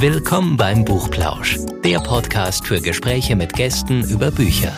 Willkommen 0.00 0.56
beim 0.56 0.86
Buchplausch, 0.86 1.58
der 1.84 1.98
Podcast 1.98 2.66
für 2.66 2.80
Gespräche 2.80 3.36
mit 3.36 3.52
Gästen 3.52 4.02
über 4.08 4.30
Bücher. 4.30 4.72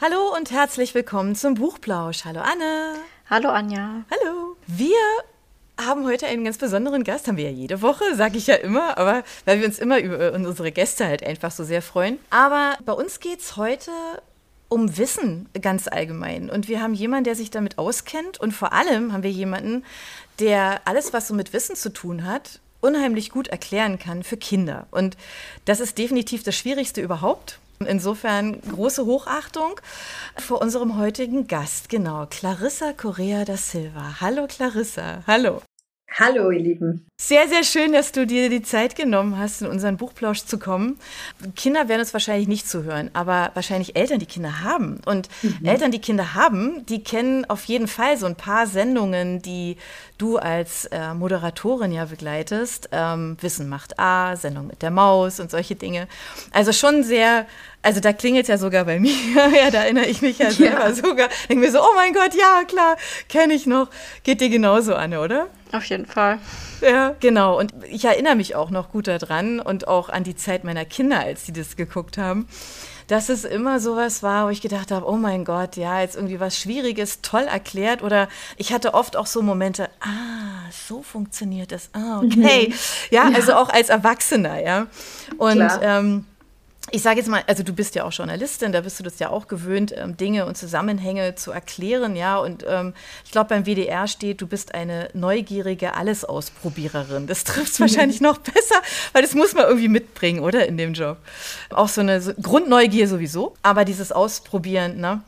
Hallo 0.00 0.34
und 0.34 0.50
herzlich 0.50 0.94
willkommen 0.94 1.34
zum 1.34 1.52
Buchplausch. 1.52 2.24
Hallo 2.24 2.40
Anne. 2.40 2.94
Hallo 3.28 3.50
Anja. 3.50 4.06
Hallo. 4.10 4.56
Wir 4.66 4.96
haben 5.78 6.06
heute 6.06 6.28
einen 6.28 6.44
ganz 6.44 6.56
besonderen 6.56 7.04
Gast, 7.04 7.28
haben 7.28 7.36
wir 7.36 7.44
ja 7.44 7.50
jede 7.50 7.82
Woche, 7.82 8.04
sage 8.14 8.38
ich 8.38 8.46
ja 8.46 8.54
immer, 8.54 8.96
aber 8.96 9.22
weil 9.44 9.60
wir 9.60 9.66
uns 9.66 9.78
immer 9.78 9.98
über 9.98 10.32
unsere 10.32 10.72
Gäste 10.72 11.04
halt 11.04 11.22
einfach 11.22 11.50
so 11.50 11.62
sehr 11.62 11.82
freuen. 11.82 12.18
Aber 12.30 12.78
bei 12.86 12.94
uns 12.94 13.20
geht 13.20 13.40
es 13.40 13.58
heute 13.58 13.90
um 14.70 14.96
Wissen 14.96 15.46
ganz 15.60 15.88
allgemein. 15.88 16.48
Und 16.48 16.68
wir 16.68 16.80
haben 16.80 16.94
jemanden, 16.94 17.24
der 17.24 17.34
sich 17.34 17.50
damit 17.50 17.76
auskennt. 17.76 18.40
Und 18.40 18.52
vor 18.52 18.72
allem 18.72 19.12
haben 19.12 19.22
wir 19.22 19.30
jemanden, 19.30 19.84
der 20.38 20.80
alles, 20.86 21.12
was 21.12 21.28
so 21.28 21.34
mit 21.34 21.52
Wissen 21.52 21.76
zu 21.76 21.92
tun 21.92 22.24
hat, 22.24 22.60
unheimlich 22.80 23.30
gut 23.30 23.48
erklären 23.48 23.98
kann 23.98 24.22
für 24.22 24.36
Kinder. 24.36 24.86
Und 24.90 25.16
das 25.64 25.80
ist 25.80 25.98
definitiv 25.98 26.42
das 26.42 26.56
Schwierigste 26.56 27.00
überhaupt. 27.00 27.58
Insofern 27.86 28.60
große 28.60 29.04
Hochachtung 29.06 29.80
vor 30.36 30.60
unserem 30.60 30.98
heutigen 30.98 31.46
Gast, 31.46 31.88
genau, 31.88 32.26
Clarissa 32.28 32.92
Correa 32.92 33.44
da 33.44 33.56
Silva. 33.56 34.16
Hallo 34.20 34.48
Clarissa, 34.48 35.22
hallo. 35.28 35.62
Hallo, 36.10 36.50
ihr 36.50 36.60
Lieben. 36.60 37.06
Sehr, 37.16 37.48
sehr 37.48 37.64
schön, 37.64 37.92
dass 37.92 38.12
du 38.12 38.26
dir 38.26 38.48
die 38.48 38.62
Zeit 38.62 38.96
genommen 38.96 39.38
hast, 39.38 39.60
in 39.62 39.68
unseren 39.68 39.96
Buchplausch 39.96 40.44
zu 40.44 40.58
kommen. 40.58 40.98
Kinder 41.54 41.88
werden 41.88 42.00
uns 42.00 42.12
wahrscheinlich 42.12 42.48
nicht 42.48 42.68
zuhören, 42.68 43.10
aber 43.12 43.50
wahrscheinlich 43.54 43.94
Eltern, 43.94 44.18
die 44.18 44.26
Kinder 44.26 44.62
haben. 44.62 45.00
Und 45.04 45.28
mhm. 45.42 45.64
Eltern, 45.64 45.92
die 45.92 46.00
Kinder 46.00 46.34
haben, 46.34 46.86
die 46.86 47.04
kennen 47.04 47.44
auf 47.44 47.64
jeden 47.66 47.88
Fall 47.88 48.16
so 48.16 48.26
ein 48.26 48.36
paar 48.36 48.66
Sendungen, 48.66 49.42
die 49.42 49.76
du 50.16 50.38
als 50.38 50.86
äh, 50.86 51.12
Moderatorin 51.14 51.92
ja 51.92 52.06
begleitest. 52.06 52.88
Ähm, 52.90 53.36
Wissen 53.40 53.68
macht 53.68 53.98
A, 53.98 54.34
Sendung 54.34 54.66
mit 54.68 54.82
der 54.82 54.90
Maus 54.90 55.40
und 55.40 55.50
solche 55.50 55.76
Dinge. 55.76 56.08
Also 56.52 56.72
schon 56.72 57.04
sehr 57.04 57.46
also 57.80 58.00
da 58.00 58.12
klingelt 58.12 58.44
es 58.44 58.48
ja 58.48 58.58
sogar 58.58 58.84
bei 58.84 58.98
mir, 59.00 59.14
ja, 59.34 59.70
da 59.70 59.84
erinnere 59.84 60.06
ich 60.06 60.20
mich 60.20 60.38
ja 60.38 60.50
selber 60.50 60.88
ja. 60.88 60.94
sogar. 60.94 61.28
Denke 61.48 61.64
mir 61.64 61.70
so, 61.70 61.80
oh 61.80 61.94
mein 61.94 62.12
Gott, 62.12 62.34
ja, 62.34 62.64
klar, 62.64 62.96
kenne 63.28 63.54
ich 63.54 63.66
noch. 63.66 63.88
Geht 64.24 64.40
dir 64.40 64.50
genauso 64.50 64.94
an, 64.94 65.14
oder? 65.14 65.48
Auf 65.72 65.84
jeden 65.84 66.06
Fall. 66.06 66.38
Ja, 66.80 67.14
genau. 67.20 67.58
Und 67.58 67.72
ich 67.90 68.04
erinnere 68.04 68.36
mich 68.36 68.54
auch 68.54 68.70
noch 68.70 68.90
gut 68.90 69.06
daran 69.06 69.60
und 69.60 69.86
auch 69.86 70.08
an 70.08 70.24
die 70.24 70.36
Zeit 70.36 70.64
meiner 70.64 70.84
Kinder, 70.84 71.20
als 71.20 71.44
sie 71.46 71.52
das 71.52 71.76
geguckt 71.76 72.16
haben, 72.16 72.48
dass 73.06 73.28
es 73.28 73.44
immer 73.44 73.80
sowas 73.80 74.22
war, 74.22 74.46
wo 74.46 74.50
ich 74.50 74.60
gedacht 74.60 74.90
habe, 74.90 75.06
oh 75.06 75.16
mein 75.16 75.44
Gott, 75.44 75.76
ja, 75.76 76.00
jetzt 76.00 76.16
irgendwie 76.16 76.40
was 76.40 76.58
Schwieriges, 76.58 77.20
toll 77.22 77.44
erklärt. 77.44 78.02
Oder 78.02 78.28
ich 78.56 78.72
hatte 78.72 78.94
oft 78.94 79.16
auch 79.16 79.26
so 79.26 79.42
Momente, 79.42 79.88
ah, 80.00 80.70
so 80.70 81.02
funktioniert 81.02 81.72
das. 81.72 81.90
Ah, 81.92 82.18
okay. 82.18 82.68
Mhm. 82.68 82.74
Ja, 83.10 83.30
also 83.34 83.54
auch 83.54 83.70
als 83.70 83.88
Erwachsener, 83.88 84.60
ja. 84.62 84.86
Und 85.38 85.68
ähm, 85.82 86.24
ich 86.90 87.02
sage 87.02 87.18
jetzt 87.18 87.28
mal, 87.28 87.42
also 87.46 87.62
du 87.62 87.72
bist 87.72 87.94
ja 87.94 88.04
auch 88.04 88.12
Journalistin, 88.12 88.72
da 88.72 88.80
bist 88.80 88.98
du 88.98 89.04
das 89.04 89.18
ja 89.18 89.30
auch 89.30 89.48
gewöhnt, 89.48 89.92
ähm, 89.96 90.16
Dinge 90.16 90.46
und 90.46 90.56
Zusammenhänge 90.56 91.34
zu 91.34 91.50
erklären, 91.50 92.16
ja. 92.16 92.38
Und 92.38 92.64
ähm, 92.68 92.94
ich 93.24 93.30
glaube, 93.30 93.48
beim 93.48 93.64
WDR 93.64 94.06
steht, 94.06 94.40
du 94.40 94.46
bist 94.46 94.74
eine 94.74 95.08
neugierige 95.12 95.94
Allesausprobiererin. 95.94 97.26
Das 97.26 97.44
trifft 97.44 97.72
es 97.72 97.78
mhm. 97.78 97.84
wahrscheinlich 97.84 98.20
noch 98.20 98.38
besser, 98.38 98.80
weil 99.12 99.22
das 99.22 99.34
muss 99.34 99.54
man 99.54 99.64
irgendwie 99.64 99.88
mitbringen, 99.88 100.40
oder 100.40 100.66
in 100.66 100.76
dem 100.76 100.94
Job. 100.94 101.18
Auch 101.70 101.88
so 101.88 102.00
eine 102.00 102.20
so 102.20 102.32
Grundneugier 102.34 103.08
sowieso, 103.08 103.54
aber 103.62 103.84
dieses 103.84 104.12
Ausprobieren, 104.12 104.98
ne? 104.98 105.22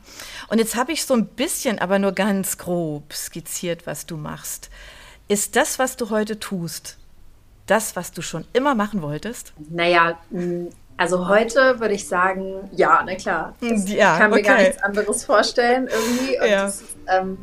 Und 0.47 0.57
jetzt 0.57 0.75
habe 0.75 0.91
ich 0.91 1.05
so 1.05 1.13
ein 1.13 1.27
bisschen, 1.27 1.79
aber 1.79 1.99
nur 1.99 2.11
ganz 2.11 2.57
grob 2.57 3.13
skizziert, 3.13 3.87
was 3.87 4.05
du 4.05 4.17
machst. 4.17 4.69
Ist 5.27 5.55
das, 5.55 5.79
was 5.79 5.95
du 5.95 6.09
heute 6.09 6.39
tust, 6.39 6.97
das, 7.67 7.95
was 7.95 8.11
du 8.11 8.21
schon 8.21 8.45
immer 8.51 8.75
machen 8.75 9.01
wolltest? 9.01 9.53
Naja, 9.69 10.19
also 10.97 11.27
heute 11.27 11.79
würde 11.79 11.93
ich 11.93 12.07
sagen, 12.07 12.69
ja, 12.71 13.01
na 13.05 13.15
klar. 13.15 13.55
Das 13.61 13.91
ja, 13.91 14.17
kann 14.17 14.29
mir 14.29 14.37
okay. 14.37 14.47
gar 14.47 14.57
nichts 14.57 14.83
anderes 14.83 15.25
vorstellen 15.25 15.87
irgendwie. 15.87 16.39
Und 16.39 16.49
ja. 16.49 16.63
das 16.63 16.81
ist 16.81 16.97
ähm, 17.07 17.37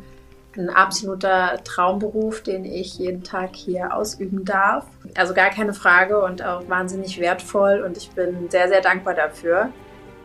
ein 0.57 0.69
absoluter 0.69 1.59
Traumberuf, 1.63 2.41
den 2.41 2.65
ich 2.65 2.97
jeden 2.97 3.23
Tag 3.23 3.55
hier 3.55 3.95
ausüben 3.95 4.45
darf. 4.45 4.85
Also 5.15 5.33
gar 5.33 5.49
keine 5.49 5.73
Frage 5.73 6.21
und 6.21 6.43
auch 6.43 6.67
wahnsinnig 6.69 7.19
wertvoll 7.19 7.83
und 7.85 7.97
ich 7.97 8.09
bin 8.11 8.49
sehr, 8.49 8.67
sehr 8.67 8.81
dankbar 8.81 9.13
dafür. 9.13 9.69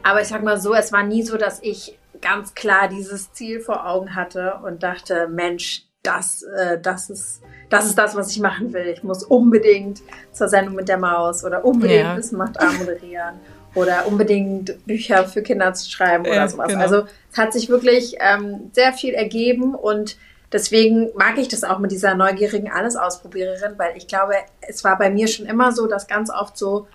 Aber 0.03 0.21
ich 0.21 0.29
sag 0.29 0.43
mal 0.43 0.61
so, 0.61 0.75
es 0.75 0.93
war 0.93 1.03
nie 1.03 1.23
so, 1.23 1.37
dass 1.37 1.63
ich 1.63 1.99
ganz 2.21 2.55
klar 2.55 2.89
dieses 2.89 3.33
Ziel 3.33 3.61
vor 3.61 3.87
Augen 3.87 4.15
hatte 4.15 4.61
und 4.65 4.83
dachte, 4.83 5.29
Mensch, 5.29 5.87
das, 6.05 6.43
äh, 6.43 6.79
das, 6.81 7.11
ist, 7.11 7.43
das 7.71 7.87
ist 7.87 7.99
das, 7.99 8.15
was 8.15 8.31
ich 8.31 8.41
machen 8.41 8.73
will. 8.73 8.87
Ich 8.87 9.03
muss 9.03 9.25
unbedingt 9.25 10.03
zur 10.33 10.49
Sendung 10.49 10.75
mit 10.75 10.89
der 10.89 10.99
Maus 10.99 11.45
oder 11.45 11.65
unbedingt 11.65 12.05
ja. 12.05 12.17
Wissen 12.17 12.39
macht 12.39 12.61
A 12.61 12.71
moderieren 12.73 13.41
oder 13.75 14.07
unbedingt 14.07 14.87
Bücher 14.87 15.25
für 15.25 15.43
Kinder 15.43 15.75
zu 15.75 15.91
schreiben 15.91 16.25
oder 16.25 16.35
ja, 16.35 16.49
sowas. 16.49 16.69
Genau. 16.69 16.81
Also 16.81 17.05
es 17.33 17.39
hat 17.39 17.53
sich 17.53 17.69
wirklich 17.69 18.17
ähm, 18.21 18.71
sehr 18.73 18.93
viel 18.93 19.15
ergeben 19.15 19.75
und 19.75 20.17
deswegen 20.53 21.09
mag 21.17 21.39
ich 21.39 21.49
das 21.49 21.65
auch 21.65 21.79
mit 21.79 21.91
dieser 21.91 22.15
neugierigen 22.15 22.71
Alles-Ausprobiererin, 22.71 23.73
weil 23.79 23.97
ich 23.97 24.07
glaube, 24.07 24.35
es 24.61 24.85
war 24.85 24.97
bei 24.99 25.11
mir 25.11 25.27
schon 25.27 25.47
immer 25.47 25.73
so, 25.73 25.87
dass 25.87 26.07
ganz 26.07 26.31
oft 26.31 26.57
so 26.57 26.87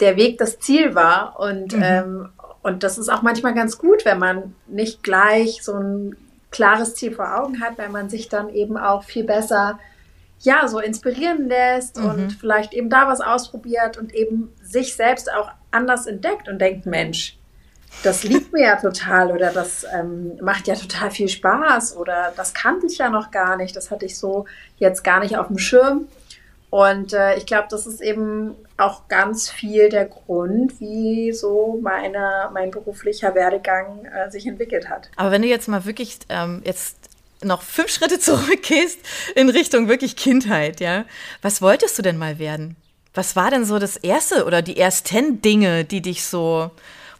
der 0.00 0.16
Weg 0.16 0.36
das 0.38 0.58
Ziel 0.58 0.94
war 0.94 1.38
und 1.38 1.76
mhm. 1.76 1.82
ähm, 1.82 2.28
und 2.64 2.84
das 2.84 2.96
ist 2.96 3.08
auch 3.08 3.22
manchmal 3.22 3.54
ganz 3.54 3.76
gut, 3.76 4.04
wenn 4.04 4.20
man 4.20 4.54
nicht 4.68 5.02
gleich 5.02 5.64
so 5.64 5.74
ein 5.74 6.16
klares 6.52 6.94
Ziel 6.94 7.12
vor 7.12 7.36
Augen 7.36 7.60
hat, 7.60 7.78
weil 7.78 7.88
man 7.88 8.08
sich 8.08 8.28
dann 8.28 8.48
eben 8.50 8.76
auch 8.76 9.02
viel 9.02 9.24
besser 9.24 9.80
ja, 10.40 10.66
so 10.66 10.80
inspirieren 10.80 11.48
lässt 11.48 11.98
mhm. 11.98 12.04
und 12.04 12.32
vielleicht 12.32 12.74
eben 12.74 12.90
da 12.90 13.08
was 13.08 13.20
ausprobiert 13.20 13.96
und 13.96 14.14
eben 14.14 14.52
sich 14.62 14.94
selbst 14.94 15.32
auch 15.32 15.50
anders 15.70 16.06
entdeckt 16.06 16.48
und 16.48 16.60
denkt, 16.60 16.84
Mensch, 16.86 17.38
das 18.02 18.24
liegt 18.24 18.52
mir 18.52 18.62
ja 18.62 18.76
total 18.76 19.30
oder 19.30 19.52
das 19.52 19.84
ähm, 19.94 20.38
macht 20.40 20.66
ja 20.66 20.74
total 20.74 21.10
viel 21.10 21.28
Spaß 21.28 21.96
oder 21.96 22.32
das 22.36 22.54
kannte 22.54 22.86
ich 22.86 22.98
ja 22.98 23.08
noch 23.08 23.30
gar 23.30 23.56
nicht, 23.56 23.76
das 23.76 23.90
hatte 23.90 24.06
ich 24.06 24.18
so 24.18 24.46
jetzt 24.78 25.04
gar 25.04 25.20
nicht 25.20 25.36
auf 25.36 25.48
dem 25.48 25.58
Schirm. 25.58 26.08
Und 26.72 27.12
äh, 27.12 27.36
ich 27.36 27.44
glaube, 27.44 27.66
das 27.68 27.86
ist 27.86 28.00
eben 28.00 28.54
auch 28.78 29.06
ganz 29.08 29.50
viel 29.50 29.90
der 29.90 30.06
Grund, 30.06 30.80
wie 30.80 31.30
so 31.34 31.78
meine, 31.82 32.48
mein 32.54 32.70
beruflicher 32.70 33.34
Werdegang 33.34 34.06
äh, 34.06 34.30
sich 34.30 34.46
entwickelt 34.46 34.88
hat. 34.88 35.10
Aber 35.16 35.30
wenn 35.32 35.42
du 35.42 35.48
jetzt 35.48 35.68
mal 35.68 35.84
wirklich 35.84 36.20
ähm, 36.30 36.62
jetzt 36.64 36.96
noch 37.42 37.60
fünf 37.60 37.90
Schritte 37.90 38.18
zurückgehst 38.18 39.00
in 39.34 39.50
Richtung 39.50 39.86
wirklich 39.86 40.16
Kindheit, 40.16 40.80
ja, 40.80 41.04
was 41.42 41.60
wolltest 41.60 41.98
du 41.98 42.02
denn 42.02 42.16
mal 42.16 42.38
werden? 42.38 42.76
Was 43.12 43.36
war 43.36 43.50
denn 43.50 43.66
so 43.66 43.78
das 43.78 43.98
erste 43.98 44.46
oder 44.46 44.62
die 44.62 44.78
ersten 44.78 45.42
Dinge, 45.42 45.84
die 45.84 46.00
dich 46.00 46.24
so, 46.24 46.70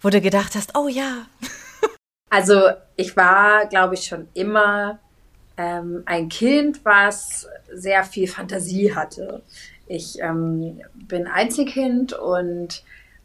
wo 0.01 0.09
du 0.09 0.23
gedacht 0.23 0.55
hast, 0.55 0.79
oh 0.79 0.89
ja. 0.89 1.27
Also 2.31 2.71
ich 2.97 3.15
war, 3.19 3.67
glaube 3.67 3.97
ich, 3.97 4.07
schon 4.07 4.29
immer 4.33 4.99
ähm, 5.57 6.03
ein 6.07 6.29
Kind, 6.29 6.85
was 6.85 7.49
sehr 7.73 8.05
viel 8.05 8.29
Fantasie 8.29 8.95
hatte. 8.95 9.43
Ich 9.87 10.19
ähm, 10.21 10.81
bin 10.95 11.27
Einzelkind 11.27 12.13
und 12.13 12.83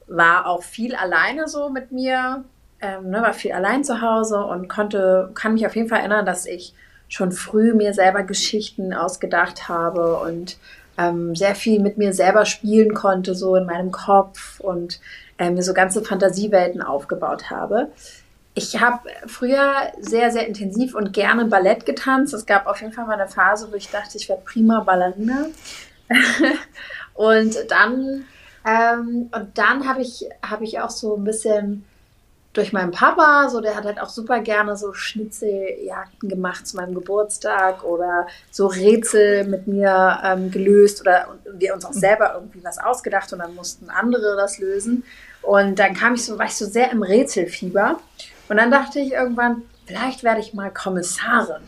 war 0.08 0.48
auch 0.48 0.64
viel 0.64 0.96
alleine 0.96 1.48
so 1.48 1.70
mit 1.70 1.92
mir, 1.92 2.44
ähm, 2.82 3.10
ne, 3.10 3.22
war 3.22 3.34
viel 3.34 3.52
allein 3.52 3.84
zu 3.84 4.02
Hause 4.02 4.44
und 4.46 4.68
konnte, 4.68 5.32
kann 5.34 5.54
mich 5.54 5.66
auf 5.66 5.76
jeden 5.76 5.90
Fall 5.90 6.00
erinnern, 6.00 6.26
dass 6.26 6.46
ich 6.46 6.74
schon 7.10 7.32
früh 7.32 7.74
mir 7.74 7.94
selber 7.94 8.24
Geschichten 8.24 8.94
ausgedacht 8.94 9.70
habe 9.70 10.18
und 10.18 10.58
ähm, 10.98 11.36
sehr 11.36 11.56
viel 11.56 11.80
mit 11.80 11.98
mir 11.98 12.14
selber 12.14 12.46
spielen 12.46 12.94
konnte, 12.94 13.36
so 13.36 13.56
in 13.56 13.66
meinem 13.66 13.92
Kopf 13.92 14.60
und 14.60 15.00
äh, 15.38 15.50
mir 15.50 15.64
so 15.64 15.74
ganze 15.74 16.04
Fantasiewelten 16.04 16.82
aufgebaut 16.82 17.50
habe. 17.50 17.92
Ich 18.58 18.82
habe 18.82 19.08
früher 19.28 19.92
sehr, 20.00 20.32
sehr 20.32 20.48
intensiv 20.48 20.96
und 20.96 21.14
gerne 21.14 21.46
Ballett 21.46 21.86
getanzt. 21.86 22.34
Es 22.34 22.48
gab 22.48 22.66
auf 22.66 22.82
jeden 22.82 22.92
Fall 22.92 23.06
mal 23.06 23.14
eine 23.14 23.30
Phase, 23.30 23.72
wo 23.72 23.76
ich 23.76 23.92
dachte, 23.92 24.18
ich 24.18 24.28
werde 24.30 24.42
prima 24.46 24.80
Ballerina. 24.80 25.46
und 27.14 27.56
dann, 27.70 28.26
ähm, 28.66 29.30
und 29.32 29.58
dann 29.60 29.88
habe 29.88 30.02
ich, 30.02 30.28
hab 30.42 30.64
ich 30.64 30.80
auch 30.80 30.90
so 30.90 31.18
ein 31.18 31.24
bisschen 31.24 31.86
durch 32.54 32.74
meinen 32.74 32.90
Papa, 32.90 33.48
so 33.50 33.62
der 33.62 33.76
hat 33.76 33.86
halt 33.86 34.02
auch 34.02 34.10
super 34.10 34.40
gerne 34.40 34.76
so 34.76 34.92
Schnitzeljagden 34.92 36.28
gemacht 36.28 36.66
zu 36.66 36.78
meinem 36.78 36.96
Geburtstag 36.96 37.84
oder 37.84 38.26
so 38.50 38.66
Rätsel 38.66 39.44
mit 39.44 39.68
mir 39.68 40.20
ähm, 40.24 40.50
gelöst 40.50 41.02
oder 41.02 41.38
wir 41.46 41.76
uns 41.76 41.86
auch 41.86 41.94
selber 41.94 42.34
irgendwie 42.34 42.64
was 42.64 42.80
ausgedacht 42.80 43.32
und 43.34 43.38
dann 43.38 43.54
mussten 43.54 43.92
andere 43.92 44.36
das 44.36 44.58
lösen. 44.58 45.04
Und 45.44 45.78
dann 45.78 45.94
kam 45.94 46.16
ich 46.16 46.26
so, 46.26 46.40
war 46.40 46.48
ich 46.48 46.56
so 46.56 46.66
sehr 46.66 46.92
im 46.92 47.04
Rätselfieber. 47.04 48.00
Und 48.50 48.58
dann 48.58 48.72
dachte 48.72 49.00
ich 49.00 49.12
irgendwann, 49.12 49.64
vielleicht 49.86 50.24
werde 50.24 50.42
ich 50.42 50.54
mal 50.54 50.72
Kommissarin. 50.72 51.62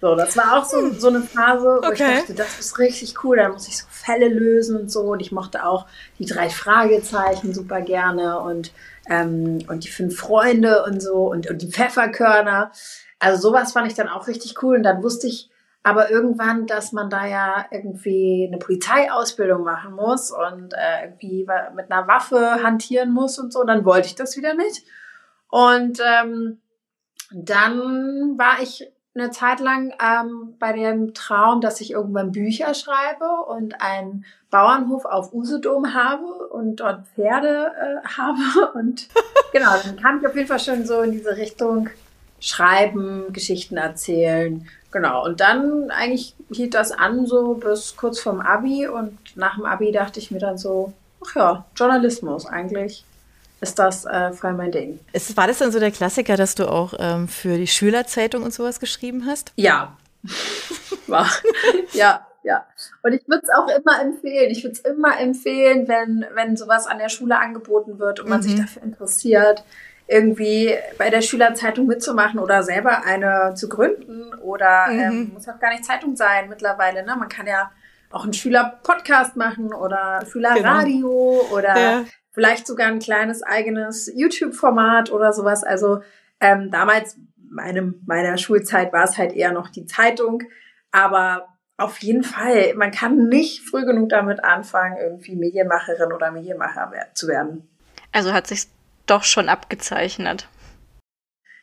So, 0.00 0.14
das 0.14 0.36
war 0.36 0.58
auch 0.58 0.64
so, 0.64 0.78
hm. 0.78 0.98
so 0.98 1.08
eine 1.08 1.20
Phase, 1.20 1.80
wo 1.82 1.86
okay. 1.86 1.92
ich 1.92 2.20
dachte, 2.20 2.34
das 2.34 2.58
ist 2.58 2.78
richtig 2.78 3.22
cool, 3.22 3.36
da 3.36 3.48
muss 3.48 3.68
ich 3.68 3.76
so 3.76 3.86
Fälle 3.90 4.28
lösen 4.28 4.78
und 4.78 4.90
so. 4.90 5.00
Und 5.02 5.20
ich 5.20 5.30
mochte 5.30 5.66
auch 5.66 5.86
die 6.18 6.24
drei 6.24 6.48
Fragezeichen 6.48 7.52
super 7.52 7.82
gerne 7.82 8.40
und, 8.40 8.72
ähm, 9.08 9.58
und 9.68 9.84
die 9.84 9.90
fünf 9.90 10.18
Freunde 10.18 10.84
und 10.84 11.02
so 11.02 11.30
und, 11.30 11.50
und 11.50 11.60
die 11.60 11.70
Pfefferkörner. 11.70 12.72
Also 13.18 13.50
sowas 13.50 13.72
fand 13.72 13.88
ich 13.88 13.94
dann 13.94 14.08
auch 14.08 14.26
richtig 14.26 14.62
cool. 14.62 14.76
Und 14.76 14.84
dann 14.84 15.02
wusste 15.02 15.26
ich 15.26 15.50
Aber 15.82 16.10
irgendwann, 16.10 16.66
dass 16.66 16.92
man 16.92 17.08
da 17.08 17.26
ja 17.26 17.64
irgendwie 17.70 18.46
eine 18.46 18.58
Polizeiausbildung 18.58 19.64
machen 19.64 19.94
muss 19.94 20.30
und 20.30 20.74
äh, 20.74 21.06
irgendwie 21.06 21.46
mit 21.74 21.90
einer 21.90 22.06
Waffe 22.06 22.62
hantieren 22.62 23.12
muss 23.12 23.38
und 23.38 23.52
so, 23.52 23.64
dann 23.64 23.84
wollte 23.84 24.06
ich 24.08 24.14
das 24.14 24.36
wieder 24.36 24.54
nicht. 24.54 24.84
Und 25.50 26.00
ähm, 26.00 26.60
dann 27.32 28.38
war 28.38 28.62
ich 28.62 28.90
eine 29.14 29.30
Zeit 29.30 29.60
lang 29.60 29.92
ähm, 30.00 30.54
bei 30.58 30.72
dem 30.72 31.14
Traum, 31.14 31.60
dass 31.60 31.80
ich 31.80 31.90
irgendwann 31.90 32.32
Bücher 32.32 32.74
schreibe 32.74 33.44
und 33.48 33.80
einen 33.80 34.24
Bauernhof 34.50 35.04
auf 35.04 35.32
Usedom 35.32 35.94
habe 35.94 36.48
und 36.48 36.76
dort 36.76 37.06
Pferde 37.08 37.72
äh, 37.76 38.08
habe. 38.16 38.72
Und 38.78 39.08
genau, 39.52 39.72
dann 39.84 39.96
kam 40.00 40.20
ich 40.20 40.26
auf 40.26 40.36
jeden 40.36 40.48
Fall 40.48 40.60
schon 40.60 40.86
so 40.86 41.02
in 41.02 41.12
diese 41.12 41.36
Richtung 41.36 41.90
schreiben, 42.38 43.32
Geschichten 43.32 43.76
erzählen. 43.76 44.66
Genau, 44.92 45.24
und 45.24 45.40
dann 45.40 45.90
eigentlich 45.90 46.34
hielt 46.50 46.74
das 46.74 46.90
an 46.90 47.26
so 47.26 47.54
bis 47.54 47.96
kurz 47.96 48.20
vorm 48.20 48.40
Abi 48.40 48.88
und 48.88 49.18
nach 49.36 49.56
dem 49.56 49.66
Abi 49.66 49.92
dachte 49.92 50.18
ich 50.18 50.30
mir 50.30 50.40
dann 50.40 50.58
so, 50.58 50.92
ach 51.24 51.36
ja, 51.36 51.64
Journalismus 51.76 52.46
eigentlich 52.46 53.04
ist 53.60 53.78
das 53.78 54.04
äh, 54.06 54.32
voll 54.32 54.54
mein 54.54 54.72
Ding. 54.72 54.98
Ist, 55.12 55.36
war 55.36 55.46
das 55.46 55.58
dann 55.58 55.72
so 55.72 55.78
der 55.78 55.90
Klassiker, 55.90 56.36
dass 56.36 56.54
du 56.54 56.66
auch 56.66 56.94
ähm, 56.98 57.28
für 57.28 57.56
die 57.56 57.66
Schülerzeitung 57.66 58.42
und 58.42 58.54
sowas 58.54 58.80
geschrieben 58.80 59.26
hast? 59.26 59.52
Ja. 59.56 59.96
war. 61.06 61.28
ja, 61.92 62.26
ja. 62.42 62.66
Und 63.02 63.12
ich 63.12 63.26
würde 63.28 63.42
es 63.44 63.50
auch 63.50 63.68
immer 63.68 64.00
empfehlen. 64.00 64.50
Ich 64.50 64.64
würde 64.64 64.72
es 64.72 64.80
immer 64.80 65.18
empfehlen, 65.20 65.88
wenn, 65.88 66.24
wenn 66.34 66.56
sowas 66.56 66.86
an 66.86 66.98
der 66.98 67.08
Schule 67.08 67.38
angeboten 67.38 67.98
wird 67.98 68.20
und 68.20 68.28
man 68.28 68.40
mhm. 68.40 68.44
sich 68.44 68.54
dafür 68.56 68.82
interessiert, 68.82 69.64
irgendwie 70.06 70.74
bei 70.98 71.10
der 71.10 71.20
Schülerzeitung 71.20 71.86
mitzumachen 71.86 72.40
oder 72.40 72.62
selber 72.62 73.04
eine 73.04 73.54
zu 73.54 73.68
gründen 73.68 74.34
oder 74.34 74.88
mhm. 74.88 74.98
ähm, 74.98 75.30
muss 75.34 75.48
auch 75.48 75.60
gar 75.60 75.70
nicht 75.70 75.84
Zeitung 75.84 76.16
sein 76.16 76.48
mittlerweile. 76.48 77.04
Ne? 77.04 77.14
Man 77.16 77.28
kann 77.28 77.46
ja 77.46 77.70
auch 78.10 78.24
einen 78.24 78.32
Schüler-Podcast 78.32 79.36
machen 79.36 79.72
oder 79.72 80.24
Schülerradio 80.28 81.42
genau. 81.42 81.56
oder 81.56 81.78
ja. 81.78 82.04
Vielleicht 82.32 82.66
sogar 82.66 82.88
ein 82.88 82.98
kleines 82.98 83.42
eigenes 83.42 84.10
YouTube-Format 84.14 85.10
oder 85.10 85.32
sowas. 85.32 85.64
Also 85.64 86.02
ähm, 86.40 86.70
damals, 86.70 87.16
meine, 87.50 87.94
meiner 88.06 88.38
Schulzeit, 88.38 88.92
war 88.92 89.04
es 89.04 89.18
halt 89.18 89.32
eher 89.32 89.52
noch 89.52 89.68
die 89.68 89.86
Zeitung. 89.86 90.42
Aber 90.92 91.48
auf 91.76 91.98
jeden 91.98 92.22
Fall, 92.22 92.74
man 92.74 92.90
kann 92.90 93.28
nicht 93.28 93.62
früh 93.62 93.84
genug 93.84 94.10
damit 94.10 94.44
anfangen, 94.44 94.96
irgendwie 94.98 95.36
Medienmacherin 95.36 96.12
oder 96.12 96.30
Medienmacher 96.30 96.90
zu 97.14 97.26
werden. 97.28 97.68
Also 98.12 98.32
hat 98.32 98.46
sich 98.46 98.66
doch 99.06 99.24
schon 99.24 99.48
abgezeichnet. 99.48 100.48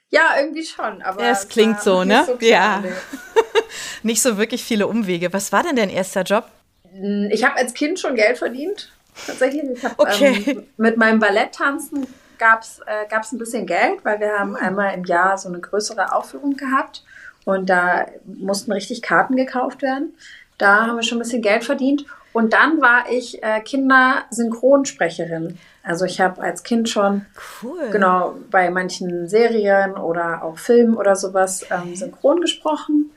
Ja, 0.10 0.36
irgendwie 0.40 0.66
schon, 0.66 1.02
aber. 1.02 1.22
Ja, 1.22 1.32
es 1.32 1.50
klingt 1.50 1.82
so, 1.82 2.04
ne? 2.04 2.24
So 2.26 2.38
ja. 2.40 2.84
nicht 4.04 4.22
so 4.22 4.38
wirklich 4.38 4.64
viele 4.64 4.88
Umwege. 4.88 5.34
Was 5.34 5.52
war 5.52 5.64
denn 5.64 5.76
dein 5.76 5.90
erster 5.90 6.24
Job? 6.24 6.50
Hm, 6.90 7.30
ich 7.32 7.44
habe 7.44 7.58
als 7.58 7.74
Kind 7.74 8.00
schon 8.00 8.16
Geld 8.16 8.38
verdient. 8.38 8.94
Tatsächlich. 9.26 9.64
Ich 9.72 9.84
hab, 9.84 10.00
okay. 10.00 10.44
Ähm, 10.46 10.64
mit 10.78 10.98
meinem 10.98 11.20
Balletttanzen 11.20 12.06
gab 12.38 12.62
es 12.62 12.80
äh, 12.86 13.08
gab's 13.10 13.32
ein 13.32 13.40
bisschen 13.40 13.66
Geld, 13.66 14.04
weil 14.04 14.20
wir 14.20 14.38
haben 14.38 14.56
einmal 14.56 14.94
im 14.94 15.06
Jahr 15.06 15.38
so 15.38 15.50
eine 15.50 15.60
größere 15.60 16.14
Aufführung 16.14 16.56
gehabt 16.56 17.04
und 17.46 17.70
da 17.70 18.06
mussten 18.26 18.72
richtig 18.72 19.02
Karten 19.02 19.36
gekauft 19.36 19.82
werden. 19.82 20.14
Da 20.58 20.88
haben 20.88 20.98
wir 20.98 21.04
schon 21.04 21.18
ein 21.18 21.22
bisschen 21.22 21.42
Geld 21.42 21.64
verdient. 21.64 22.06
Und 22.34 22.54
dann 22.54 22.82
war 22.82 23.10
ich 23.10 23.42
äh, 23.42 23.62
Kindersynchronsprecherin. 23.62 25.58
Also 25.82 26.06
ich 26.06 26.22
habe 26.22 26.42
als 26.42 26.64
Kind 26.64 26.90
schon 26.90 27.26
cool. 27.64 27.90
genau 27.92 28.36
bei 28.52 28.70
manchen 28.70 29.28
Serien 29.28 29.96
oder 29.96 30.44
auch 30.44 30.58
Filmen 30.58 30.96
oder 30.96 31.16
sowas 31.16 31.66
ähm, 31.72 31.96
synchron 31.96 32.42
gesprochen. 32.42 33.12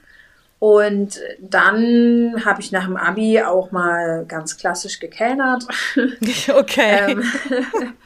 Und 0.61 1.19
dann 1.41 2.45
habe 2.45 2.61
ich 2.61 2.71
nach 2.71 2.85
dem 2.85 2.97
Abi 2.97 3.43
auch 3.43 3.73
mal 3.73 4.25
ganz 4.27 4.57
klassisch 4.57 5.01
gekellnert. 5.01 5.65
Okay. 6.49 7.13
ähm, 7.13 7.25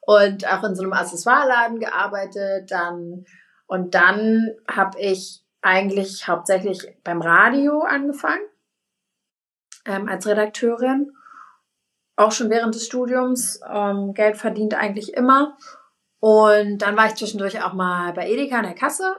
und 0.00 0.46
auch 0.46 0.64
in 0.64 0.74
so 0.74 0.82
einem 0.82 0.92
Accessoireladen 0.92 1.80
gearbeitet. 1.80 2.70
Dann, 2.70 3.24
und 3.66 3.94
dann 3.94 4.50
habe 4.68 5.00
ich 5.00 5.42
eigentlich 5.62 6.28
hauptsächlich 6.28 6.86
beim 7.04 7.22
Radio 7.22 7.80
angefangen 7.80 8.42
ähm, 9.86 10.08
als 10.08 10.26
Redakteurin 10.26 11.12
auch 12.20 12.32
schon 12.32 12.50
während 12.50 12.74
des 12.74 12.86
Studiums. 12.86 13.60
Ähm, 13.68 14.12
Geld 14.14 14.36
verdient 14.36 14.74
eigentlich 14.74 15.14
immer. 15.14 15.56
Und 16.20 16.78
dann 16.78 16.96
war 16.96 17.06
ich 17.06 17.14
zwischendurch 17.14 17.62
auch 17.62 17.72
mal 17.72 18.12
bei 18.12 18.28
Edeka 18.28 18.58
in 18.58 18.64
der 18.64 18.74
Kasse. 18.74 19.16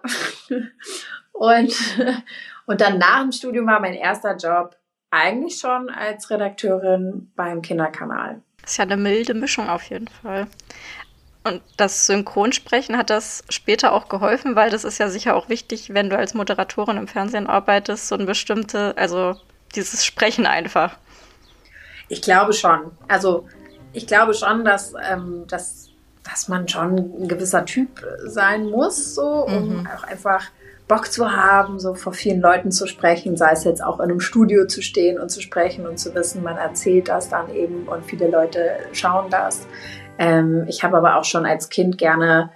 und, 1.31 1.73
und 2.71 2.79
dann 2.79 2.99
nach 2.99 3.21
dem 3.21 3.33
Studium 3.33 3.67
war 3.67 3.81
mein 3.81 3.93
erster 3.93 4.37
Job 4.37 4.77
eigentlich 5.09 5.59
schon 5.59 5.89
als 5.89 6.29
Redakteurin 6.29 7.29
beim 7.35 7.61
Kinderkanal. 7.61 8.41
Das 8.61 8.71
ist 8.71 8.77
ja 8.77 8.85
eine 8.85 8.95
milde 8.95 9.33
Mischung 9.33 9.67
auf 9.67 9.83
jeden 9.83 10.07
Fall. 10.07 10.47
Und 11.43 11.61
das 11.75 12.05
Synchronsprechen 12.05 12.97
hat 12.97 13.09
das 13.09 13.43
später 13.49 13.91
auch 13.91 14.07
geholfen, 14.07 14.55
weil 14.55 14.69
das 14.69 14.85
ist 14.85 14.99
ja 14.99 15.09
sicher 15.09 15.35
auch 15.35 15.49
wichtig, 15.49 15.93
wenn 15.93 16.09
du 16.09 16.17
als 16.17 16.33
Moderatorin 16.33 16.95
im 16.95 17.09
Fernsehen 17.09 17.47
arbeitest, 17.47 18.07
so 18.07 18.15
ein 18.15 18.25
bestimmte, 18.25 18.95
also 18.95 19.35
dieses 19.75 20.05
Sprechen 20.05 20.45
einfach. 20.45 20.95
Ich 22.07 22.21
glaube 22.21 22.53
schon. 22.53 22.91
Also 23.09 23.49
ich 23.91 24.07
glaube 24.07 24.33
schon, 24.33 24.63
dass, 24.63 24.93
ähm, 25.11 25.45
dass, 25.47 25.89
dass 26.23 26.47
man 26.47 26.69
schon 26.69 26.95
ein 27.21 27.27
gewisser 27.27 27.65
Typ 27.65 28.01
sein 28.23 28.69
muss, 28.69 29.15
so, 29.15 29.45
um 29.45 29.79
mhm. 29.79 29.87
auch 29.87 30.03
einfach 30.03 30.45
Bock 30.91 31.09
zu 31.09 31.31
haben, 31.31 31.79
so 31.79 31.95
vor 31.95 32.11
vielen 32.11 32.41
Leuten 32.41 32.69
zu 32.69 32.85
sprechen, 32.85 33.37
sei 33.37 33.51
es 33.53 33.63
jetzt 33.63 33.81
auch 33.81 34.01
in 34.01 34.09
einem 34.09 34.19
Studio 34.19 34.67
zu 34.67 34.81
stehen 34.81 35.21
und 35.21 35.29
zu 35.29 35.39
sprechen 35.39 35.87
und 35.87 35.97
zu 35.97 36.13
wissen, 36.13 36.43
man 36.43 36.57
erzählt 36.57 37.07
das 37.07 37.29
dann 37.29 37.49
eben 37.55 37.87
und 37.87 38.03
viele 38.03 38.27
Leute 38.27 38.71
schauen 38.91 39.29
das. 39.29 39.65
Ähm, 40.19 40.65
ich 40.67 40.83
habe 40.83 40.97
aber 40.97 41.15
auch 41.15 41.23
schon 41.23 41.45
als 41.45 41.69
Kind 41.69 41.97
gerne 41.97 42.51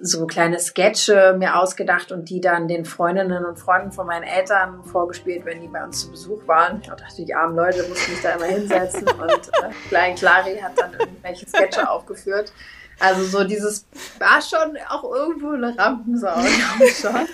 so 0.00 0.28
kleine 0.28 0.60
Sketche 0.60 1.34
mir 1.36 1.58
ausgedacht 1.58 2.12
und 2.12 2.30
die 2.30 2.40
dann 2.40 2.68
den 2.68 2.84
Freundinnen 2.84 3.44
und 3.44 3.58
Freunden 3.58 3.90
von 3.90 4.06
meinen 4.06 4.22
Eltern 4.22 4.84
vorgespielt, 4.84 5.44
wenn 5.44 5.60
die 5.60 5.66
bei 5.66 5.82
uns 5.82 6.02
zu 6.02 6.12
Besuch 6.12 6.46
waren. 6.46 6.78
Ich 6.82 6.86
dachte, 6.86 7.24
die 7.24 7.34
armen 7.34 7.56
Leute 7.56 7.82
mussten 7.88 8.12
mich 8.12 8.22
da 8.22 8.30
immer 8.30 8.44
hinsetzen 8.44 9.08
und 9.20 9.28
äh, 9.28 9.88
Klein 9.88 10.14
Clary 10.14 10.56
hat 10.62 10.78
dann 10.78 10.92
irgendwelche 10.92 11.48
Sketche 11.48 11.90
aufgeführt. 11.90 12.52
Also 13.00 13.24
so 13.24 13.44
dieses 13.44 13.86
war 14.18 14.40
schon 14.42 14.76
auch 14.88 15.04
irgendwo 15.04 15.52
eine 15.52 15.76
Rampensau, 15.76 16.38
ich 16.84 16.98
schon. 16.98 17.26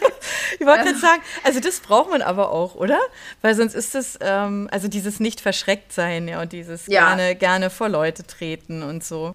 ich 0.60 0.64
wollte 0.64 0.84
gerade 0.84 0.98
sagen, 0.98 1.22
also 1.42 1.58
das 1.58 1.80
braucht 1.80 2.10
man 2.10 2.22
aber 2.22 2.50
auch, 2.52 2.76
oder? 2.76 3.00
Weil 3.42 3.54
sonst 3.56 3.74
ist 3.74 3.96
es, 3.96 4.16
ähm, 4.20 4.68
also 4.70 4.86
dieses 4.86 5.18
nicht 5.18 5.40
verschreckt 5.40 5.92
sein, 5.92 6.28
ja, 6.28 6.40
und 6.40 6.52
dieses 6.52 6.87
ja. 6.87 7.08
gerne, 7.08 7.35
gerne 7.35 7.70
vor 7.70 7.88
Leute 7.88 8.25
treten 8.25 8.85
und 8.85 9.02
so. 9.02 9.35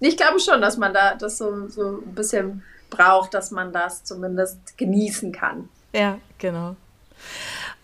Ich 0.00 0.16
glaube 0.16 0.40
schon, 0.40 0.60
dass 0.60 0.76
man 0.76 0.92
da 0.92 1.14
das 1.14 1.38
so, 1.38 1.68
so 1.68 2.02
ein 2.04 2.14
bisschen 2.14 2.62
braucht, 2.90 3.32
dass 3.32 3.50
man 3.50 3.72
das 3.72 4.04
zumindest 4.04 4.76
genießen 4.76 5.32
kann. 5.32 5.70
Ja, 5.94 6.18
genau. 6.38 6.76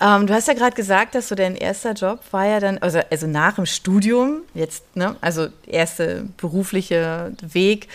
Ähm, 0.01 0.27
du 0.27 0.35
hast 0.35 0.47
ja 0.47 0.55
gerade 0.55 0.77
gesagt, 0.77 1.15
dass 1.15 1.29
so 1.29 1.35
dein 1.35 1.57
erster 1.57 1.93
Job 1.93 2.21
war 2.31 2.47
ja 2.47 2.61
dann, 2.61 2.79
also, 2.79 3.01
also 3.11 3.27
nach 3.27 3.57
dem 3.57 3.67
Studium, 3.67 4.43
jetzt, 4.55 4.97
ne, 4.97 5.17
also 5.21 5.49
erste 5.67 6.29
berufliche 6.37 7.33
Weg, 7.43 7.89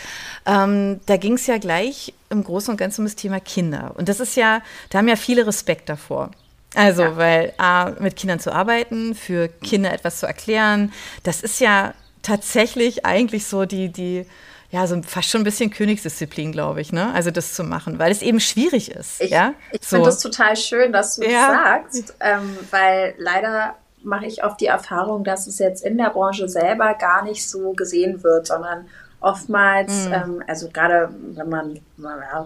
ähm, 0.46 1.00
da 1.06 1.18
ging 1.18 1.34
es 1.34 1.48
ja 1.48 1.58
gleich 1.58 2.14
im 2.30 2.44
Großen 2.44 2.72
und 2.72 2.78
Ganzen 2.78 3.02
um 3.02 3.06
das 3.06 3.16
Thema 3.16 3.40
Kinder. 3.40 3.94
Und 3.98 4.10
das 4.10 4.20
ist 4.20 4.36
ja, 4.36 4.62
da 4.90 4.98
haben 4.98 5.08
ja 5.08 5.16
viele 5.16 5.48
Respekt 5.48 5.88
davor. 5.88 6.32
Also, 6.76 7.04
ja. 7.04 7.18
weil 7.18 7.54
A, 7.58 7.92
mit 8.00 8.16
Kindern 8.16 8.40
zu 8.40 8.52
arbeiten, 8.52 9.16
für 9.16 9.48
Kinder 9.48 9.94
etwas 9.94 10.20
zu 10.20 10.26
erklären, 10.26 10.92
das 11.24 11.42
ist 11.42 11.60
ja 11.60 11.94
tatsächlich 12.22 13.06
eigentlich 13.06 13.46
so 13.46 13.66
die, 13.66 13.90
die, 13.90 14.26
ja, 14.74 14.88
so 14.88 15.00
fast 15.04 15.30
schon 15.30 15.42
ein 15.42 15.44
bisschen 15.44 15.70
Königsdisziplin, 15.70 16.52
glaube 16.52 16.82
ich, 16.82 16.92
ne? 16.92 17.14
Also 17.14 17.30
das 17.30 17.54
zu 17.54 17.64
machen, 17.64 18.00
weil 18.00 18.12
es 18.12 18.24
eben 18.24 18.40
schwierig 18.40 18.90
ist. 18.90 19.22
Ich, 19.22 19.30
ja? 19.30 19.54
ich 19.72 19.84
so. 19.84 19.98
finde 19.98 20.10
das 20.10 20.20
total 20.20 20.56
schön, 20.56 20.92
dass 20.92 21.16
du 21.16 21.24
ja. 21.24 21.30
das 21.30 21.52
sagst, 21.52 22.16
ähm, 22.20 22.58
weil 22.72 23.14
leider 23.20 23.76
mache 24.02 24.26
ich 24.26 24.44
oft 24.44 24.60
die 24.60 24.66
Erfahrung, 24.66 25.24
dass 25.24 25.46
es 25.46 25.60
jetzt 25.60 25.86
in 25.86 26.00
der 26.00 26.10
Branche 26.10 26.50
selber 26.50 26.96
gar 26.96 27.24
nicht 27.24 27.48
so 27.48 27.74
gesehen 27.74 28.24
wird, 28.24 28.48
sondern 28.48 28.88
oftmals, 29.20 30.08
mhm. 30.08 30.14
ähm, 30.14 30.44
also 30.48 30.70
gerade 30.70 31.14
wenn 31.36 31.50
man, 31.50 31.80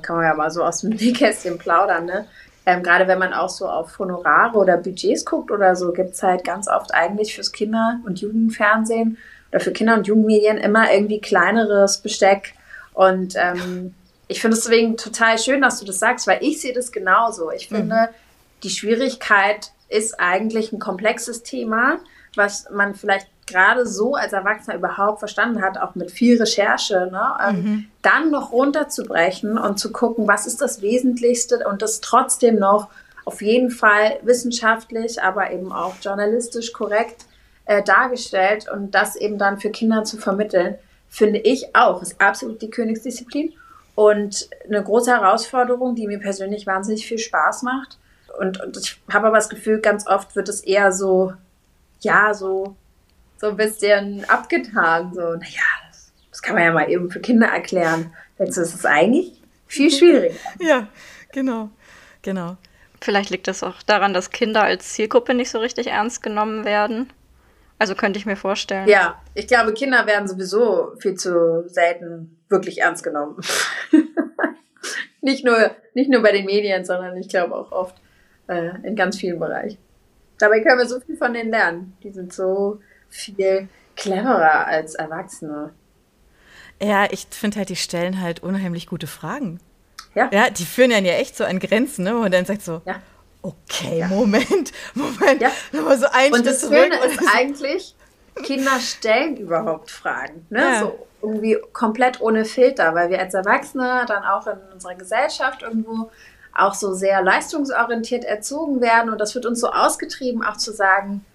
kann 0.02 0.18
man 0.18 0.26
ja 0.26 0.34
mal 0.34 0.52
so 0.52 0.66
aus 0.66 0.82
dem 0.82 0.90
Nähkästchen 0.98 1.58
plaudern, 1.58 2.06
ne? 2.08 2.28
Ähm, 2.66 2.84
gerade 2.84 3.08
wenn 3.08 3.20
man 3.20 3.34
auch 3.34 3.48
so 3.48 3.70
auf 3.70 3.98
Honorare 4.00 4.58
oder 4.58 4.76
Budgets 4.76 5.24
guckt 5.24 5.50
oder 5.50 5.78
so, 5.78 5.94
gibt 5.94 6.16
es 6.16 6.22
halt 6.22 6.44
ganz 6.44 6.68
oft 6.68 6.94
eigentlich 6.94 7.34
fürs 7.34 7.54
Kinder- 7.54 8.02
und 8.06 8.20
Jugendfernsehen 8.20 9.18
oder 9.52 9.60
für 9.60 9.72
Kinder- 9.72 9.96
und 9.96 10.08
Jugendmedien 10.08 10.58
immer 10.58 10.92
irgendwie 10.92 11.20
kleineres 11.20 12.00
Besteck. 12.00 12.54
Und 12.94 13.36
ähm, 13.38 13.94
ich 14.28 14.42
finde 14.42 14.58
es 14.58 14.64
deswegen 14.64 14.98
total 14.98 15.38
schön, 15.38 15.62
dass 15.62 15.80
du 15.80 15.86
das 15.86 16.00
sagst, 16.00 16.28
weil 16.28 16.40
ich 16.42 16.62
sehe 16.62 16.74
das 16.74 16.92
genauso. 16.92 17.52
Ich 17.52 17.70
finde, 17.70 17.96
mhm. 17.96 18.16
die 18.64 18.70
Schwierigkeit 18.70 19.72
ist 19.90 20.20
eigentlich 20.20 20.72
ein 20.72 20.80
komplexes 20.80 21.44
Thema, 21.44 22.00
was 22.36 22.70
man 22.72 22.94
vielleicht 22.94 23.28
gerade 23.48 23.86
so 23.86 24.16
als 24.16 24.34
Erwachsener 24.34 24.76
überhaupt 24.76 25.20
verstanden 25.20 25.62
hat, 25.62 25.78
auch 25.78 25.96
mit 25.96 26.12
viel 26.12 26.38
Recherche, 26.38 27.10
ne? 27.10 27.38
Ähm, 27.48 27.56
mhm. 27.56 27.86
dann 28.02 28.30
noch 28.30 28.52
runterzubrechen 28.52 29.58
und 29.58 29.80
zu 29.80 29.94
gucken, 29.94 30.28
was 30.28 30.46
ist 30.46 30.62
das 30.62 30.82
Wesentlichste 30.82 31.66
und 31.68 31.82
das 31.82 32.02
trotzdem 32.02 32.60
noch 32.60 32.90
auf 33.24 33.42
jeden 33.42 33.72
Fall 33.72 34.20
wissenschaftlich, 34.24 35.22
aber 35.22 35.52
eben 35.52 35.72
auch 35.72 35.96
journalistisch 36.02 36.74
korrekt 36.74 37.26
äh, 37.68 37.84
dargestellt 37.84 38.68
und 38.70 38.92
das 38.96 39.16
eben 39.16 39.38
dann 39.38 39.60
für 39.60 39.70
Kinder 39.70 40.04
zu 40.04 40.18
vermitteln, 40.18 40.76
finde 41.10 41.40
ich 41.40 41.76
auch, 41.76 42.02
ist 42.02 42.20
absolut 42.20 42.62
die 42.62 42.70
Königsdisziplin 42.70 43.54
und 43.96 44.50
eine 44.66 44.84
große 44.84 45.12
Herausforderung, 45.12 45.96
die 45.96 46.08
mir 46.08 46.20
persönlich 46.20 46.68
wahnsinnig 46.68 47.08
viel 47.08 47.18
Spaß 47.18 47.64
macht. 47.64 47.98
Und, 48.40 48.62
und 48.62 48.78
ich 48.78 49.02
habe 49.12 49.28
aber 49.28 49.38
das 49.38 49.50
Gefühl, 49.50 49.80
ganz 49.80 50.06
oft 50.06 50.36
wird 50.36 50.50
es 50.50 50.62
eher 50.62 50.92
so, 50.92 51.34
ja, 52.02 52.34
so, 52.34 52.76
so 53.38 53.48
ein 53.48 53.58
bisschen 53.58 54.24
abgetan. 54.30 55.14
So, 55.14 55.22
naja, 55.22 55.64
das, 55.90 56.12
das 56.30 56.42
kann 56.42 56.56
man 56.56 56.64
ja 56.64 56.72
mal 56.72 56.90
eben 56.90 57.10
für 57.10 57.20
Kinder 57.20 57.48
erklären. 57.48 58.14
Jetzt 58.38 58.58
ist 58.58 58.76
es 58.76 58.86
eigentlich 58.86 59.42
viel 59.66 59.90
schwieriger. 59.92 60.36
Ja, 60.60 60.88
genau, 61.32 61.70
genau. 62.22 62.58
Vielleicht 63.02 63.30
liegt 63.30 63.48
es 63.48 63.64
auch 63.64 63.82
daran, 63.84 64.14
dass 64.14 64.30
Kinder 64.30 64.64
als 64.64 64.94
Zielgruppe 64.94 65.34
nicht 65.34 65.50
so 65.50 65.60
richtig 65.60 65.88
ernst 65.88 66.22
genommen 66.22 66.66
werden. 66.66 67.12
Also 67.80 67.96
könnte 67.96 68.18
ich 68.18 68.26
mir 68.26 68.36
vorstellen. 68.36 68.88
Ja, 68.88 69.22
ich 69.36 69.48
glaube, 69.48 69.74
Kinder 69.74 70.06
werden 70.08 70.28
sowieso 70.28 70.94
viel 71.00 71.16
zu 71.16 71.68
selten 71.68 72.40
wirklich 72.50 72.82
ernst 72.82 73.04
genommen. 73.04 73.40
nicht, 75.22 75.46
nur, 75.46 75.72
nicht 75.94 76.10
nur 76.10 76.22
bei 76.22 76.32
den 76.32 76.46
Medien, 76.46 76.86
sondern 76.86 77.16
ich 77.18 77.30
glaube 77.30 77.56
auch 77.56 77.72
oft 77.72 77.96
äh, 78.48 78.72
in 78.84 78.96
ganz 78.96 79.18
vielen 79.18 79.40
Bereichen. 79.40 79.78
Dabei 80.40 80.62
können 80.62 80.80
wir 80.80 80.88
so 80.88 81.00
viel 81.00 81.18
von 81.18 81.34
denen 81.34 81.52
lernen. 81.52 81.98
Die 82.04 82.12
sind 82.12 82.34
so 82.34 82.80
viel 83.10 83.68
cleverer 83.96 84.68
als 84.68 84.96
Erwachsene. 84.96 85.74
Ja, 86.82 87.08
ich 87.10 87.28
finde 87.32 87.58
halt, 87.58 87.70
die 87.70 87.76
stellen 87.76 88.22
halt 88.22 88.44
unheimlich 88.44 88.88
gute 88.88 89.08
Fragen. 89.08 89.60
Ja. 90.14 90.30
Ja, 90.32 90.50
die 90.50 90.66
führen 90.66 90.92
ja 90.92 91.00
echt 91.00 91.36
so 91.36 91.44
an 91.44 91.60
Grenzen, 91.60 92.04
ne? 92.04 92.18
Und 92.18 92.34
dann 92.34 92.46
sagt 92.46 92.62
so, 92.62 92.82
ja. 92.86 93.02
Okay, 93.48 94.00
ja. 94.00 94.08
Moment, 94.08 94.72
Moment, 94.94 95.42
ja. 95.42 95.52
nochmal 95.72 95.98
so 95.98 96.08
ein 96.12 96.34
Und 96.34 96.46
das 96.46 96.62
Schöne 96.62 96.98
ist 97.06 97.20
eigentlich, 97.36 97.96
Kinder 98.44 98.80
stellen 98.80 99.38
überhaupt 99.38 99.92
Fragen, 99.92 100.46
ne? 100.50 100.60
Ja. 100.60 100.80
So 100.80 101.08
irgendwie 101.22 101.58
komplett 101.74 102.22
ohne 102.22 102.46
Filter, 102.46 102.94
weil 102.94 103.10
wir 103.10 103.20
als 103.20 103.34
Erwachsene 103.34 104.06
dann 104.08 104.24
auch 104.24 104.46
in 104.48 104.58
unserer 104.74 104.96
Gesellschaft 104.96 105.64
irgendwo 105.64 106.12
auch 106.54 106.74
so 106.74 106.94
sehr 106.94 107.22
leistungsorientiert 107.24 108.24
erzogen 108.24 108.82
werden 108.82 109.12
und 109.12 109.20
das 109.20 109.34
wird 109.36 109.46
uns 109.46 109.60
so 109.60 109.70
ausgetrieben, 109.70 110.44
auch 110.44 110.58
zu 110.58 110.72
sagen, 110.72 111.26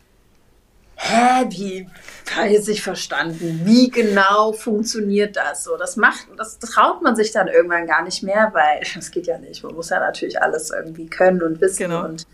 hä, 1.03 1.47
wie, 1.51 1.89
habe 2.35 2.47
ich 2.49 2.55
jetzt 2.55 2.69
nicht 2.69 2.83
verstanden, 2.83 3.63
wie 3.65 3.91
genau 3.91 4.53
funktioniert 4.53 5.37
das 5.37 5.65
so? 5.65 5.77
Das 5.77 5.97
macht, 5.97 6.27
das 6.37 6.59
traut 6.59 7.03
man 7.03 7.17
sich 7.17 7.33
dann 7.33 7.49
irgendwann 7.49 7.87
gar 7.87 8.03
nicht 8.03 8.23
mehr, 8.23 8.51
weil 8.53 8.81
das 8.95 9.11
geht 9.11 9.27
ja 9.27 9.39
nicht. 9.39 9.63
Man 9.65 9.75
muss 9.75 9.91
ja 9.91 9.99
natürlich 9.99 10.41
alles 10.41 10.71
irgendwie 10.71 11.07
können 11.07 11.43
und 11.43 11.61
wissen 11.61 11.89
genau. 11.89 12.05
und 12.05 12.27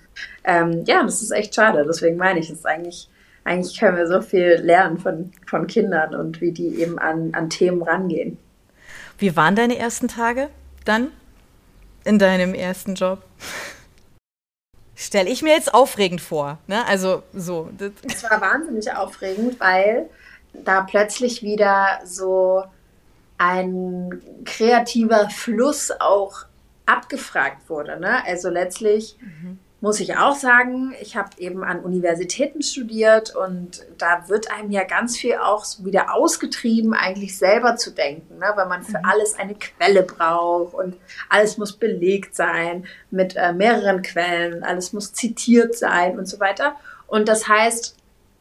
ähm, 0.45 0.85
ja, 0.87 1.03
das 1.03 1.23
ist 1.23 1.31
echt 1.31 1.55
schade. 1.55 1.85
Deswegen 1.87 2.17
meine 2.17 2.41
ich, 2.41 2.51
es 2.51 2.59
ist 2.59 2.67
eigentlich, 2.67 3.09
eigentlich 3.45 3.79
können 3.79 3.97
wir 3.97 4.07
so 4.07 4.21
viel 4.21 4.61
lernen 4.63 4.99
von, 4.99 5.33
von 5.47 5.67
Kindern 5.67 6.15
und 6.15 6.41
wie 6.41 6.53
die 6.53 6.81
eben 6.81 6.99
an, 6.99 7.31
an 7.33 7.49
Themen 7.49 7.83
rangehen. 7.83 8.39
Wie 9.17 9.35
waren 9.35 9.57
deine 9.57 9.79
ersten 9.79 10.09
Tage 10.09 10.49
dann 10.85 11.09
in 12.05 12.19
deinem 12.19 12.55
ersten 12.55 12.95
Job? 12.95 13.23
Stelle 15.01 15.31
ich 15.31 15.43
mir 15.43 15.55
jetzt 15.55 15.73
aufregend 15.73 16.21
vor. 16.21 16.59
Ne? 16.67 16.85
Also 16.87 17.23
so. 17.33 17.71
Es 18.05 18.25
war 18.25 18.41
wahnsinnig 18.41 18.93
aufregend, 18.93 19.61
weil 19.61 20.11
da 20.53 20.81
plötzlich 20.81 21.43
wieder 21.43 22.01
so 22.05 22.65
ein 23.39 24.21
kreativer 24.45 25.31
Fluss 25.31 25.93
auch 26.01 26.47
abgefragt 26.85 27.69
wurde. 27.71 28.01
Ne? 28.01 28.25
Also 28.27 28.49
letztlich 28.49 29.17
mhm 29.21 29.61
muss 29.81 30.01
ich 30.01 30.17
auch 30.17 30.35
sagen, 30.35 30.93
ich 31.01 31.17
habe 31.17 31.31
eben 31.39 31.63
an 31.63 31.81
Universitäten 31.81 32.63
studiert 32.63 33.35
und 33.37 33.87
da 33.97 34.29
wird 34.29 34.51
einem 34.51 34.73
ja 34.73 34.83
ganz 34.83 35.17
viel 35.17 35.37
auch 35.37 35.65
wieder 35.79 36.15
ausgetrieben, 36.15 36.95
eigentlich 36.95 37.39
selber 37.39 37.77
zu 37.77 37.93
denken, 37.93 38.39
ne? 38.39 38.53
weil 38.57 38.67
man 38.67 38.83
für 38.83 38.99
mhm. 38.99 39.05
alles 39.05 39.39
eine 39.39 39.55
Quelle 39.55 40.03
braucht 40.03 40.75
und 40.75 40.97
alles 41.29 41.59
muss 41.59 41.75
belegt 41.75 42.35
sein 42.35 42.87
mit 43.13 43.37
äh, 43.37 43.53
mehreren 43.53 44.03
Quellen, 44.03 44.65
alles 44.65 44.93
muss 44.93 45.13
zitiert 45.13 45.77
sein 45.77 46.19
und 46.19 46.27
so 46.27 46.41
weiter. 46.41 46.75
Und 47.07 47.29
das 47.29 47.47
heißt, 47.47 47.95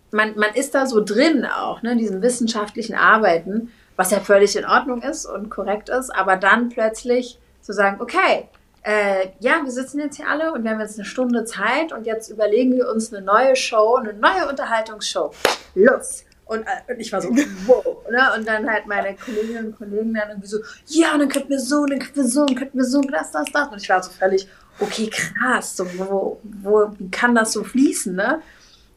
man, 0.09 0.35
man 0.37 0.55
ist 0.55 0.73
da 0.73 0.87
so 0.87 1.03
drin 1.03 1.45
auch, 1.45 1.83
ne, 1.83 1.91
in 1.91 1.97
diesem 1.99 2.23
wissenschaftlichen 2.23 2.95
Arbeiten, 2.95 3.71
was 3.95 4.09
ja 4.09 4.19
völlig 4.19 4.55
in 4.55 4.65
Ordnung 4.65 5.03
ist 5.03 5.27
und 5.27 5.49
korrekt 5.49 5.89
ist, 5.89 6.09
aber 6.09 6.35
dann 6.35 6.69
plötzlich 6.69 7.37
zu 7.61 7.73
sagen, 7.73 8.01
okay, 8.01 8.47
äh, 8.83 9.29
ja, 9.39 9.61
wir 9.63 9.71
sitzen 9.71 9.99
jetzt 9.99 10.17
hier 10.17 10.27
alle 10.27 10.53
und 10.53 10.63
wir 10.63 10.71
haben 10.71 10.79
jetzt 10.79 10.97
eine 10.97 11.05
Stunde 11.05 11.45
Zeit 11.45 11.91
und 11.91 12.05
jetzt 12.05 12.29
überlegen 12.29 12.75
wir 12.75 12.89
uns 12.89 13.13
eine 13.13 13.25
neue 13.25 13.55
Show, 13.55 13.95
eine 13.95 14.13
neue 14.13 14.47
Unterhaltungsshow. 14.49 15.31
Los! 15.75 16.23
Und, 16.45 16.61
äh, 16.61 16.93
und 16.93 16.99
ich 16.99 17.11
war 17.11 17.21
so, 17.21 17.29
wow. 17.65 18.05
Ne? 18.09 18.31
Und 18.37 18.47
dann 18.47 18.69
halt 18.69 18.87
meine 18.87 19.15
Kolleginnen 19.15 19.67
und 19.67 19.77
Kollegen 19.77 20.13
dann 20.13 20.29
irgendwie 20.29 20.47
so, 20.47 20.59
ja, 20.87 21.17
dann 21.17 21.27
könnten 21.27 21.49
wir 21.49 21.59
so, 21.59 21.85
dann 21.85 21.99
könnten 21.99 22.15
wir 22.15 22.27
so, 22.27 22.45
dann 22.45 22.55
könnten 22.55 22.77
wir 22.77 22.85
so, 22.85 23.01
das, 23.01 23.31
das, 23.31 23.51
das. 23.51 23.67
Und 23.67 23.81
ich 23.81 23.89
war 23.89 24.01
so 24.01 24.11
völlig, 24.11 24.47
okay, 24.79 25.09
krass, 25.09 25.75
so, 25.75 25.85
wo, 25.97 26.39
wo, 26.43 26.91
wie 26.97 27.11
kann 27.11 27.35
das 27.35 27.53
so 27.53 27.63
fließen, 27.63 28.15
ne? 28.15 28.41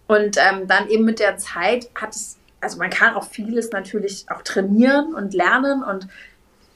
Und 0.06 0.36
ähm, 0.38 0.66
dann 0.66 0.88
eben 0.88 1.04
mit 1.04 1.20
der 1.20 1.36
Zeit 1.36 1.88
hat 1.94 2.14
es, 2.14 2.36
also 2.60 2.78
man 2.78 2.90
kann 2.90 3.14
auch 3.14 3.24
vieles 3.24 3.70
natürlich 3.70 4.26
auch 4.28 4.42
trainieren 4.42 5.14
und 5.14 5.34
lernen 5.34 5.82
und 5.84 6.08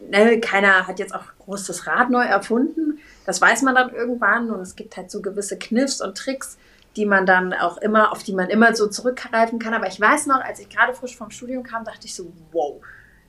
ne, 0.00 0.40
keiner 0.40 0.86
hat 0.86 0.98
jetzt 0.98 1.14
auch 1.14 1.24
groß 1.44 1.66
das 1.66 1.86
Rad 1.86 2.10
neu 2.10 2.24
erfunden. 2.24 2.98
Das 3.26 3.40
weiß 3.40 3.62
man 3.62 3.74
dann 3.74 3.94
irgendwann 3.94 4.50
und 4.50 4.60
es 4.60 4.76
gibt 4.76 4.96
halt 4.96 5.10
so 5.10 5.22
gewisse 5.22 5.58
Kniffs 5.58 6.00
und 6.00 6.16
Tricks, 6.16 6.58
die 6.96 7.06
man 7.06 7.26
dann 7.26 7.52
auch 7.52 7.78
immer, 7.78 8.12
auf 8.12 8.22
die 8.22 8.32
man 8.32 8.48
immer 8.48 8.74
so 8.74 8.86
zurückgreifen 8.86 9.58
kann. 9.58 9.74
Aber 9.74 9.86
ich 9.86 10.00
weiß 10.00 10.26
noch, 10.26 10.40
als 10.40 10.60
ich 10.60 10.68
gerade 10.68 10.94
frisch 10.94 11.16
vom 11.16 11.30
Studium 11.30 11.62
kam, 11.62 11.84
dachte 11.84 12.06
ich 12.06 12.14
so, 12.14 12.32
wow, 12.52 12.80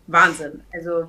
Wahnsinn. 0.08 0.62
Also, 0.74 1.08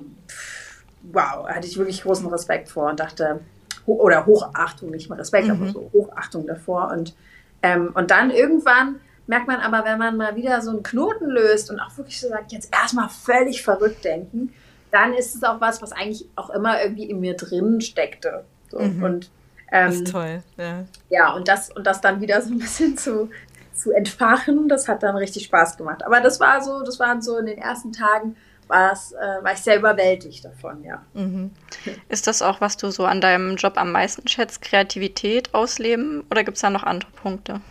wow, 1.03 1.47
hatte 1.47 1.67
ich 1.67 1.77
wirklich 1.77 2.01
großen 2.01 2.27
Respekt 2.27 2.69
vor 2.69 2.89
und 2.89 2.99
dachte, 2.99 3.41
oder 3.85 4.25
Hochachtung, 4.25 4.89
nicht 4.89 5.09
mal 5.09 5.15
Respekt, 5.15 5.47
mhm. 5.47 5.51
aber 5.51 5.71
so 5.71 5.89
Hochachtung 5.93 6.47
davor. 6.47 6.89
Und, 6.91 7.15
ähm, 7.61 7.91
und 7.93 8.11
dann 8.11 8.31
irgendwann 8.31 8.99
merkt 9.27 9.47
man 9.47 9.59
aber, 9.59 9.85
wenn 9.85 9.99
man 9.99 10.17
mal 10.17 10.35
wieder 10.35 10.61
so 10.61 10.71
einen 10.71 10.83
Knoten 10.83 11.29
löst 11.29 11.69
und 11.69 11.79
auch 11.79 11.95
wirklich 11.97 12.19
so 12.19 12.29
sagt, 12.29 12.51
jetzt 12.51 12.73
erstmal 12.73 13.09
völlig 13.09 13.61
verrückt 13.61 14.03
denken, 14.03 14.53
dann 14.91 15.13
ist 15.13 15.35
es 15.35 15.43
auch 15.43 15.61
was, 15.61 15.81
was 15.81 15.91
eigentlich 15.91 16.27
auch 16.35 16.49
immer 16.49 16.81
irgendwie 16.81 17.09
in 17.09 17.19
mir 17.19 17.35
drin 17.35 17.81
steckte. 17.81 18.45
So. 18.69 18.79
Mhm. 18.79 19.03
Und 19.03 19.31
ähm, 19.71 19.87
das 19.87 19.95
ist 19.95 20.11
toll, 20.11 20.43
ja. 20.57 20.85
Ja, 21.09 21.33
und 21.33 21.47
das, 21.47 21.71
und 21.71 21.85
das 21.85 22.01
dann 22.01 22.21
wieder 22.21 22.41
so 22.41 22.51
ein 22.51 22.59
bisschen 22.59 22.97
zu, 22.97 23.29
zu 23.73 23.91
entfachen, 23.91 24.67
das 24.69 24.87
hat 24.87 25.03
dann 25.03 25.15
richtig 25.17 25.45
Spaß 25.45 25.77
gemacht. 25.77 26.05
Aber 26.05 26.21
das 26.21 26.39
war 26.39 26.63
so, 26.63 26.81
das 26.83 26.99
waren 26.99 27.21
so 27.21 27.37
in 27.37 27.45
den 27.47 27.57
ersten 27.57 27.91
Tagen, 27.91 28.37
war's, 28.67 29.13
äh, 29.13 29.43
war 29.43 29.53
ich 29.53 29.59
sehr 29.59 29.77
überwältigt 29.77 30.43
davon, 30.45 30.83
ja. 30.83 31.03
Mhm. 31.13 31.51
Ist 32.09 32.27
das 32.27 32.41
auch, 32.41 32.61
was 32.61 32.77
du 32.77 32.91
so 32.91 33.05
an 33.05 33.21
deinem 33.21 33.55
Job 33.55 33.73
am 33.77 33.91
meisten 33.91 34.27
schätzt, 34.27 34.61
Kreativität 34.61 35.53
ausleben 35.53 36.23
oder 36.31 36.43
gibt 36.43 36.57
es 36.57 36.61
da 36.61 36.69
noch 36.69 36.83
andere 36.83 37.11
Punkte? 37.11 37.61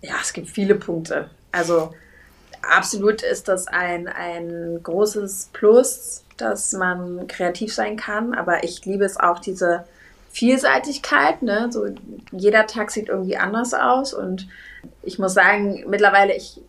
Ja, 0.00 0.14
es 0.20 0.32
gibt 0.32 0.48
viele 0.48 0.74
Punkte. 0.74 1.30
Also 1.52 1.92
absolut 2.62 3.22
ist 3.22 3.48
das 3.48 3.68
ein, 3.68 4.08
ein 4.08 4.80
großes 4.82 5.50
Plus, 5.52 6.24
dass 6.42 6.72
man 6.72 7.26
kreativ 7.28 7.72
sein 7.72 7.96
kann, 7.96 8.34
aber 8.34 8.64
ich 8.64 8.84
liebe 8.84 9.04
es 9.04 9.16
auch, 9.16 9.38
diese 9.38 9.84
Vielseitigkeit. 10.32 11.42
Ne? 11.42 11.68
So, 11.70 11.86
jeder 12.32 12.66
Tag 12.66 12.90
sieht 12.90 13.08
irgendwie 13.08 13.36
anders 13.36 13.74
aus 13.74 14.12
und 14.12 14.48
ich 15.02 15.18
muss 15.18 15.34
sagen, 15.34 15.84
mittlerweile, 15.88 16.34
ich, 16.34 16.60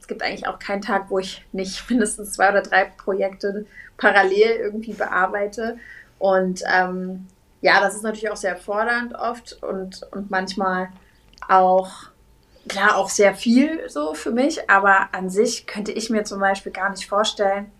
es 0.00 0.06
gibt 0.06 0.22
eigentlich 0.22 0.46
auch 0.46 0.58
keinen 0.58 0.82
Tag, 0.82 1.10
wo 1.10 1.18
ich 1.18 1.44
nicht 1.52 1.86
mindestens 1.90 2.32
zwei 2.32 2.50
oder 2.50 2.62
drei 2.62 2.84
Projekte 2.84 3.66
parallel 3.96 4.56
irgendwie 4.56 4.94
bearbeite. 4.94 5.78
Und 6.18 6.62
ähm, 6.72 7.26
ja, 7.60 7.80
das 7.80 7.94
ist 7.94 8.02
natürlich 8.02 8.30
auch 8.30 8.36
sehr 8.36 8.56
fordernd 8.56 9.14
oft 9.14 9.62
und, 9.62 10.06
und 10.12 10.30
manchmal 10.30 10.88
auch, 11.48 11.90
klar, 12.68 12.96
auch 12.96 13.10
sehr 13.10 13.34
viel 13.34 13.88
so 13.88 14.14
für 14.14 14.30
mich. 14.30 14.70
Aber 14.70 15.08
an 15.12 15.28
sich 15.28 15.66
könnte 15.66 15.92
ich 15.92 16.10
mir 16.10 16.24
zum 16.24 16.40
Beispiel 16.40 16.72
gar 16.72 16.90
nicht 16.90 17.06
vorstellen, 17.06 17.70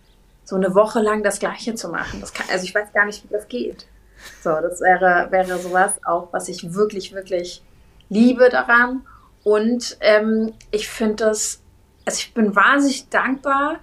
so 0.50 0.56
eine 0.56 0.74
Woche 0.74 0.98
lang 0.98 1.22
das 1.22 1.38
Gleiche 1.38 1.76
zu 1.76 1.88
machen. 1.90 2.20
Kann, 2.34 2.46
also 2.50 2.64
ich 2.64 2.74
weiß 2.74 2.92
gar 2.92 3.06
nicht, 3.06 3.22
wie 3.22 3.32
das 3.32 3.46
geht. 3.46 3.86
So, 4.42 4.50
das 4.50 4.80
wäre, 4.80 5.28
wäre 5.30 5.58
sowas 5.58 5.92
auch, 6.04 6.32
was 6.32 6.48
ich 6.48 6.74
wirklich, 6.74 7.14
wirklich 7.14 7.62
liebe 8.08 8.48
daran. 8.48 9.06
Und 9.44 9.96
ähm, 10.00 10.52
ich 10.72 10.88
finde 10.88 11.26
das, 11.26 11.62
also 12.04 12.18
ich 12.18 12.34
bin 12.34 12.56
wahnsinnig 12.56 13.08
dankbar 13.10 13.76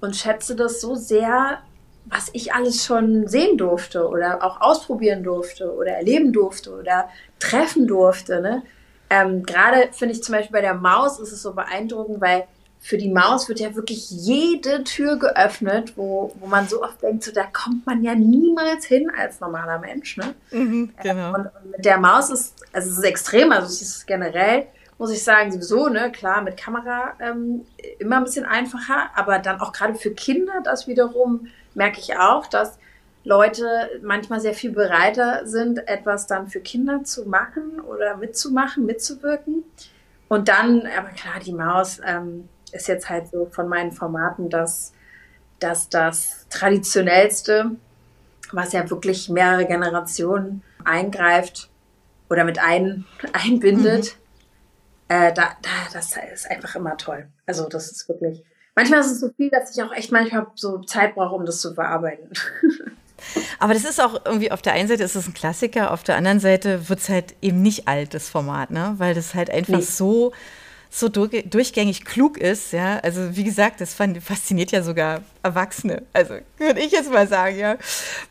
und 0.00 0.16
schätze 0.16 0.56
das 0.56 0.80
so 0.80 0.94
sehr, 0.94 1.58
was 2.06 2.30
ich 2.32 2.54
alles 2.54 2.86
schon 2.86 3.28
sehen 3.28 3.58
durfte 3.58 4.08
oder 4.08 4.42
auch 4.42 4.62
ausprobieren 4.62 5.22
durfte 5.22 5.74
oder 5.74 5.92
erleben 5.92 6.32
durfte 6.32 6.72
oder 6.72 7.10
treffen 7.38 7.86
durfte. 7.86 8.40
Ne? 8.40 8.62
Ähm, 9.10 9.42
Gerade 9.42 9.90
finde 9.92 10.14
ich 10.14 10.22
zum 10.22 10.34
Beispiel 10.34 10.54
bei 10.54 10.62
der 10.62 10.74
Maus 10.74 11.20
ist 11.20 11.32
es 11.32 11.42
so 11.42 11.52
beeindruckend, 11.52 12.22
weil 12.22 12.46
für 12.80 12.96
die 12.96 13.10
Maus 13.10 13.48
wird 13.48 13.60
ja 13.60 13.74
wirklich 13.74 14.10
jede 14.10 14.84
Tür 14.84 15.16
geöffnet, 15.16 15.94
wo, 15.96 16.34
wo 16.38 16.46
man 16.46 16.68
so 16.68 16.82
oft 16.82 17.02
denkt, 17.02 17.24
so, 17.24 17.32
da 17.32 17.44
kommt 17.44 17.86
man 17.86 18.02
ja 18.02 18.14
niemals 18.14 18.86
hin 18.86 19.10
als 19.16 19.40
normaler 19.40 19.78
Mensch. 19.78 20.16
Ne? 20.16 20.34
Mhm, 20.50 20.92
genau. 21.02 21.34
Und, 21.34 21.46
und, 21.46 21.70
mit 21.72 21.84
der 21.84 21.98
Maus 21.98 22.30
ist, 22.30 22.54
also 22.72 22.90
es 22.90 22.98
ist 22.98 23.04
extrem, 23.04 23.52
also 23.52 23.66
es 23.66 23.82
ist 23.82 24.06
generell, 24.06 24.66
muss 24.96 25.10
ich 25.12 25.22
sagen, 25.22 25.52
sowieso, 25.52 25.88
ne, 25.88 26.10
klar, 26.10 26.42
mit 26.42 26.56
Kamera 26.56 27.14
ähm, 27.20 27.64
immer 27.98 28.16
ein 28.16 28.24
bisschen 28.24 28.44
einfacher, 28.44 29.10
aber 29.14 29.38
dann 29.38 29.60
auch 29.60 29.72
gerade 29.72 29.94
für 29.94 30.10
Kinder, 30.12 30.60
das 30.64 30.88
wiederum 30.88 31.48
merke 31.74 32.00
ich 32.00 32.16
auch, 32.16 32.46
dass 32.46 32.78
Leute 33.24 33.90
manchmal 34.02 34.40
sehr 34.40 34.54
viel 34.54 34.72
bereiter 34.72 35.46
sind, 35.46 35.86
etwas 35.86 36.26
dann 36.26 36.48
für 36.48 36.60
Kinder 36.60 37.04
zu 37.04 37.28
machen 37.28 37.80
oder 37.80 38.16
mitzumachen, 38.16 38.86
mitzuwirken. 38.86 39.64
Und 40.28 40.48
dann, 40.48 40.86
aber 40.96 41.08
klar, 41.10 41.40
die 41.44 41.52
Maus 41.52 42.00
ähm, 42.04 42.48
ist 42.74 42.88
jetzt 42.88 43.08
halt 43.08 43.28
so 43.28 43.46
von 43.46 43.68
meinen 43.68 43.92
Formaten 43.92 44.50
das, 44.50 44.92
das, 45.58 45.88
das 45.88 46.46
traditionellste, 46.50 47.72
was 48.52 48.72
ja 48.72 48.88
wirklich 48.88 49.28
mehrere 49.28 49.66
Generationen 49.66 50.62
eingreift 50.84 51.70
oder 52.30 52.44
mit 52.44 52.58
ein, 52.58 53.04
einbindet. 53.32 54.16
Mhm. 54.16 55.14
Äh, 55.14 55.32
da, 55.32 55.56
da, 55.62 55.70
das 55.92 56.14
ist 56.32 56.50
einfach 56.50 56.76
immer 56.76 56.96
toll. 56.96 57.28
Also 57.46 57.68
das 57.68 57.90
ist 57.90 58.08
wirklich. 58.08 58.44
Manchmal 58.74 59.00
ist 59.00 59.10
es 59.10 59.20
so 59.20 59.30
viel, 59.30 59.50
dass 59.50 59.74
ich 59.76 59.82
auch 59.82 59.92
echt 59.92 60.12
manchmal 60.12 60.46
so 60.54 60.78
Zeit 60.80 61.14
brauche, 61.14 61.34
um 61.34 61.46
das 61.46 61.60
zu 61.60 61.74
verarbeiten. 61.74 62.30
Aber 63.58 63.74
das 63.74 63.84
ist 63.84 64.00
auch 64.00 64.24
irgendwie, 64.24 64.52
auf 64.52 64.62
der 64.62 64.74
einen 64.74 64.88
Seite 64.88 65.02
ist 65.02 65.16
es 65.16 65.26
ein 65.26 65.34
Klassiker, 65.34 65.90
auf 65.92 66.04
der 66.04 66.16
anderen 66.16 66.40
Seite 66.40 66.88
wird 66.88 67.00
es 67.00 67.08
halt 67.08 67.34
eben 67.42 67.62
nicht 67.62 67.88
alt, 67.88 68.14
das 68.14 68.28
Format, 68.28 68.70
ne? 68.70 68.94
Weil 68.98 69.14
das 69.14 69.34
halt 69.34 69.50
einfach 69.50 69.78
nee. 69.78 69.82
so 69.82 70.32
so 70.90 71.08
durchgängig 71.08 72.04
klug 72.04 72.38
ist, 72.38 72.72
ja. 72.72 72.98
Also 73.00 73.36
wie 73.36 73.44
gesagt, 73.44 73.80
das 73.80 73.94
fasziniert 73.94 74.72
ja 74.72 74.82
sogar 74.82 75.22
Erwachsene. 75.42 76.02
Also 76.12 76.34
würde 76.56 76.80
ich 76.80 76.92
jetzt 76.92 77.12
mal 77.12 77.28
sagen, 77.28 77.58
ja. 77.58 77.76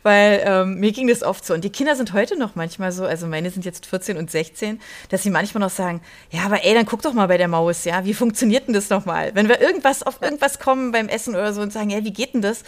Weil 0.02 0.42
ähm, 0.44 0.80
mir 0.80 0.92
ging 0.92 1.06
das 1.06 1.22
oft 1.22 1.44
so. 1.44 1.54
Und 1.54 1.62
die 1.62 1.70
Kinder 1.70 1.94
sind 1.94 2.12
heute 2.12 2.36
noch 2.36 2.56
manchmal 2.56 2.90
so, 2.90 3.04
also 3.04 3.26
meine 3.26 3.50
sind 3.50 3.64
jetzt 3.64 3.86
14 3.86 4.16
und 4.16 4.30
16, 4.30 4.80
dass 5.08 5.22
sie 5.22 5.30
manchmal 5.30 5.60
noch 5.60 5.70
sagen, 5.70 6.00
ja, 6.30 6.42
aber 6.42 6.64
ey, 6.64 6.74
dann 6.74 6.86
guck 6.86 7.02
doch 7.02 7.12
mal 7.12 7.28
bei 7.28 7.38
der 7.38 7.48
Maus, 7.48 7.84
ja. 7.84 8.04
Wie 8.04 8.14
funktioniert 8.14 8.66
denn 8.66 8.74
das 8.74 8.90
nochmal? 8.90 9.30
Wenn 9.34 9.48
wir 9.48 9.60
irgendwas 9.60 10.02
auf 10.02 10.20
irgendwas 10.20 10.58
kommen 10.58 10.90
beim 10.90 11.08
Essen 11.08 11.34
oder 11.34 11.52
so 11.52 11.60
und 11.60 11.72
sagen, 11.72 11.90
ja, 11.90 12.04
wie 12.04 12.12
geht 12.12 12.34
denn 12.34 12.42
das? 12.42 12.64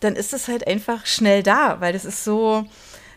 Dann 0.00 0.16
ist 0.16 0.32
es 0.32 0.48
halt 0.48 0.66
einfach 0.66 1.04
schnell 1.04 1.42
da, 1.42 1.80
weil 1.80 1.92
das 1.92 2.04
ist 2.04 2.24
so, 2.24 2.66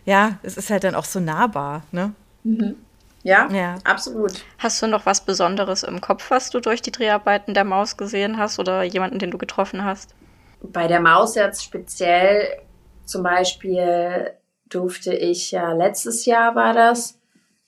ja, 0.04 0.38
es 0.42 0.56
ist 0.56 0.70
halt 0.70 0.84
dann 0.84 0.94
auch 0.94 1.04
so 1.04 1.20
nahbar, 1.20 1.84
ne? 1.92 2.12
Mhm. 2.44 2.76
Ja, 3.22 3.48
ja, 3.52 3.76
absolut. 3.84 4.44
Hast 4.58 4.82
du 4.82 4.86
noch 4.86 5.04
was 5.04 5.24
Besonderes 5.24 5.82
im 5.82 6.00
Kopf, 6.00 6.30
was 6.30 6.50
du 6.50 6.60
durch 6.60 6.80
die 6.80 6.92
Dreharbeiten 6.92 7.52
der 7.52 7.64
Maus 7.64 7.96
gesehen 7.96 8.38
hast 8.38 8.58
oder 8.58 8.82
jemanden, 8.82 9.18
den 9.18 9.30
du 9.30 9.38
getroffen 9.38 9.84
hast? 9.84 10.14
Bei 10.62 10.86
der 10.86 11.00
Maus 11.00 11.34
jetzt 11.34 11.64
speziell 11.64 12.62
zum 13.04 13.22
Beispiel 13.22 14.32
durfte 14.66 15.14
ich 15.14 15.50
ja 15.50 15.72
letztes 15.72 16.24
Jahr 16.26 16.54
war 16.54 16.72
das 16.72 17.18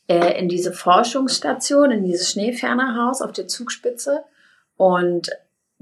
äh, 0.09 0.39
in 0.39 0.49
diese 0.49 0.73
Forschungsstation, 0.73 1.91
in 1.91 2.05
dieses 2.05 2.31
Schneefernerhaus 2.31 3.21
auf 3.21 3.33
der 3.33 3.49
Zugspitze 3.49 4.25
und 4.77 5.31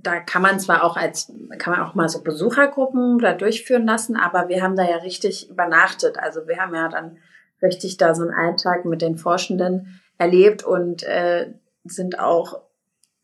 da 0.02 0.20
kann 0.20 0.42
man 0.42 0.58
zwar 0.58 0.82
auch 0.84 0.96
als, 0.96 1.32
kann 1.58 1.74
man 1.74 1.86
auch 1.86 1.94
mal 1.94 2.08
so 2.08 2.22
Besuchergruppen 2.22 3.18
da 3.18 3.34
durchführen 3.34 3.86
lassen, 3.86 4.16
aber 4.16 4.48
wir 4.48 4.62
haben 4.62 4.76
da 4.76 4.88
ja 4.88 4.96
richtig 4.96 5.50
übernachtet. 5.50 6.18
Also 6.18 6.46
wir 6.48 6.56
haben 6.56 6.74
ja 6.74 6.88
dann 6.88 7.18
richtig 7.62 7.96
da 7.96 8.14
so 8.14 8.22
einen 8.22 8.34
Alltag 8.34 8.84
mit 8.84 9.02
den 9.02 9.16
Forschenden 9.16 10.00
erlebt 10.18 10.62
und 10.62 11.02
äh, 11.02 11.52
sind 11.84 12.18
auch 12.18 12.60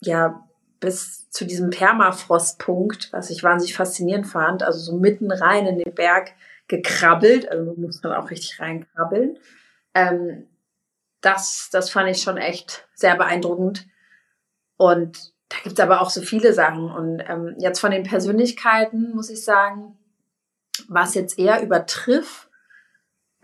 ja 0.00 0.46
bis 0.80 1.30
zu 1.30 1.44
diesem 1.44 1.70
Permafrostpunkt, 1.70 3.12
was 3.12 3.30
ich 3.30 3.42
wahnsinnig 3.42 3.76
faszinierend 3.76 4.26
fand, 4.26 4.62
also 4.62 4.78
so 4.78 4.96
mitten 4.96 5.30
rein 5.30 5.66
in 5.66 5.78
den 5.78 5.94
Berg 5.94 6.32
gekrabbelt, 6.68 7.50
also 7.50 7.74
muss 7.76 8.02
man 8.02 8.12
auch 8.12 8.30
richtig 8.30 8.60
reinkrabbeln. 8.60 9.38
Ähm, 9.94 10.46
das, 11.20 11.70
das 11.72 11.90
fand 11.90 12.10
ich 12.10 12.22
schon 12.22 12.36
echt 12.36 12.86
sehr 12.94 13.16
beeindruckend. 13.16 13.86
Und 14.76 15.32
da 15.48 15.56
gibt's 15.62 15.80
aber 15.80 16.00
auch 16.00 16.10
so 16.10 16.20
viele 16.22 16.52
Sachen. 16.52 16.90
Und 16.90 17.20
ähm, 17.26 17.54
jetzt 17.58 17.80
von 17.80 17.90
den 17.90 18.02
Persönlichkeiten 18.02 19.14
muss 19.14 19.30
ich 19.30 19.44
sagen, 19.44 19.96
was 20.88 21.14
jetzt 21.14 21.38
eher 21.38 21.62
übertrifft, 21.62 22.45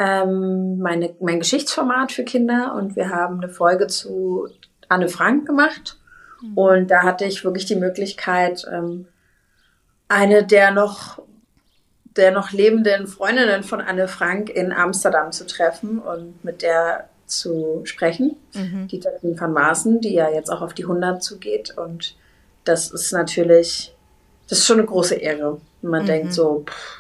ähm, 0.03 0.79
meine, 0.79 1.15
mein 1.21 1.39
Geschichtsformat 1.39 2.13
für 2.13 2.25
Kinder 2.25 2.75
und 2.77 2.97
wir 2.97 3.11
haben 3.11 3.41
eine 3.41 3.49
Folge 3.49 3.87
zu 3.87 4.49
Anne 4.89 5.09
Frank 5.09 5.47
gemacht. 5.47 5.99
Mhm. 6.41 6.59
Und 6.59 6.91
da 6.91 7.03
hatte 7.03 7.25
ich 7.25 7.45
wirklich 7.45 7.67
die 7.67 7.77
Möglichkeit, 7.77 8.67
ähm, 8.71 9.07
eine 10.09 10.45
der 10.45 10.73
noch, 10.73 11.23
der 12.17 12.33
noch 12.33 12.51
lebenden 12.51 13.07
Freundinnen 13.07 13.63
von 13.63 13.81
Anne 13.81 14.09
Frank 14.09 14.51
in 14.51 14.73
Amsterdam 14.73 15.31
zu 15.31 15.47
treffen 15.47 15.99
und 15.99 16.45
mit 16.45 16.63
der 16.63 17.09
zu 17.27 17.83
sprechen. 17.85 18.37
Mhm. 18.55 18.89
Die 18.89 18.99
Jacqueline 18.99 19.41
van 19.41 19.53
Maaßen, 19.53 20.01
die 20.01 20.15
ja 20.15 20.31
jetzt 20.31 20.51
auch 20.51 20.63
auf 20.63 20.75
die 20.75 20.85
100 20.85 21.23
zugeht. 21.23 21.77
Und 21.79 22.17
das 22.65 22.91
ist 22.91 23.13
natürlich, 23.13 23.95
das 24.49 24.59
ist 24.59 24.67
schon 24.67 24.79
eine 24.79 24.87
große 24.87 25.15
Ehre. 25.15 25.61
Man 25.81 26.03
mhm. 26.03 26.07
denkt 26.07 26.33
so, 26.35 26.65
pff, 26.67 26.99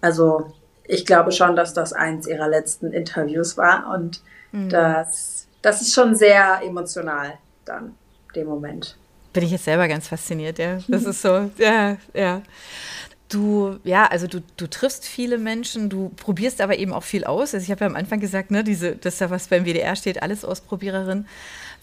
also 0.00 0.52
ich 0.88 1.06
glaube 1.06 1.32
schon, 1.32 1.56
dass 1.56 1.74
das 1.74 1.92
eins 1.92 2.26
ihrer 2.26 2.48
letzten 2.48 2.92
Interviews 2.92 3.56
war 3.56 3.92
und 3.94 4.20
mhm. 4.52 4.68
das, 4.68 5.46
das 5.62 5.80
ist 5.82 5.94
schon 5.94 6.14
sehr 6.14 6.60
emotional 6.62 7.34
dann, 7.64 7.94
dem 8.34 8.46
Moment. 8.46 8.96
Bin 9.32 9.44
ich 9.44 9.50
jetzt 9.50 9.64
selber 9.64 9.88
ganz 9.88 10.08
fasziniert, 10.08 10.58
ja. 10.58 10.78
Das 10.88 11.04
ist 11.04 11.20
so, 11.22 11.50
ja, 11.58 11.96
ja. 12.14 12.42
Du, 13.28 13.76
ja, 13.82 14.06
also 14.06 14.28
du, 14.28 14.40
du 14.56 14.68
triffst 14.68 15.04
viele 15.04 15.36
Menschen, 15.36 15.90
du 15.90 16.10
probierst 16.10 16.60
aber 16.60 16.78
eben 16.78 16.92
auch 16.92 17.02
viel 17.02 17.24
aus. 17.24 17.54
Also 17.54 17.64
ich 17.64 17.70
habe 17.72 17.80
ja 17.80 17.86
am 17.88 17.96
Anfang 17.96 18.20
gesagt, 18.20 18.52
ne, 18.52 18.62
diese, 18.62 18.94
das 18.94 19.14
ist 19.14 19.20
ja 19.20 19.30
was 19.30 19.48
beim 19.48 19.64
WDR 19.64 19.96
steht, 19.96 20.22
alles 20.22 20.44
Ausprobiererin. 20.44 21.26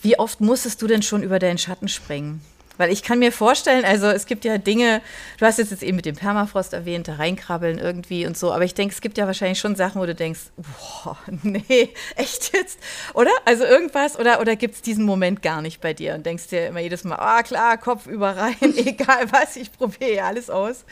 Wie 0.01 0.17
oft 0.17 0.39
musstest 0.39 0.81
du 0.81 0.87
denn 0.87 1.01
schon 1.01 1.21
über 1.21 1.39
deinen 1.39 1.57
Schatten 1.57 1.89
springen? 1.89 2.41
Weil 2.77 2.91
ich 2.91 3.03
kann 3.03 3.19
mir 3.19 3.31
vorstellen, 3.31 3.85
also 3.85 4.07
es 4.07 4.25
gibt 4.25 4.45
ja 4.45 4.57
Dinge, 4.57 5.01
du 5.37 5.45
hast 5.45 5.59
jetzt, 5.59 5.83
eben 5.83 5.95
mit 5.95 6.05
dem 6.05 6.15
Permafrost 6.15 6.73
erwähnt, 6.73 7.07
da 7.07 7.15
reinkrabbeln 7.15 7.77
irgendwie 7.77 8.25
und 8.25 8.37
so, 8.37 8.51
aber 8.51 8.63
ich 8.63 8.73
denke, 8.73 8.93
es 8.93 9.01
gibt 9.01 9.17
ja 9.17 9.27
wahrscheinlich 9.27 9.59
schon 9.59 9.75
Sachen, 9.75 10.01
wo 10.01 10.05
du 10.05 10.15
denkst, 10.15 10.41
boah, 10.55 11.17
nee, 11.43 11.93
echt 12.15 12.53
jetzt? 12.53 12.79
Oder? 13.13 13.31
Also 13.45 13.63
irgendwas, 13.63 14.19
oder, 14.19 14.41
oder 14.41 14.55
gibt 14.55 14.75
es 14.75 14.81
diesen 14.81 15.05
Moment 15.05 15.41
gar 15.41 15.61
nicht 15.61 15.81
bei 15.81 15.93
dir 15.93 16.15
und 16.15 16.25
denkst 16.25 16.47
dir 16.47 16.67
immer 16.67 16.79
jedes 16.79 17.03
Mal, 17.03 17.17
ah 17.17 17.43
klar, 17.43 17.77
Kopf 17.77 18.07
über 18.07 18.35
rein, 18.35 18.55
egal 18.61 19.31
was, 19.31 19.55
ich 19.55 19.71
probiere 19.71 20.23
alles 20.25 20.49
aus. 20.49 20.85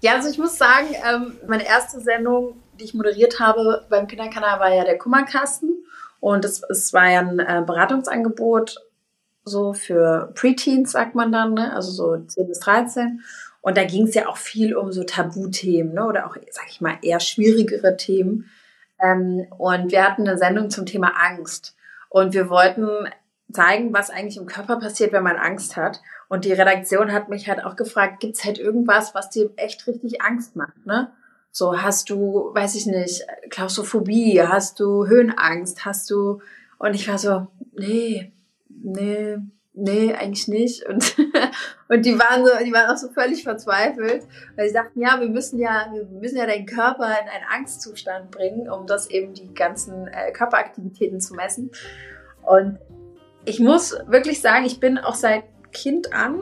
Ja, 0.00 0.16
also 0.16 0.28
ich 0.28 0.38
muss 0.38 0.58
sagen, 0.58 0.88
ähm, 1.08 1.38
meine 1.46 1.66
erste 1.66 2.00
Sendung, 2.00 2.60
die 2.78 2.84
ich 2.84 2.94
moderiert 2.94 3.40
habe 3.40 3.86
beim 3.88 4.06
Kinderkanal, 4.06 4.60
war 4.60 4.74
ja 4.74 4.84
der 4.84 4.98
Kummerkasten. 4.98 5.84
Und 6.20 6.44
es, 6.44 6.62
es 6.70 6.92
war 6.92 7.10
ja 7.10 7.20
ein 7.20 7.38
äh, 7.38 7.62
Beratungsangebot 7.66 8.80
so 9.44 9.72
für 9.72 10.32
Preteens, 10.34 10.92
sagt 10.92 11.14
man 11.14 11.32
dann, 11.32 11.54
ne? 11.54 11.72
also 11.74 11.90
so 11.90 12.24
10 12.24 12.48
bis 12.48 12.60
13. 12.60 13.22
Und 13.60 13.76
da 13.76 13.84
ging 13.84 14.06
es 14.06 14.14
ja 14.14 14.28
auch 14.28 14.36
viel 14.36 14.76
um 14.76 14.92
so 14.92 15.04
Tabuthemen 15.04 15.94
ne? 15.94 16.06
oder 16.06 16.26
auch, 16.26 16.36
sag 16.50 16.68
ich 16.68 16.80
mal, 16.80 16.98
eher 17.02 17.20
schwierigere 17.20 17.96
Themen. 17.96 18.50
Ähm, 18.98 19.46
und 19.58 19.90
wir 19.90 20.04
hatten 20.04 20.26
eine 20.26 20.38
Sendung 20.38 20.70
zum 20.70 20.86
Thema 20.86 21.12
Angst. 21.16 21.76
Und 22.08 22.34
wir 22.34 22.48
wollten 22.48 23.08
zeigen, 23.52 23.92
was 23.92 24.10
eigentlich 24.10 24.36
im 24.36 24.46
Körper 24.46 24.78
passiert, 24.78 25.12
wenn 25.12 25.22
man 25.22 25.36
Angst 25.36 25.76
hat. 25.76 26.00
Und 26.28 26.44
die 26.44 26.52
Redaktion 26.52 27.12
hat 27.12 27.28
mich 27.28 27.48
halt 27.48 27.64
auch 27.64 27.76
gefragt, 27.76 28.20
gibt's 28.20 28.44
halt 28.44 28.58
irgendwas, 28.58 29.14
was 29.14 29.30
dir 29.30 29.50
echt 29.56 29.86
richtig 29.86 30.22
Angst 30.22 30.56
macht, 30.56 30.86
ne? 30.86 31.12
So, 31.50 31.80
hast 31.80 32.10
du, 32.10 32.50
weiß 32.52 32.74
ich 32.74 32.86
nicht, 32.86 33.24
Klaustrophobie, 33.48 34.42
hast 34.42 34.80
du 34.80 35.06
Höhenangst, 35.06 35.84
hast 35.84 36.10
du, 36.10 36.40
und 36.78 36.94
ich 36.94 37.08
war 37.08 37.16
so, 37.16 37.46
nee, 37.72 38.32
nee, 38.84 39.36
nee, 39.72 40.14
eigentlich 40.14 40.48
nicht. 40.48 40.86
Und, 40.86 41.16
und 41.88 42.06
die 42.06 42.18
waren 42.18 42.46
so, 42.46 42.52
die 42.64 42.72
waren 42.72 42.90
auch 42.90 42.96
so 42.96 43.08
völlig 43.08 43.42
verzweifelt, 43.42 44.24
weil 44.56 44.68
sie 44.68 44.72
sagten, 44.72 45.00
ja, 45.00 45.20
wir 45.20 45.28
müssen 45.28 45.58
ja, 45.58 45.88
wir 45.92 46.04
müssen 46.04 46.36
ja 46.36 46.46
deinen 46.46 46.66
Körper 46.66 47.06
in 47.06 47.28
einen 47.28 47.44
Angstzustand 47.50 48.30
bringen, 48.30 48.70
um 48.70 48.86
das 48.86 49.10
eben 49.10 49.34
die 49.34 49.52
ganzen 49.52 50.06
äh, 50.06 50.32
Körperaktivitäten 50.32 51.20
zu 51.20 51.34
messen. 51.34 51.70
Und 52.42 52.78
ich 53.44 53.60
muss 53.60 53.96
wirklich 54.06 54.40
sagen, 54.40 54.64
ich 54.64 54.80
bin 54.80 54.98
auch 54.98 55.14
seit 55.14 55.44
Kind 55.72 56.12
an 56.12 56.40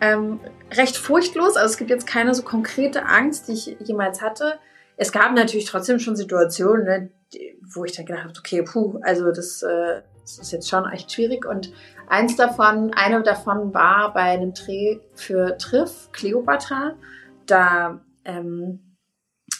ähm, 0.00 0.40
recht 0.72 0.96
furchtlos. 0.96 1.56
Also 1.56 1.72
es 1.72 1.76
gibt 1.76 1.90
jetzt 1.90 2.06
keine 2.06 2.34
so 2.34 2.42
konkrete 2.42 3.06
Angst, 3.06 3.48
die 3.48 3.52
ich 3.52 3.76
jemals 3.80 4.20
hatte. 4.20 4.58
Es 4.96 5.12
gab 5.12 5.32
natürlich 5.34 5.66
trotzdem 5.66 5.98
schon 5.98 6.16
Situationen, 6.16 6.84
ne, 6.84 7.10
wo 7.62 7.84
ich 7.84 7.92
dann 7.92 8.06
gedacht 8.06 8.24
habe, 8.24 8.34
okay, 8.38 8.62
puh, 8.62 8.98
also 9.02 9.30
das 9.30 9.62
äh, 9.62 10.02
das 10.38 10.46
ist 10.46 10.52
jetzt 10.52 10.68
schon 10.68 10.88
echt 10.90 11.12
schwierig. 11.12 11.44
Und 11.44 11.72
eins 12.08 12.36
davon, 12.36 12.92
eine 12.94 13.22
davon 13.22 13.74
war 13.74 14.12
bei 14.12 14.22
einem 14.22 14.54
Dreh 14.54 15.00
für 15.14 15.58
Triff, 15.58 16.10
Cleopatra. 16.12 16.94
Da, 17.46 18.00
ähm, 18.24 18.96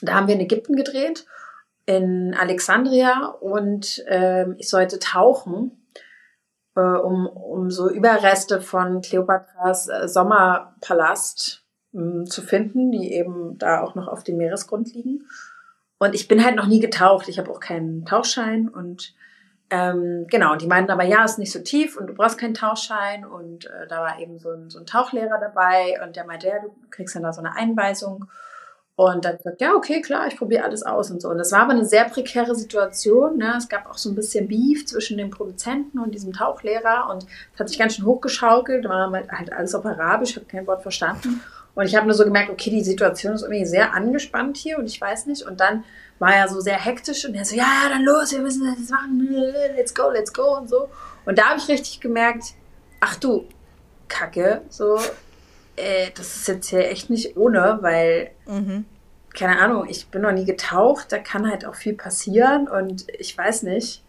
da 0.03 0.15
haben 0.15 0.29
wir 0.29 0.35
in 0.35 0.41
Ägypten 0.41 0.77
gedreht, 0.77 1.27
in 1.87 2.35
Alexandria 2.39 3.27
und 3.41 4.05
ähm, 4.07 4.55
ich 4.59 4.69
sollte 4.69 4.99
tauchen. 4.99 5.73
äh, 6.77 6.81
um, 6.81 7.27
um 7.27 7.71
so 7.71 7.91
Überreste 7.91 8.61
von 8.61 9.01
Kleopatras 9.01 9.89
äh, 9.89 10.09
Sommerpalast 10.09 11.65
mh, 11.93 12.25
zu 12.27 12.43
finden, 12.43 12.91
die 12.93 13.13
eben 13.13 13.59
da 13.59 13.83
auch 13.83 13.95
noch 13.95 14.09
auf 14.09 14.25
dem 14.25 14.37
Meeresgrund 14.37 14.95
liegen. 14.95 15.27
Und 15.99 16.15
ich 16.15 16.29
bin 16.29 16.45
halt 16.45 16.57
noch 16.57 16.67
nie 16.67 16.81
getaucht. 16.81 17.29
Ich 17.29 17.39
habe 17.39 17.51
auch 17.51 17.61
keinen 17.61 18.07
Tauchschein 18.07 18.69
und 18.69 19.15
ähm, 19.71 20.27
genau, 20.29 20.57
die 20.57 20.67
meinten 20.67 20.91
aber, 20.91 21.05
ja, 21.05 21.25
ist 21.25 21.39
nicht 21.39 21.53
so 21.53 21.61
tief 21.61 21.97
und 21.97 22.09
du 22.09 22.15
brauchst 22.15 22.39
keinen 22.39 22.55
Tauchschein. 22.55 23.25
Und 23.25 23.67
äh, 23.67 23.87
da 23.89 24.01
war 24.01 24.19
eben 24.19 24.39
so 24.39 24.51
ein, 24.51 24.69
so 24.69 24.81
ein 24.81 24.87
Tauchlehrer 24.87 25.39
dabei 25.39 26.01
und 26.05 26.17
der 26.17 26.27
meinte, 26.27 26.49
ja, 26.49 26.59
du 26.61 26.73
kriegst 26.91 27.15
dann 27.15 27.23
da 27.23 27.33
so 27.33 27.41
eine 27.41 27.55
Einweisung. 27.55 28.27
Und 28.97 29.25
dann 29.25 29.39
gesagt, 29.39 29.63
ja, 29.63 29.73
okay, 29.73 30.03
klar, 30.03 30.27
ich 30.27 30.37
probiere 30.37 30.65
alles 30.65 30.83
aus 30.83 31.11
und 31.11 31.23
so. 31.23 31.31
Und 31.31 31.39
das 31.39 31.53
war 31.53 31.61
aber 31.61 31.73
eine 31.73 31.87
sehr 31.87 32.05
prekäre 32.05 32.55
Situation. 32.55 33.39
Ne? 33.39 33.55
Es 33.57 33.69
gab 33.69 33.89
auch 33.89 33.97
so 33.97 34.11
ein 34.11 34.15
bisschen 34.15 34.47
Beef 34.47 34.85
zwischen 34.85 35.17
dem 35.17 35.31
Produzenten 35.31 35.99
und 35.99 36.15
diesem 36.15 36.35
Tauchlehrer 36.35 37.09
und 37.11 37.25
es 37.55 37.61
hat 37.61 37.71
sich 37.71 37.79
ganz 37.79 37.95
schön 37.95 38.05
hochgeschaukelt. 38.05 38.87
War 38.87 39.11
halt 39.11 39.53
alles 39.55 39.75
auf 39.75 39.87
Arabisch, 39.87 40.37
habe 40.37 40.45
kein 40.45 40.67
Wort 40.67 40.83
verstanden. 40.83 41.41
Und 41.75 41.87
ich 41.87 41.97
habe 41.97 42.07
nur 42.07 42.15
so 42.15 42.25
gemerkt, 42.25 42.51
okay, 42.51 42.69
die 42.69 42.83
Situation 42.85 43.33
ist 43.33 43.43
irgendwie 43.43 43.65
sehr 43.65 43.95
angespannt 43.95 44.59
hier 44.59 44.79
und 44.79 44.85
ich 44.85 45.01
weiß 45.01 45.27
nicht. 45.27 45.47
Und 45.47 45.61
dann 45.61 45.85
war 46.21 46.35
er 46.35 46.49
so 46.49 46.61
sehr 46.61 46.79
hektisch 46.79 47.25
und 47.25 47.35
er 47.35 47.45
so, 47.45 47.57
ja, 47.57 47.65
ja, 47.65 47.89
dann 47.89 48.05
los, 48.05 48.31
wir 48.31 48.41
müssen 48.41 48.65
das 48.65 48.79
jetzt 48.79 48.91
machen, 48.91 49.27
let's 49.75 49.95
go, 49.95 50.11
let's 50.11 50.33
go 50.33 50.59
und 50.59 50.69
so. 50.69 50.89
Und 51.25 51.39
da 51.39 51.47
habe 51.47 51.59
ich 51.59 51.67
richtig 51.67 52.01
gemerkt, 52.01 52.55
ach 53.01 53.17
du, 53.17 53.49
Kacke, 54.07 54.61
so, 54.69 54.99
äh, 55.77 56.11
das 56.15 56.37
ist 56.37 56.49
jetzt 56.49 56.69
hier 56.69 56.89
echt 56.91 57.09
nicht 57.09 57.37
ohne, 57.39 57.79
weil, 57.81 58.33
mhm. 58.47 58.85
keine 59.35 59.59
Ahnung, 59.61 59.87
ich 59.89 60.09
bin 60.09 60.21
noch 60.21 60.33
nie 60.33 60.45
getaucht, 60.45 61.11
da 61.11 61.19
kann 61.19 61.51
halt 61.51 61.65
auch 61.65 61.75
viel 61.75 61.95
passieren 61.95 62.69
und 62.69 63.07
ich 63.19 63.37
weiß 63.37 63.63
nicht, 63.63 64.05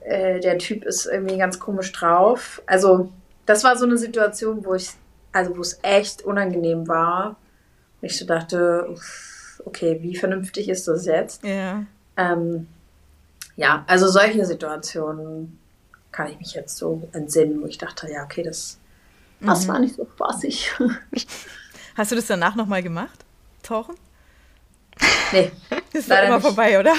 äh, 0.00 0.40
der 0.40 0.56
Typ 0.56 0.84
ist 0.84 1.04
irgendwie 1.04 1.36
ganz 1.36 1.60
komisch 1.60 1.92
drauf. 1.92 2.62
Also, 2.64 3.12
das 3.44 3.62
war 3.62 3.76
so 3.76 3.84
eine 3.84 3.98
Situation, 3.98 4.64
wo 4.64 4.74
ich, 4.74 4.88
also 5.32 5.54
wo 5.54 5.60
es 5.60 5.80
echt 5.82 6.22
unangenehm 6.22 6.88
war. 6.88 7.36
Ich 8.00 8.18
so 8.18 8.24
dachte, 8.24 8.88
uff, 8.88 9.35
okay, 9.66 9.98
wie 10.00 10.16
vernünftig 10.16 10.68
ist 10.68 10.88
das 10.88 11.04
jetzt? 11.04 11.44
Ja. 11.44 11.84
Ähm, 12.16 12.68
ja, 13.56 13.84
also 13.86 14.08
solche 14.08 14.44
Situationen 14.46 15.58
kann 16.12 16.28
ich 16.28 16.38
mich 16.38 16.54
jetzt 16.54 16.76
so 16.76 17.08
entsinnen, 17.12 17.60
wo 17.60 17.66
ich 17.66 17.76
dachte, 17.76 18.10
ja, 18.10 18.24
okay, 18.24 18.42
das, 18.42 18.78
das 19.40 19.64
mhm. 19.64 19.68
war 19.68 19.78
nicht 19.80 19.96
so 19.96 20.06
spaßig. 20.14 20.72
Hast 21.96 22.12
du 22.12 22.16
das 22.16 22.26
danach 22.26 22.54
nochmal 22.54 22.82
gemacht? 22.82 23.24
Tauchen? 23.62 23.96
Nee. 25.32 25.52
Das 25.92 26.10
war 26.10 26.22
immer 26.24 26.36
nicht. 26.36 26.46
vorbei, 26.46 26.78
oder? 26.78 26.92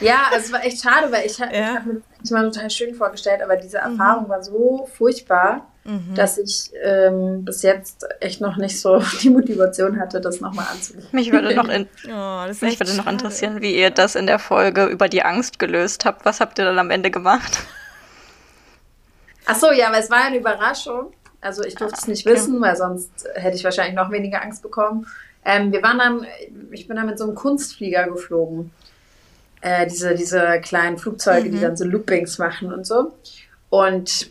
Ja, 0.00 0.28
also 0.32 0.46
es 0.46 0.52
war 0.52 0.64
echt 0.64 0.82
schade, 0.82 1.12
weil 1.12 1.26
ich, 1.26 1.36
ja. 1.36 1.50
ich 1.50 1.60
habe 1.60 1.92
mir 1.92 2.02
das 2.18 2.30
mal 2.30 2.50
total 2.50 2.70
schön 2.70 2.94
vorgestellt, 2.94 3.42
aber 3.42 3.56
diese 3.56 3.76
mhm. 3.78 3.92
Erfahrung 3.92 4.24
mhm. 4.24 4.28
war 4.30 4.42
so 4.42 4.88
furchtbar, 4.96 5.66
mhm. 5.88 6.14
dass 6.14 6.38
ich 6.38 6.70
ähm, 6.82 7.44
bis 7.44 7.62
jetzt 7.62 8.06
echt 8.20 8.40
noch 8.40 8.56
nicht 8.56 8.80
so 8.80 9.02
die 9.22 9.30
Motivation 9.30 9.98
hatte, 9.98 10.20
das 10.20 10.40
nochmal 10.40 10.66
anzugehen. 10.70 11.06
Mich 11.12 11.32
würde 11.32 11.54
noch, 11.54 11.68
in, 11.68 11.88
oh, 12.12 12.44
mich 12.60 12.78
würde 12.78 12.94
noch 12.94 13.06
interessieren, 13.06 13.60
wie 13.62 13.74
ihr 13.74 13.90
das 13.90 14.14
in 14.14 14.26
der 14.26 14.38
Folge 14.38 14.86
über 14.86 15.08
die 15.08 15.22
Angst 15.22 15.58
gelöst 15.58 16.04
habt. 16.04 16.24
Was 16.24 16.40
habt 16.40 16.58
ihr 16.58 16.66
dann 16.66 16.78
am 16.78 16.90
Ende 16.90 17.10
gemacht? 17.10 17.60
Ach 19.46 19.56
so, 19.56 19.72
ja, 19.72 19.88
aber 19.88 19.98
es 19.98 20.10
war 20.10 20.24
eine 20.24 20.38
Überraschung. 20.38 21.12
Also 21.40 21.64
ich 21.64 21.74
durfte 21.74 21.96
ah, 21.96 22.00
es 22.02 22.08
nicht 22.08 22.26
okay. 22.26 22.36
wissen, 22.36 22.60
weil 22.60 22.76
sonst 22.76 23.26
hätte 23.34 23.56
ich 23.56 23.64
wahrscheinlich 23.64 23.94
noch 23.94 24.10
weniger 24.10 24.42
Angst 24.42 24.62
bekommen. 24.62 25.06
Ähm, 25.44 25.72
wir 25.72 25.82
waren 25.82 25.98
dann, 25.98 26.26
ich 26.72 26.86
bin 26.86 26.96
dann 26.96 27.06
mit 27.06 27.18
so 27.18 27.24
einem 27.24 27.34
Kunstflieger 27.34 28.08
geflogen. 28.08 28.72
Äh, 29.60 29.86
diese, 29.86 30.14
diese 30.14 30.60
kleinen 30.60 30.98
Flugzeuge, 30.98 31.48
mhm. 31.48 31.52
die 31.52 31.60
dann 31.60 31.76
so 31.76 31.84
Loopings 31.84 32.38
machen 32.38 32.72
und 32.72 32.86
so. 32.86 33.14
Und 33.70 34.30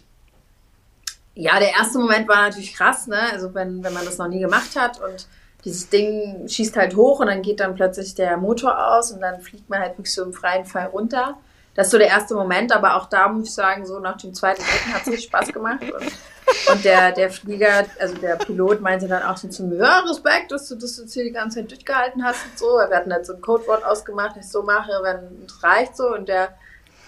ja, 1.38 1.60
der 1.60 1.70
erste 1.70 2.00
Moment 2.00 2.28
war 2.28 2.38
natürlich 2.38 2.74
krass, 2.74 3.08
ne? 3.08 3.20
Also 3.32 3.54
wenn, 3.54 3.84
wenn 3.84 3.94
man 3.94 4.06
das 4.06 4.18
noch 4.18 4.28
nie 4.28 4.40
gemacht 4.40 4.76
hat 4.76 5.00
und 5.00 5.28
dieses 5.64 5.90
Ding 5.90 6.48
schießt 6.48 6.76
halt 6.78 6.96
hoch 6.96 7.20
und 7.20 7.28
dann 7.28 7.42
geht 7.42 7.60
dann 7.60 7.76
plötzlich 7.76 8.16
der 8.16 8.38
Motor 8.38 8.96
aus 8.96 9.12
und 9.12 9.22
dann 9.22 9.42
fliegt 9.42 9.70
man 9.70 9.80
halt 9.80 9.98
wirklich 9.98 10.14
so 10.14 10.24
im 10.24 10.34
freien 10.34 10.66
Fall 10.66 10.88
runter. 10.88 11.38
Das 11.76 11.88
ist 11.88 11.92
so 11.92 12.00
der 12.00 12.08
erste 12.08 12.34
Moment, 12.34 12.72
aber 12.72 12.96
auch 12.96 13.06
da 13.06 13.28
muss 13.28 13.50
ich 13.50 13.54
sagen, 13.54 13.86
so 13.86 14.00
nach 14.00 14.18
dem 14.18 14.34
zweiten, 14.34 14.64
dritten 14.64 14.94
hat 14.94 15.02
es 15.02 15.08
richtig 15.10 15.26
Spaß 15.26 15.54
gemacht. 15.54 15.82
Und, 15.84 16.74
und, 16.74 16.86
der, 16.86 17.12
der 17.12 17.30
Flieger, 17.30 17.86
also 18.00 18.16
der 18.16 18.38
Pilot 18.38 18.82
meinte 18.82 19.08
dann 19.08 19.22
auch 19.22 19.38
so 19.38 19.48
zu 19.48 19.64
mir, 19.64 19.78
ja, 19.78 20.00
Respekt, 20.00 20.52
dass 20.52 20.68
du 20.70 20.76
das 20.76 20.98
jetzt 20.98 21.14
hier 21.14 21.24
die 21.24 21.32
ganze 21.32 21.60
Zeit 21.60 21.70
durchgehalten 21.70 22.24
hast 22.24 22.46
und 22.46 22.58
so. 22.58 22.66
Wir 22.66 22.96
hatten 22.96 23.14
halt 23.14 23.28
so 23.28 23.34
ein 23.34 23.42
Codewort 23.42 23.86
ausgemacht, 23.86 24.38
ich 24.40 24.50
so 24.50 24.64
mache, 24.64 24.92
wenn 25.04 25.46
es 25.46 25.62
reicht 25.62 25.96
so. 25.96 26.16
Und 26.16 26.28
der 26.30 26.58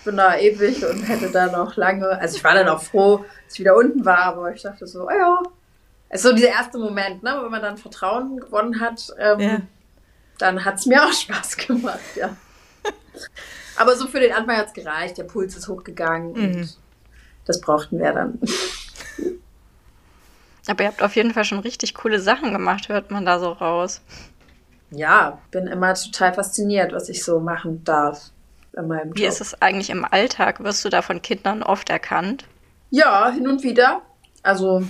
bin 0.09 0.17
da 0.17 0.35
ewig 0.35 0.83
und 0.83 1.03
hätte 1.03 1.29
da 1.29 1.47
noch 1.47 1.75
lange, 1.75 2.07
also 2.07 2.35
ich 2.35 2.43
war 2.43 2.55
dann 2.55 2.67
auch 2.67 2.81
froh, 2.81 3.25
dass 3.45 3.53
ich 3.53 3.59
wieder 3.59 3.75
unten 3.75 4.03
war, 4.03 4.23
aber 4.23 4.51
ich 4.51 4.63
dachte 4.63 4.87
so, 4.87 5.05
oh 5.05 5.11
ja, 5.11 5.39
es 6.09 6.21
ist 6.21 6.27
so 6.27 6.35
dieser 6.35 6.49
erste 6.49 6.79
Moment, 6.79 7.21
ne, 7.21 7.39
wenn 7.43 7.51
man 7.51 7.61
dann 7.61 7.77
Vertrauen 7.77 8.39
gewonnen 8.39 8.79
hat, 8.79 9.13
ähm, 9.19 9.39
ja. 9.39 9.61
dann 10.39 10.65
hat 10.65 10.75
es 10.75 10.87
mir 10.87 11.03
auch 11.03 11.13
Spaß 11.13 11.57
gemacht, 11.57 11.99
ja. 12.15 12.35
aber 13.77 13.95
so 13.95 14.07
für 14.07 14.19
den 14.19 14.33
Anfang 14.33 14.57
hat 14.57 14.67
es 14.67 14.73
gereicht, 14.73 15.19
der 15.19 15.25
Puls 15.25 15.55
ist 15.55 15.67
hochgegangen 15.67 16.31
mhm. 16.31 16.43
und 16.43 16.77
das 17.45 17.61
brauchten 17.61 17.99
wir 17.99 18.11
dann. 18.11 18.39
Aber 20.67 20.83
ihr 20.83 20.89
habt 20.89 21.03
auf 21.03 21.15
jeden 21.15 21.33
Fall 21.35 21.45
schon 21.45 21.59
richtig 21.59 21.93
coole 21.93 22.19
Sachen 22.19 22.51
gemacht, 22.51 22.89
hört 22.89 23.11
man 23.11 23.27
da 23.27 23.39
so 23.39 23.51
raus. 23.51 24.01
Ja, 24.89 25.39
bin 25.51 25.67
immer 25.67 25.93
total 25.93 26.33
fasziniert, 26.33 26.93
was 26.93 27.09
ich 27.09 27.23
so 27.23 27.39
machen 27.39 27.83
darf 27.83 28.31
in 28.79 28.87
meinem 28.87 29.09
Job. 29.09 29.17
Wie 29.17 29.25
ist 29.25 29.41
es 29.41 29.61
eigentlich 29.61 29.89
im 29.89 30.05
Alltag? 30.05 30.63
Wirst 30.63 30.83
du 30.85 30.89
da 30.89 31.01
von 31.01 31.21
Kindern 31.21 31.63
oft 31.63 31.89
erkannt? 31.89 32.45
Ja, 32.89 33.29
hin 33.31 33.47
und 33.47 33.63
wieder. 33.63 34.01
Also 34.41 34.83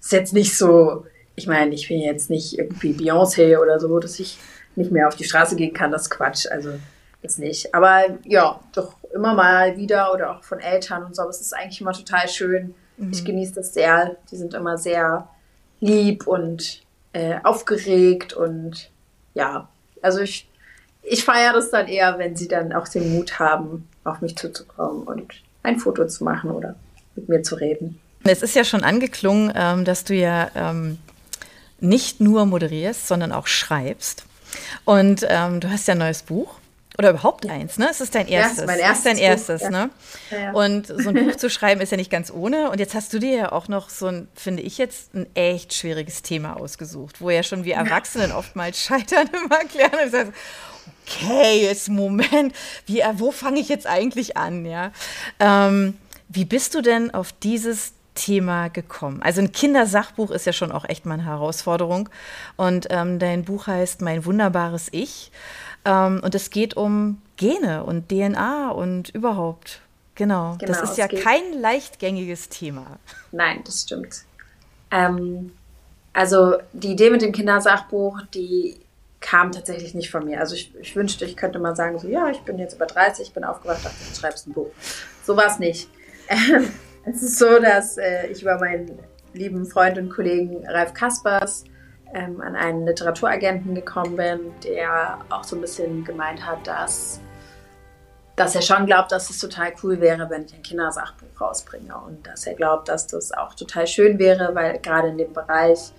ist 0.00 0.12
jetzt 0.12 0.32
nicht 0.32 0.56
so, 0.56 1.06
ich 1.36 1.46
meine, 1.46 1.74
ich 1.74 1.88
bin 1.88 2.00
jetzt 2.00 2.30
nicht 2.30 2.58
irgendwie 2.58 2.92
Beyoncé 2.92 3.58
oder 3.58 3.78
so, 3.78 3.98
dass 3.98 4.18
ich 4.18 4.38
nicht 4.76 4.90
mehr 4.90 5.06
auf 5.06 5.16
die 5.16 5.24
Straße 5.24 5.56
gehen 5.56 5.72
kann, 5.72 5.92
das 5.92 6.02
ist 6.02 6.10
Quatsch. 6.10 6.46
Also 6.50 6.70
jetzt 7.22 7.38
nicht. 7.38 7.74
Aber 7.74 8.04
ja, 8.24 8.60
doch 8.74 8.96
immer 9.14 9.34
mal 9.34 9.76
wieder 9.76 10.12
oder 10.12 10.36
auch 10.36 10.42
von 10.42 10.60
Eltern 10.60 11.04
und 11.04 11.14
so. 11.14 11.22
Aber 11.22 11.30
es 11.30 11.40
ist 11.40 11.54
eigentlich 11.54 11.80
immer 11.80 11.92
total 11.92 12.28
schön. 12.28 12.74
Mhm. 12.96 13.12
Ich 13.12 13.24
genieße 13.24 13.54
das 13.54 13.74
sehr. 13.74 14.16
Die 14.30 14.36
sind 14.36 14.54
immer 14.54 14.76
sehr 14.78 15.28
lieb 15.80 16.26
und 16.26 16.82
äh, 17.12 17.36
aufgeregt 17.44 18.32
und 18.32 18.90
ja, 19.34 19.68
also 20.02 20.20
ich 20.20 20.48
ich 21.04 21.24
feiere 21.24 21.52
das 21.52 21.70
dann 21.70 21.88
eher, 21.88 22.18
wenn 22.18 22.36
sie 22.36 22.48
dann 22.48 22.72
auch 22.72 22.88
den 22.88 23.14
Mut 23.14 23.38
haben, 23.38 23.88
auf 24.04 24.20
mich 24.20 24.36
zuzukommen 24.36 25.02
und 25.02 25.32
ein 25.62 25.78
Foto 25.78 26.06
zu 26.06 26.24
machen 26.24 26.50
oder 26.50 26.74
mit 27.16 27.28
mir 27.28 27.42
zu 27.42 27.54
reden. 27.56 28.00
Es 28.24 28.42
ist 28.42 28.54
ja 28.54 28.64
schon 28.64 28.82
angeklungen, 28.82 29.52
ähm, 29.54 29.84
dass 29.84 30.04
du 30.04 30.14
ja 30.14 30.50
ähm, 30.54 30.98
nicht 31.80 32.20
nur 32.20 32.46
moderierst, 32.46 33.06
sondern 33.06 33.32
auch 33.32 33.46
schreibst. 33.46 34.24
Und 34.84 35.26
ähm, 35.28 35.60
du 35.60 35.70
hast 35.70 35.86
ja 35.88 35.92
ein 35.92 35.98
neues 35.98 36.22
Buch. 36.22 36.56
Oder 36.96 37.10
überhaupt 37.10 37.44
eins, 37.50 37.76
ne? 37.76 37.88
Es 37.90 38.00
ist 38.00 38.14
dein 38.14 38.28
erstes. 38.28 38.60
Ja, 38.60 38.66
mein 38.66 38.78
erstes. 38.78 38.98
ist 38.98 39.06
dein 39.06 39.16
erstes, 39.18 39.62
Buch, 39.62 39.70
ne? 39.70 39.90
Ja. 40.30 40.38
Ja, 40.38 40.52
und 40.52 40.86
so 40.86 41.08
ein 41.08 41.14
Buch 41.16 41.34
zu 41.36 41.50
schreiben 41.50 41.80
ist 41.80 41.90
ja 41.90 41.96
nicht 41.96 42.10
ganz 42.10 42.30
ohne. 42.30 42.70
Und 42.70 42.78
jetzt 42.78 42.94
hast 42.94 43.12
du 43.12 43.18
dir 43.18 43.36
ja 43.36 43.52
auch 43.52 43.66
noch 43.66 43.90
so 43.90 44.06
ein, 44.06 44.28
finde 44.36 44.62
ich 44.62 44.78
jetzt, 44.78 45.12
ein 45.12 45.26
echt 45.34 45.74
schwieriges 45.74 46.22
Thema 46.22 46.56
ausgesucht, 46.56 47.20
wo 47.20 47.30
ja 47.30 47.42
schon 47.42 47.64
wir 47.64 47.74
Erwachsenen 47.74 48.30
oftmals 48.30 48.80
scheitern 48.84 49.28
im 49.32 49.50
Erklären. 49.50 50.32
Okay, 51.06 51.62
jetzt 51.62 51.88
Moment, 51.88 52.54
wie, 52.86 53.00
äh, 53.00 53.12
wo 53.14 53.30
fange 53.30 53.60
ich 53.60 53.68
jetzt 53.68 53.86
eigentlich 53.86 54.36
an, 54.36 54.64
ja? 54.64 54.90
Ähm, 55.38 55.98
wie 56.28 56.44
bist 56.44 56.74
du 56.74 56.80
denn 56.80 57.12
auf 57.12 57.32
dieses 57.32 57.92
Thema 58.14 58.68
gekommen? 58.68 59.22
Also 59.22 59.40
ein 59.40 59.52
Kindersachbuch 59.52 60.30
ist 60.30 60.46
ja 60.46 60.52
schon 60.52 60.72
auch 60.72 60.84
echt 60.88 61.04
mal 61.04 61.14
eine 61.14 61.26
Herausforderung. 61.26 62.08
Und 62.56 62.86
ähm, 62.90 63.18
dein 63.18 63.44
Buch 63.44 63.66
heißt 63.66 64.00
Mein 64.00 64.24
wunderbares 64.24 64.88
Ich. 64.92 65.30
Ähm, 65.84 66.20
und 66.24 66.34
es 66.34 66.50
geht 66.50 66.76
um 66.76 67.20
Gene 67.36 67.84
und 67.84 68.08
DNA 68.08 68.70
und 68.70 69.10
überhaupt. 69.10 69.80
Genau. 70.14 70.56
genau 70.58 70.72
das 70.72 70.90
ist 70.90 70.96
ja 70.96 71.08
kein 71.08 71.60
leichtgängiges 71.60 72.48
Thema. 72.48 72.98
Nein, 73.32 73.62
das 73.64 73.82
stimmt. 73.82 74.22
Ähm, 74.90 75.52
also 76.12 76.54
die 76.72 76.92
Idee 76.92 77.10
mit 77.10 77.22
dem 77.22 77.32
Kindersachbuch, 77.32 78.22
die 78.32 78.76
kam 79.24 79.52
tatsächlich 79.52 79.94
nicht 79.94 80.10
von 80.10 80.26
mir. 80.26 80.38
Also 80.38 80.54
ich, 80.54 80.74
ich, 80.76 80.94
wünschte, 80.94 81.24
ich 81.24 81.34
könnte 81.34 81.58
mal 81.58 81.74
sagen, 81.74 81.98
so 81.98 82.08
ja, 82.08 82.28
ich 82.28 82.40
bin 82.42 82.58
jetzt 82.58 82.74
über 82.74 82.84
30, 82.84 83.28
ich 83.28 83.32
bin 83.32 83.42
aufgewacht, 83.42 83.82
dachte, 83.82 83.96
du 84.06 84.14
schreibst 84.14 84.46
ein 84.46 84.52
Buch. 84.52 84.70
So 85.24 85.34
war 85.36 85.46
es 85.46 85.58
nicht. 85.58 85.88
Ähm, 86.28 86.68
es 87.06 87.22
ist 87.22 87.38
so, 87.38 87.58
dass 87.58 87.96
äh, 87.96 88.26
ich 88.28 88.42
über 88.42 88.58
meinen 88.58 88.98
lieben 89.32 89.64
Freund 89.64 89.96
und 89.96 90.10
Kollegen 90.10 90.66
Ralf 90.68 90.92
Kaspers 90.92 91.64
ähm, 92.12 92.40
an 92.42 92.54
einen 92.54 92.86
Literaturagenten 92.86 93.74
gekommen 93.74 94.16
bin, 94.16 94.40
der 94.62 95.18
auch 95.30 95.44
so 95.44 95.56
ein 95.56 95.62
bisschen 95.62 96.04
gemeint 96.04 96.44
hat, 96.46 96.66
dass, 96.66 97.20
dass 98.36 98.54
er 98.54 98.62
schon 98.62 98.84
glaubt, 98.84 99.10
dass 99.10 99.30
es 99.30 99.38
total 99.38 99.72
cool 99.82 100.00
wäre, 100.00 100.28
wenn 100.28 100.44
ich 100.44 100.54
ein 100.54 100.62
Kindersachbuch 100.62 101.40
rausbringe 101.40 101.96
und 102.06 102.26
dass 102.26 102.46
er 102.46 102.54
glaubt, 102.54 102.88
dass 102.88 103.06
das 103.06 103.32
auch 103.32 103.54
total 103.54 103.86
schön 103.86 104.18
wäre, 104.18 104.54
weil 104.54 104.78
gerade 104.80 105.08
in 105.08 105.18
dem 105.18 105.32
Bereich 105.32 105.92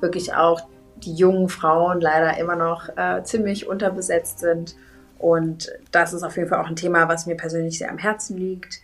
wirklich 0.00 0.34
auch 0.34 0.60
die 1.04 1.14
jungen 1.14 1.48
Frauen 1.48 2.00
leider 2.00 2.38
immer 2.38 2.56
noch 2.56 2.88
äh, 2.96 3.22
ziemlich 3.24 3.66
unterbesetzt 3.68 4.38
sind. 4.38 4.76
Und 5.18 5.70
das 5.92 6.12
ist 6.12 6.22
auf 6.22 6.36
jeden 6.36 6.48
Fall 6.48 6.60
auch 6.60 6.68
ein 6.68 6.76
Thema, 6.76 7.08
was 7.08 7.26
mir 7.26 7.36
persönlich 7.36 7.78
sehr 7.78 7.90
am 7.90 7.98
Herzen 7.98 8.36
liegt. 8.36 8.80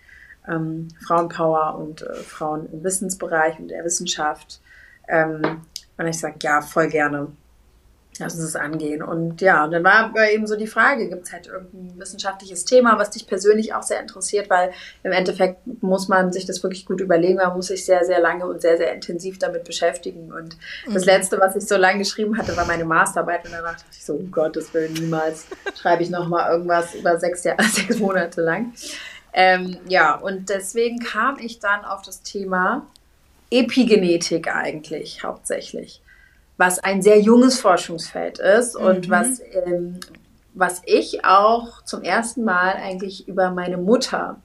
ähm, 0.49 0.89
Frauenpower 1.07 1.77
und 1.79 2.03
äh, 2.03 2.15
Frauen 2.15 2.69
im 2.73 2.83
Wissensbereich 2.83 3.59
und 3.59 3.69
der 3.69 3.85
Wissenschaft. 3.85 4.61
Ähm, 5.09 5.63
und 5.97 6.07
ich 6.07 6.19
sage, 6.19 6.37
ja, 6.43 6.61
voll 6.63 6.89
gerne. 6.89 7.29
Lass 8.19 8.35
uns 8.35 8.53
das 8.53 8.57
angehen. 8.57 9.03
Und 9.03 9.41
ja, 9.41 9.65
und 9.65 9.73
dann 9.73 9.85
war 9.85 10.13
eben 10.31 10.47
so 10.47 10.57
die 10.57 10.67
Frage, 10.67 11.09
gibt 11.09 11.27
es 11.27 11.33
halt 11.33 11.47
irgendein 11.47 11.99
wissenschaftliches 11.99 12.65
Thema, 12.65 12.99
was 12.99 13.11
dich 13.11 13.27
persönlich 13.27 13.75
auch 13.75 13.83
sehr 13.83 14.01
interessiert, 14.01 14.51
weil 14.51 14.73
im 15.03 15.13
Endeffekt 15.13 15.61
muss 15.83 16.09
man 16.09 16.33
sich 16.33 16.47
das 16.47 16.63
wirklich 16.63 16.87
gut 16.87 17.01
überlegen, 17.01 17.37
man 17.37 17.55
muss 17.55 17.69
sich 17.69 17.85
sehr, 17.85 18.05
sehr 18.05 18.21
lange 18.21 18.47
und 18.47 18.61
sehr, 18.61 18.77
sehr 18.77 18.93
intensiv 18.93 19.39
damit 19.39 19.65
beschäftigen. 19.65 20.33
Und 20.33 20.57
mhm. 20.87 20.95
das 20.95 21.05
Letzte, 21.05 21.39
was 21.39 21.55
ich 21.57 21.67
so 21.67 21.77
lange 21.77 21.99
geschrieben 21.99 22.37
hatte, 22.37 22.57
war 22.57 22.67
meine 22.67 22.85
Masterarbeit 22.85 23.45
und 23.45 23.53
danach 23.53 23.75
dachte 23.75 23.87
ich 23.93 24.05
so, 24.05 24.15
um 24.15 24.31
Gottes 24.31 24.73
Willen, 24.75 24.95
niemals 24.95 25.47
schreibe 25.81 26.03
ich 26.03 26.11
nochmal 26.11 26.51
irgendwas 26.51 26.95
über 26.95 27.19
sechs, 27.19 27.45
Jahre, 27.45 27.63
sechs 27.73 27.99
Monate 27.99 28.41
lang. 28.41 28.73
Ähm, 29.33 29.77
ja, 29.87 30.17
und 30.17 30.49
deswegen 30.49 30.99
kam 30.99 31.39
ich 31.39 31.61
dann 31.61 31.85
auf 31.85 32.03
das 32.03 32.23
Thema 32.23 32.87
Epigenetik 33.51 34.55
eigentlich 34.55 35.23
hauptsächlich 35.23 36.03
was 36.59 36.81
ein 36.81 37.01
sehr 37.01 37.21
junges 37.21 37.61
Forschungsfeld 37.61 38.39
ist 38.39 38.77
und 38.77 39.09
mhm. 39.09 39.11
was, 39.11 39.41
ähm, 39.65 40.01
was 40.53 40.83
ich 40.85 41.25
auch 41.25 41.83
zum 41.85 42.03
ersten 42.03 42.45
Mal 42.45 42.75
eigentlich 42.75 43.27
über 43.29 43.51
meine 43.51 43.79
Mutter 43.79 44.37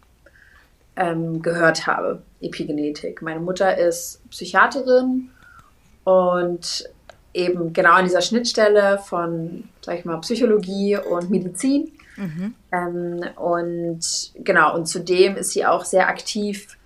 ähm, 0.95 1.41
gehört 1.41 1.87
habe, 1.87 2.21
Epigenetik. 2.39 3.23
Meine 3.23 3.39
Mutter 3.39 3.77
ist 3.77 4.21
Psychiaterin 4.29 5.31
und 6.03 6.87
eben 7.33 7.73
genau 7.73 7.93
an 7.93 8.05
dieser 8.05 8.21
Schnittstelle 8.21 8.99
von, 8.99 9.63
sag 9.81 9.97
ich 9.97 10.05
mal, 10.05 10.17
Psychologie 10.19 10.97
und 10.97 11.31
Medizin. 11.31 11.91
Mhm. 12.15 12.53
Ähm, 12.71 13.21
und 13.37 14.33
genau, 14.35 14.75
und 14.75 14.85
zudem 14.85 15.35
ist 15.35 15.49
sie 15.49 15.65
auch 15.65 15.83
sehr 15.83 16.07
aktiv 16.07 16.77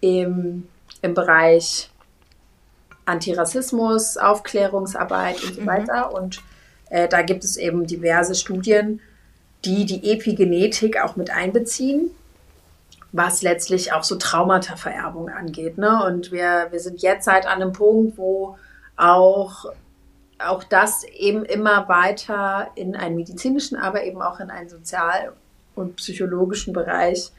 im, 0.00 0.66
im 1.02 1.14
Bereich 1.14 1.91
Antirassismus, 3.04 4.16
Aufklärungsarbeit 4.16 5.42
und 5.44 5.54
so 5.54 5.60
mhm. 5.62 5.66
weiter. 5.66 6.14
Und 6.14 6.42
äh, 6.90 7.08
da 7.08 7.22
gibt 7.22 7.44
es 7.44 7.56
eben 7.56 7.86
diverse 7.86 8.34
Studien, 8.34 9.00
die 9.64 9.86
die 9.86 10.12
Epigenetik 10.12 11.00
auch 11.00 11.16
mit 11.16 11.30
einbeziehen, 11.30 12.10
was 13.12 13.42
letztlich 13.42 13.92
auch 13.92 14.04
so 14.04 14.16
Traumatavererbung 14.16 15.28
angeht. 15.28 15.78
Ne? 15.78 16.04
Und 16.04 16.32
wir, 16.32 16.68
wir 16.70 16.80
sind 16.80 17.02
jetzt 17.02 17.26
halt 17.26 17.46
an 17.46 17.62
einem 17.62 17.72
Punkt, 17.72 18.18
wo 18.18 18.56
auch, 18.96 19.66
auch 20.38 20.64
das 20.64 21.04
eben 21.04 21.44
immer 21.44 21.88
weiter 21.88 22.68
in 22.74 22.96
einen 22.96 23.16
medizinischen, 23.16 23.76
aber 23.76 24.04
eben 24.04 24.22
auch 24.22 24.40
in 24.40 24.50
einen 24.50 24.68
sozial- 24.68 25.32
und 25.74 25.96
psychologischen 25.96 26.72
Bereich 26.72 27.30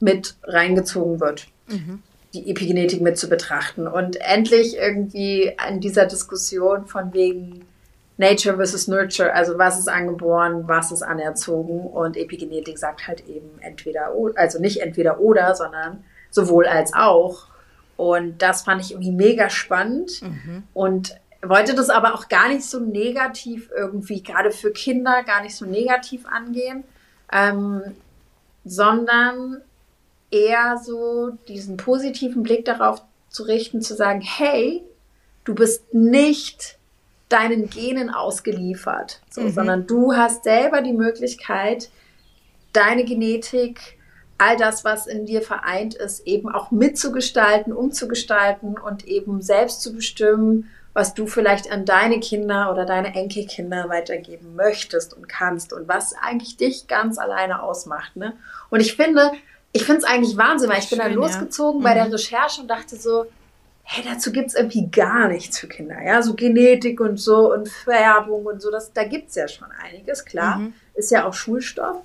mit 0.00 0.36
reingezogen 0.44 1.20
wird. 1.20 1.48
Mhm 1.66 2.02
die 2.34 2.50
Epigenetik 2.50 3.00
mit 3.00 3.16
zu 3.16 3.28
betrachten 3.28 3.86
und 3.86 4.16
endlich 4.20 4.76
irgendwie 4.76 5.54
an 5.56 5.80
dieser 5.80 6.06
Diskussion 6.06 6.86
von 6.86 7.12
wegen 7.14 7.64
Nature 8.18 8.56
versus 8.56 8.88
Nurture, 8.88 9.32
also 9.32 9.58
was 9.58 9.78
ist 9.78 9.88
angeboren, 9.88 10.64
was 10.66 10.90
ist 10.90 11.02
anerzogen 11.02 11.80
und 11.80 12.16
Epigenetik 12.16 12.76
sagt 12.76 13.06
halt 13.06 13.26
eben 13.28 13.48
entweder, 13.60 14.12
also 14.34 14.60
nicht 14.60 14.80
entweder 14.80 15.20
oder, 15.20 15.54
sondern 15.54 16.04
sowohl 16.30 16.66
als 16.66 16.92
auch. 16.92 17.46
Und 17.96 18.42
das 18.42 18.62
fand 18.62 18.82
ich 18.82 18.92
irgendwie 18.92 19.12
mega 19.12 19.50
spannend 19.50 20.22
mhm. 20.22 20.64
und 20.74 21.16
wollte 21.42 21.74
das 21.74 21.90
aber 21.90 22.14
auch 22.14 22.28
gar 22.28 22.48
nicht 22.48 22.64
so 22.64 22.80
negativ 22.80 23.70
irgendwie, 23.74 24.22
gerade 24.22 24.50
für 24.50 24.72
Kinder, 24.72 25.22
gar 25.22 25.42
nicht 25.42 25.56
so 25.56 25.64
negativ 25.64 26.26
angehen, 26.26 26.84
ähm, 27.32 27.82
sondern 28.64 29.62
eher 30.30 30.78
so 30.82 31.30
diesen 31.48 31.76
positiven 31.76 32.42
Blick 32.42 32.64
darauf 32.64 33.02
zu 33.30 33.42
richten, 33.44 33.82
zu 33.82 33.94
sagen, 33.94 34.20
hey, 34.20 34.82
du 35.44 35.54
bist 35.54 35.94
nicht 35.94 36.78
deinen 37.28 37.68
Genen 37.68 38.10
ausgeliefert, 38.10 39.20
so, 39.30 39.42
mhm. 39.42 39.50
sondern 39.50 39.86
du 39.86 40.14
hast 40.14 40.44
selber 40.44 40.80
die 40.80 40.92
Möglichkeit, 40.92 41.90
deine 42.72 43.04
Genetik, 43.04 43.98
all 44.38 44.56
das, 44.56 44.84
was 44.84 45.06
in 45.06 45.26
dir 45.26 45.42
vereint 45.42 45.94
ist, 45.94 46.26
eben 46.26 46.48
auch 46.48 46.70
mitzugestalten, 46.70 47.72
umzugestalten 47.72 48.78
und 48.78 49.06
eben 49.06 49.42
selbst 49.42 49.82
zu 49.82 49.92
bestimmen, 49.92 50.70
was 50.94 51.14
du 51.14 51.26
vielleicht 51.26 51.70
an 51.70 51.84
deine 51.84 52.20
Kinder 52.20 52.72
oder 52.72 52.84
deine 52.84 53.14
Enkelkinder 53.14 53.88
weitergeben 53.88 54.56
möchtest 54.56 55.12
und 55.12 55.28
kannst 55.28 55.72
und 55.72 55.86
was 55.86 56.14
eigentlich 56.14 56.56
dich 56.56 56.86
ganz 56.86 57.18
alleine 57.18 57.62
ausmacht. 57.62 58.16
Ne? 58.16 58.34
Und 58.70 58.80
ich 58.80 58.96
finde, 58.96 59.32
ich 59.72 59.84
finde 59.84 59.98
es 59.98 60.04
eigentlich 60.04 60.36
Wahnsinn, 60.36 60.70
weil 60.70 60.78
ich 60.78 60.88
Schön, 60.88 60.98
bin 60.98 61.06
dann 61.06 61.14
losgezogen 61.14 61.82
ja. 61.82 61.88
bei 61.88 61.94
der 61.94 62.06
mhm. 62.06 62.12
Recherche 62.12 62.62
und 62.62 62.68
dachte 62.68 62.96
so, 62.96 63.26
hey, 63.82 64.04
dazu 64.06 64.32
gibt 64.32 64.48
es 64.48 64.54
irgendwie 64.54 64.88
gar 64.90 65.28
nichts 65.28 65.58
für 65.58 65.68
Kinder. 65.68 66.02
Ja, 66.02 66.22
so 66.22 66.34
Genetik 66.34 67.00
und 67.00 67.18
so 67.18 67.52
und 67.52 67.68
Färbung 67.68 68.44
und 68.46 68.60
so, 68.60 68.70
das, 68.70 68.92
da 68.92 69.04
gibt 69.04 69.30
es 69.30 69.34
ja 69.34 69.48
schon 69.48 69.68
einiges, 69.82 70.24
klar. 70.24 70.58
Mhm. 70.58 70.74
Ist 70.94 71.10
ja 71.10 71.26
auch 71.26 71.32
Schulstoff. 71.32 71.98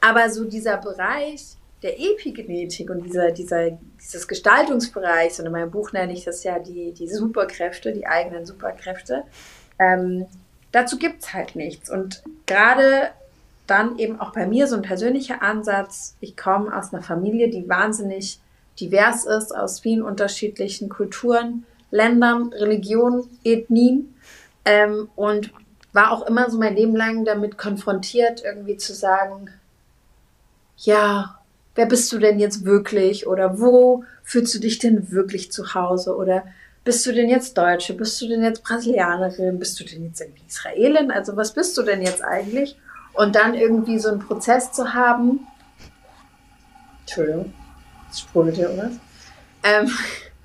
Aber 0.00 0.30
so 0.30 0.44
dieser 0.44 0.76
Bereich 0.76 1.56
der 1.82 1.98
Epigenetik 1.98 2.90
und 2.90 3.04
dieser, 3.04 3.30
dieser, 3.32 3.70
dieses 3.98 4.28
Gestaltungsbereich, 4.28 5.38
und 5.38 5.46
in 5.46 5.52
meinem 5.52 5.70
Buch 5.70 5.92
nenne 5.92 6.12
ich 6.12 6.24
das 6.24 6.44
ja 6.44 6.58
die, 6.58 6.92
die 6.92 7.08
Superkräfte, 7.08 7.92
die 7.92 8.06
eigenen 8.06 8.44
Superkräfte, 8.44 9.24
ähm, 9.78 10.26
dazu 10.72 10.98
gibt 10.98 11.22
es 11.22 11.32
halt 11.32 11.56
nichts. 11.56 11.90
Und 11.90 12.22
gerade 12.44 13.10
dann 13.70 13.98
eben 13.98 14.20
auch 14.20 14.32
bei 14.32 14.46
mir 14.46 14.66
so 14.66 14.76
ein 14.76 14.82
persönlicher 14.82 15.42
Ansatz. 15.42 16.16
Ich 16.20 16.36
komme 16.36 16.76
aus 16.76 16.92
einer 16.92 17.02
Familie, 17.02 17.48
die 17.48 17.68
wahnsinnig 17.68 18.40
divers 18.80 19.24
ist, 19.24 19.54
aus 19.54 19.80
vielen 19.80 20.02
unterschiedlichen 20.02 20.88
Kulturen, 20.88 21.64
Ländern, 21.90 22.52
Religionen, 22.52 23.28
Ethnien 23.44 24.14
ähm, 24.64 25.08
und 25.16 25.52
war 25.92 26.12
auch 26.12 26.26
immer 26.26 26.50
so 26.50 26.58
mein 26.58 26.76
Leben 26.76 26.96
lang 26.96 27.24
damit 27.24 27.58
konfrontiert, 27.58 28.42
irgendwie 28.44 28.76
zu 28.76 28.94
sagen, 28.94 29.50
ja, 30.78 31.38
wer 31.74 31.86
bist 31.86 32.12
du 32.12 32.18
denn 32.18 32.38
jetzt 32.38 32.64
wirklich? 32.64 33.26
Oder 33.26 33.60
wo 33.60 34.04
fühlst 34.22 34.54
du 34.54 34.58
dich 34.58 34.78
denn 34.78 35.10
wirklich 35.10 35.52
zu 35.52 35.74
Hause? 35.74 36.16
Oder 36.16 36.44
bist 36.84 37.04
du 37.06 37.12
denn 37.12 37.28
jetzt 37.28 37.58
Deutsche, 37.58 37.94
bist 37.94 38.20
du 38.22 38.28
denn 38.28 38.42
jetzt 38.42 38.62
Brasilianerin, 38.62 39.58
bist 39.58 39.78
du 39.78 39.84
denn 39.84 40.04
jetzt 40.04 40.20
irgendwie 40.20 40.42
Israelin, 40.48 41.10
also 41.10 41.36
was 41.36 41.52
bist 41.52 41.76
du 41.76 41.82
denn 41.82 42.02
jetzt 42.02 42.24
eigentlich? 42.24 42.76
Und 43.12 43.34
dann 43.34 43.54
irgendwie 43.54 43.98
so 43.98 44.08
einen 44.08 44.20
Prozess 44.20 44.72
zu 44.72 44.94
haben. 44.94 45.46
Entschuldigung, 47.00 47.52
es 48.10 48.20
sprudelt 48.20 48.56
hier 48.56 48.70
irgendwas. 48.70 48.98
Ähm, 49.62 49.90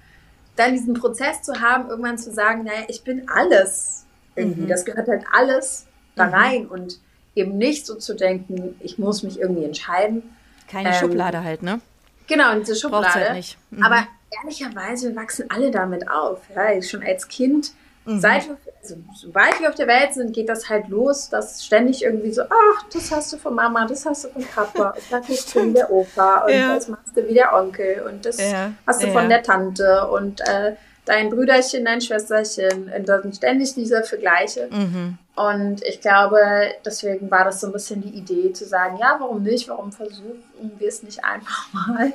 dann 0.56 0.74
diesen 0.74 0.94
Prozess 0.94 1.42
zu 1.42 1.62
haben, 1.62 1.90
irgendwann 1.90 2.18
zu 2.18 2.32
sagen, 2.32 2.64
naja, 2.64 2.84
ich 2.88 3.04
bin 3.04 3.30
alles 3.30 4.06
irgendwie. 4.36 4.62
Mhm. 4.62 4.68
Das 4.68 4.86
gehört 4.86 5.08
halt 5.08 5.26
alles 5.34 5.86
da 6.16 6.28
mhm. 6.28 6.34
rein 6.34 6.68
und 6.68 7.00
eben 7.36 7.58
nicht 7.58 7.86
so 7.86 7.96
zu 7.96 8.16
denken, 8.16 8.76
ich 8.80 8.98
muss 8.98 9.24
mich 9.24 9.40
irgendwie 9.40 9.66
entscheiden. 9.66 10.24
Keine 10.70 10.90
ähm, 10.90 10.96
Schublade 10.96 11.44
halt, 11.44 11.62
ne? 11.62 11.82
Genau, 12.28 12.58
diese 12.58 12.76
Schublade. 12.76 13.14
Halt 13.14 13.34
nicht. 13.34 13.58
Mhm. 13.70 13.84
Aber 13.84 14.08
ehrlicherweise, 14.42 15.10
wir 15.10 15.16
wachsen 15.16 15.50
alle 15.50 15.72
damit 15.72 16.10
auf. 16.10 16.42
Ja, 16.56 16.82
schon 16.82 17.04
als 17.04 17.28
Kind 17.28 17.74
Mhm. 18.06 18.20
Seit 18.20 18.48
wir, 18.48 18.58
also, 18.86 19.02
sobald 19.16 19.60
wir 19.60 19.70
auf 19.70 19.76
der 19.76 19.88
Welt 19.88 20.14
sind, 20.14 20.34
geht 20.34 20.50
das 20.50 20.70
halt 20.70 20.88
los, 20.90 21.30
dass 21.30 21.66
ständig 21.66 22.04
irgendwie 22.04 22.32
so, 22.32 22.44
ach, 22.44 22.84
das 22.94 23.12
hast 23.12 23.34
du 23.34 23.38
von 23.38 23.56
Mama, 23.56 23.86
das 23.88 24.06
hast 24.06 24.26
du 24.26 24.30
von 24.30 24.44
Papa, 24.44 24.90
und 24.92 25.04
dann 25.10 25.24
kriegst 25.24 25.54
du 25.56 25.66
wie 25.66 25.74
der 25.74 25.92
Opa 25.92 26.46
und 26.46 26.54
ja. 26.54 26.76
das 26.76 26.88
machst 26.88 27.16
du 27.16 27.28
wie 27.28 27.34
der 27.34 27.54
Onkel 27.54 28.04
und 28.08 28.26
das 28.26 28.40
ja. 28.40 28.72
hast 28.86 29.02
du 29.02 29.08
ja. 29.08 29.14
von 29.14 29.30
der 29.30 29.42
Tante 29.42 30.08
und 30.08 30.42
äh, 30.42 30.76
dein 31.06 31.30
Brüderchen, 31.30 31.86
dein 31.86 32.02
Schwesterchen 32.02 32.92
und 32.96 33.10
da 33.10 33.22
sind 33.22 33.36
ständig 33.36 33.74
diese 33.74 34.04
Vergleiche. 34.04 34.70
Mhm. 34.72 35.18
Und 35.36 35.84
ich 35.84 36.02
glaube, 36.02 36.40
deswegen 36.86 37.30
war 37.30 37.44
das 37.44 37.62
so 37.62 37.68
ein 37.68 37.74
bisschen 37.74 38.02
die 38.02 38.10
Idee 38.10 38.54
zu 38.54 38.66
sagen, 38.66 38.98
ja, 39.00 39.18
warum 39.20 39.44
nicht, 39.44 39.68
warum 39.68 39.92
versuchen 39.92 40.44
wir 40.78 40.88
es 40.88 41.04
nicht 41.04 41.24
einfach 41.26 41.68
mal? 41.74 42.14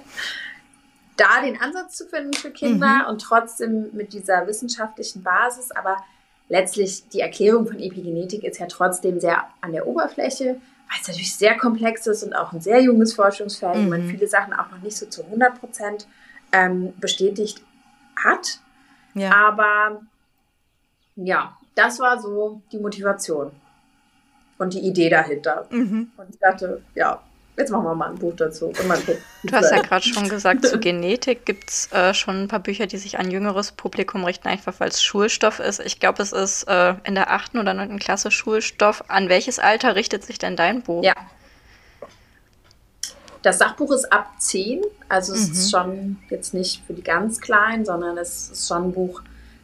da 1.20 1.42
den 1.42 1.60
Ansatz 1.60 1.96
zu 1.98 2.06
finden 2.06 2.32
für 2.32 2.50
Kinder 2.50 3.02
mhm. 3.02 3.10
und 3.10 3.20
trotzdem 3.20 3.90
mit 3.92 4.14
dieser 4.14 4.46
wissenschaftlichen 4.46 5.22
Basis. 5.22 5.70
Aber 5.70 5.98
letztlich 6.50 7.08
die 7.08 7.20
Erklärung 7.20 7.66
von 7.66 7.78
Epigenetik 7.78 8.44
ist 8.44 8.58
ja 8.58 8.66
trotzdem 8.66 9.18
sehr 9.20 9.44
an 9.62 9.72
der 9.72 9.86
Oberfläche, 9.86 10.44
weil 10.44 10.98
es 11.00 11.08
natürlich 11.08 11.34
sehr 11.34 11.56
komplex 11.56 12.06
ist 12.06 12.22
und 12.24 12.34
auch 12.34 12.52
ein 12.52 12.60
sehr 12.60 12.82
junges 12.82 13.14
Forschungsfeld, 13.14 13.76
mhm. 13.76 13.86
wo 13.86 13.90
man 13.90 14.06
mhm. 14.06 14.10
viele 14.10 14.26
Sachen 14.26 14.52
auch 14.52 14.70
noch 14.70 14.82
nicht 14.82 14.96
so 14.96 15.06
zu 15.06 15.24
100 15.24 15.58
Prozent 15.58 16.06
ähm, 16.52 16.92
bestätigt 16.98 17.62
hat. 18.16 18.58
Ja. 19.14 19.32
Aber 19.32 20.02
ja, 21.16 21.56
das 21.76 22.00
war 22.00 22.20
so 22.20 22.60
die 22.72 22.78
Motivation 22.78 23.52
und 24.58 24.74
die 24.74 24.80
Idee 24.80 25.08
dahinter. 25.08 25.66
Mhm. 25.70 26.10
Und 26.16 26.30
ich 26.30 26.38
dachte, 26.38 26.82
ja, 26.94 27.22
Jetzt 27.56 27.70
machen 27.70 27.84
wir 27.84 27.94
mal 27.94 28.10
ein 28.10 28.18
Buch 28.18 28.32
dazu. 28.36 28.72
du 28.72 29.52
hast 29.52 29.70
ja 29.70 29.82
gerade 29.82 30.04
schon 30.04 30.28
gesagt, 30.28 30.64
zu 30.66 30.78
Genetik 30.78 31.44
gibt 31.44 31.68
es 31.68 31.92
äh, 31.92 32.14
schon 32.14 32.42
ein 32.42 32.48
paar 32.48 32.60
Bücher, 32.60 32.86
die 32.86 32.96
sich 32.96 33.18
an 33.18 33.30
jüngeres 33.30 33.72
Publikum 33.72 34.24
richten, 34.24 34.48
einfach 34.48 34.74
weil 34.78 34.88
es 34.88 35.02
Schulstoff 35.02 35.60
ist. 35.60 35.80
Ich 35.80 36.00
glaube, 36.00 36.22
es 36.22 36.32
ist 36.32 36.64
äh, 36.64 36.94
in 37.04 37.14
der 37.14 37.30
achten 37.30 37.58
oder 37.58 37.74
neunten 37.74 37.98
Klasse 37.98 38.30
Schulstoff. 38.30 39.04
An 39.08 39.28
welches 39.28 39.58
Alter 39.58 39.94
richtet 39.94 40.24
sich 40.24 40.38
denn 40.38 40.56
dein 40.56 40.82
Buch? 40.82 41.04
Ja. 41.04 41.14
Das 43.42 43.58
Sachbuch 43.58 43.92
ist 43.92 44.12
ab 44.12 44.32
10, 44.38 44.82
also 45.08 45.32
es 45.32 45.46
mhm. 45.46 45.52
ist 45.52 45.70
schon 45.70 46.18
jetzt 46.28 46.52
nicht 46.52 46.82
für 46.86 46.92
die 46.92 47.02
ganz 47.02 47.40
Kleinen, 47.40 47.86
sondern 47.86 48.18
es 48.18 48.50
ist 48.50 48.68
schon 48.68 48.88
ein 48.88 48.92
Buch, 48.92 49.22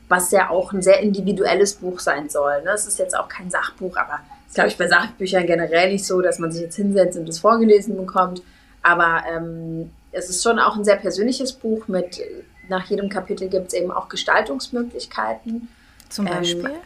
was 0.08 0.30
ja 0.30 0.48
auch 0.48 0.72
ein 0.72 0.82
sehr 0.82 1.00
individuelles 1.00 1.74
Buch 1.74 2.00
sein 2.00 2.28
soll. 2.30 2.62
Ne? 2.62 2.70
Es 2.70 2.86
ist 2.86 2.98
jetzt 2.98 3.16
auch 3.16 3.28
kein 3.28 3.50
Sachbuch, 3.50 3.96
aber 3.96 4.20
glaube 4.56 4.70
ich 4.70 4.76
bei 4.76 4.88
Sachbüchern 4.88 5.46
generell 5.46 5.92
nicht 5.92 6.04
so, 6.04 6.20
dass 6.20 6.38
man 6.38 6.50
sich 6.50 6.62
jetzt 6.62 6.76
hinsetzt 6.76 7.16
und 7.16 7.28
das 7.28 7.38
vorgelesen 7.38 7.96
bekommt. 7.96 8.42
Aber 8.82 9.22
ähm, 9.30 9.90
es 10.12 10.28
ist 10.30 10.42
schon 10.42 10.58
auch 10.58 10.76
ein 10.76 10.84
sehr 10.84 10.96
persönliches 10.96 11.52
Buch 11.52 11.86
mit, 11.88 12.20
nach 12.68 12.86
jedem 12.86 13.08
Kapitel 13.08 13.48
gibt 13.48 13.68
es 13.68 13.74
eben 13.74 13.90
auch 13.90 14.08
Gestaltungsmöglichkeiten. 14.08 15.68
Zum 16.08 16.26
ähm, 16.26 16.32
Beispiel? 16.32 16.70
Ähm, 16.70 16.80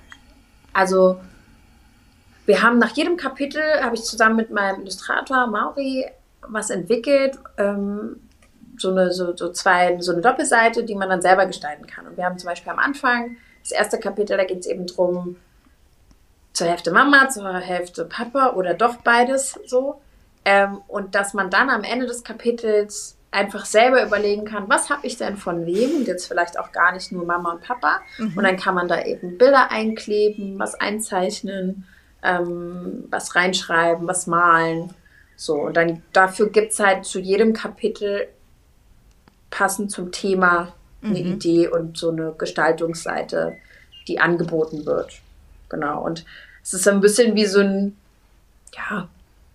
also 0.72 1.20
wir 2.46 2.62
haben 2.62 2.78
nach 2.78 2.96
jedem 2.96 3.16
Kapitel, 3.16 3.62
habe 3.80 3.94
ich 3.94 4.02
zusammen 4.02 4.36
mit 4.36 4.50
meinem 4.50 4.80
Illustrator 4.82 5.46
Mauri 5.46 6.06
was 6.48 6.70
entwickelt, 6.70 7.38
ähm, 7.58 8.16
so 8.76 8.90
eine, 8.90 9.12
so, 9.12 9.36
so 9.36 9.52
zwei, 9.52 10.00
so 10.00 10.12
eine 10.12 10.22
Doppelseite, 10.22 10.82
die 10.84 10.94
man 10.94 11.08
dann 11.08 11.22
selber 11.22 11.46
gestalten 11.46 11.86
kann. 11.86 12.06
Und 12.06 12.16
wir 12.16 12.24
haben 12.24 12.38
zum 12.38 12.48
Beispiel 12.48 12.72
am 12.72 12.78
Anfang 12.78 13.36
das 13.62 13.72
erste 13.72 14.00
Kapitel, 14.00 14.36
da 14.36 14.44
geht 14.44 14.60
es 14.60 14.66
eben 14.66 14.86
darum, 14.86 15.36
zur 16.60 16.68
Hälfte 16.68 16.90
Mama, 16.90 17.30
zur 17.30 17.54
Hälfte 17.54 18.04
Papa 18.04 18.50
oder 18.50 18.74
doch 18.74 18.96
beides 18.96 19.58
so. 19.64 19.98
Ähm, 20.44 20.82
und 20.88 21.14
dass 21.14 21.32
man 21.32 21.48
dann 21.48 21.70
am 21.70 21.84
Ende 21.84 22.04
des 22.04 22.22
Kapitels 22.22 23.16
einfach 23.30 23.64
selber 23.64 24.04
überlegen 24.04 24.44
kann, 24.44 24.68
was 24.68 24.90
habe 24.90 25.06
ich 25.06 25.16
denn 25.16 25.38
von 25.38 25.64
wem 25.64 25.96
und 25.96 26.06
jetzt 26.06 26.26
vielleicht 26.26 26.58
auch 26.58 26.70
gar 26.70 26.92
nicht 26.92 27.12
nur 27.12 27.24
Mama 27.24 27.52
und 27.52 27.62
Papa. 27.62 28.00
Mhm. 28.18 28.36
Und 28.36 28.44
dann 28.44 28.58
kann 28.58 28.74
man 28.74 28.88
da 28.88 29.02
eben 29.02 29.38
Bilder 29.38 29.70
einkleben, 29.70 30.58
was 30.58 30.74
einzeichnen, 30.74 31.86
ähm, 32.22 33.04
was 33.08 33.34
reinschreiben, 33.34 34.06
was 34.06 34.26
malen. 34.26 34.92
So, 35.36 35.54
und 35.54 35.78
dann 35.78 36.02
dafür 36.12 36.50
gibt 36.50 36.72
es 36.72 36.80
halt 36.80 37.06
zu 37.06 37.20
jedem 37.20 37.54
Kapitel 37.54 38.28
passend 39.48 39.90
zum 39.90 40.12
Thema 40.12 40.74
eine 41.02 41.20
mhm. 41.20 41.32
Idee 41.32 41.68
und 41.68 41.96
so 41.96 42.10
eine 42.10 42.34
Gestaltungsseite, 42.36 43.56
die 44.08 44.20
angeboten 44.20 44.84
wird. 44.84 45.22
Genau. 45.70 46.02
Und 46.04 46.26
es 46.62 46.74
ist 46.74 46.86
ein 46.88 47.00
bisschen 47.00 47.34
wie 47.34 47.46
so 47.46 47.60
ein, 47.60 47.96
ja, 48.74 49.08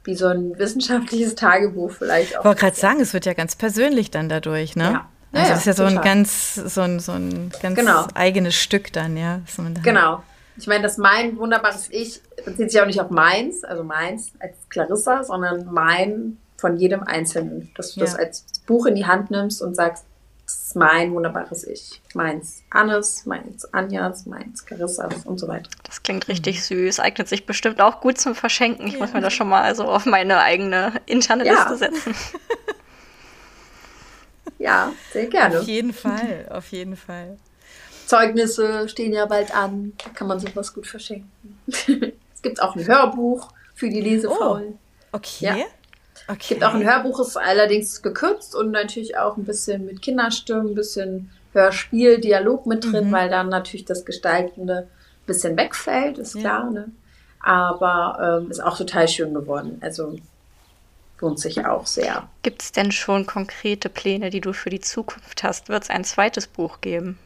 wie 0.03 0.15
so 0.15 0.27
ein 0.27 0.57
wissenschaftliches 0.57 1.35
Tagebuch 1.35 1.91
vielleicht 1.91 2.35
auch. 2.35 2.41
Ich 2.41 2.45
wollte 2.45 2.61
gerade 2.61 2.75
sagen, 2.75 2.99
es 3.01 3.13
wird 3.13 3.25
ja 3.25 3.33
ganz 3.33 3.55
persönlich 3.55 4.11
dann 4.11 4.29
dadurch, 4.29 4.75
ne? 4.75 4.83
Ja. 4.83 5.09
Also 5.31 5.47
ja, 5.47 5.53
das 5.53 5.59
ist 5.59 5.65
ja 5.65 5.73
so 5.73 5.83
total. 5.83 5.97
ein 5.97 6.03
ganz, 6.03 6.55
so 6.55 6.81
ein, 6.81 6.99
so 6.99 7.11
ein 7.11 7.51
ganz 7.61 7.75
genau. 7.75 8.07
eigenes 8.13 8.55
Stück 8.55 8.93
dann, 8.93 9.17
ja. 9.17 9.41
Genau. 9.83 10.23
Ich 10.57 10.67
meine, 10.67 10.83
dass 10.83 10.97
mein 10.97 11.37
wunderbares 11.37 11.89
Ich 11.91 12.21
bezieht 12.45 12.71
sich 12.71 12.79
auch 12.79 12.85
nicht 12.85 13.01
auf 13.01 13.09
meins, 13.09 13.65
also 13.65 13.83
meins 13.83 14.31
als 14.39 14.53
Clarissa, 14.69 15.23
sondern 15.23 15.65
mein 15.65 16.37
von 16.57 16.77
jedem 16.77 17.03
Einzelnen. 17.03 17.71
Dass 17.75 17.93
du 17.93 17.99
ja. 17.99 18.05
das 18.05 18.15
als 18.15 18.45
Buch 18.65 18.85
in 18.85 18.95
die 18.95 19.05
Hand 19.05 19.29
nimmst 19.29 19.61
und 19.61 19.75
sagst, 19.75 20.05
ist 20.45 20.75
mein 20.75 21.13
wunderbares 21.13 21.65
Ich. 21.65 22.01
Meins 22.13 22.63
Annes, 22.69 23.25
meins 23.25 23.65
Anjas, 23.73 24.25
meins 24.25 24.65
Carissas 24.65 25.25
und 25.25 25.39
so 25.39 25.47
weiter. 25.47 25.69
Das 25.83 26.03
klingt 26.03 26.27
richtig 26.27 26.63
süß. 26.63 26.99
Eignet 26.99 27.27
sich 27.27 27.45
bestimmt 27.45 27.81
auch 27.81 28.01
gut 28.01 28.19
zum 28.19 28.35
Verschenken. 28.35 28.87
Ich 28.87 28.93
ja. 28.93 28.99
muss 28.99 29.13
mir 29.13 29.21
das 29.21 29.33
schon 29.33 29.49
mal 29.49 29.73
so 29.75 29.85
auf 29.85 30.05
meine 30.05 30.39
eigene 30.39 30.93
interne 31.05 31.45
ja. 31.45 31.53
Liste 31.53 31.77
setzen. 31.77 32.15
ja, 34.59 34.91
sehr 35.11 35.27
gerne. 35.27 35.59
Auf 35.59 35.65
jeden 35.65 35.93
Fall, 35.93 36.47
auf 36.51 36.67
jeden 36.67 36.95
Fall. 36.95 37.37
Zeugnisse 38.05 38.87
stehen 38.87 39.13
ja 39.13 39.25
bald 39.25 39.55
an. 39.55 39.93
Da 40.03 40.09
kann 40.11 40.27
man 40.27 40.39
sowas 40.39 40.73
gut 40.73 40.87
verschenken. 40.87 41.59
es 41.67 42.41
gibt 42.41 42.61
auch 42.61 42.75
ein 42.75 42.85
Hörbuch 42.85 43.51
für 43.73 43.89
die 43.89 44.01
Lesefaulen. 44.01 44.77
Oh, 45.11 45.17
okay. 45.17 45.45
Ja. 45.45 45.65
Okay. 46.27 46.37
Es 46.41 46.47
gibt 46.47 46.63
auch 46.63 46.73
ein 46.73 46.83
Hörbuch, 46.83 47.19
ist 47.19 47.37
allerdings 47.37 48.01
gekürzt 48.01 48.55
und 48.55 48.71
natürlich 48.71 49.17
auch 49.17 49.37
ein 49.37 49.45
bisschen 49.45 49.85
mit 49.85 50.01
Kinderstimmen, 50.01 50.69
ein 50.69 50.75
bisschen 50.75 51.29
Hörspiel, 51.53 52.19
Dialog 52.19 52.65
mit 52.65 52.83
drin, 52.83 53.07
mhm. 53.07 53.11
weil 53.11 53.29
dann 53.29 53.49
natürlich 53.49 53.85
das 53.85 54.05
Gestaltende 54.05 54.87
ein 54.87 55.25
bisschen 55.25 55.57
wegfällt, 55.57 56.17
ist 56.17 56.37
klar. 56.37 56.65
Ja. 56.65 56.69
Ne? 56.71 56.91
Aber 57.39 58.41
ähm, 58.41 58.51
ist 58.51 58.63
auch 58.63 58.77
total 58.77 59.07
schön 59.07 59.33
geworden. 59.33 59.77
Also 59.81 60.17
lohnt 61.19 61.39
sich 61.39 61.65
auch 61.65 61.85
sehr. 61.85 62.27
Gibt 62.41 62.61
es 62.61 62.71
denn 62.71 62.91
schon 62.91 63.25
konkrete 63.25 63.89
Pläne, 63.89 64.29
die 64.31 64.41
du 64.41 64.51
für 64.53 64.69
die 64.69 64.79
Zukunft 64.79 65.43
hast? 65.43 65.69
Wird 65.69 65.83
es 65.83 65.89
ein 65.89 66.03
zweites 66.03 66.47
Buch 66.47 66.81
geben? 66.81 67.17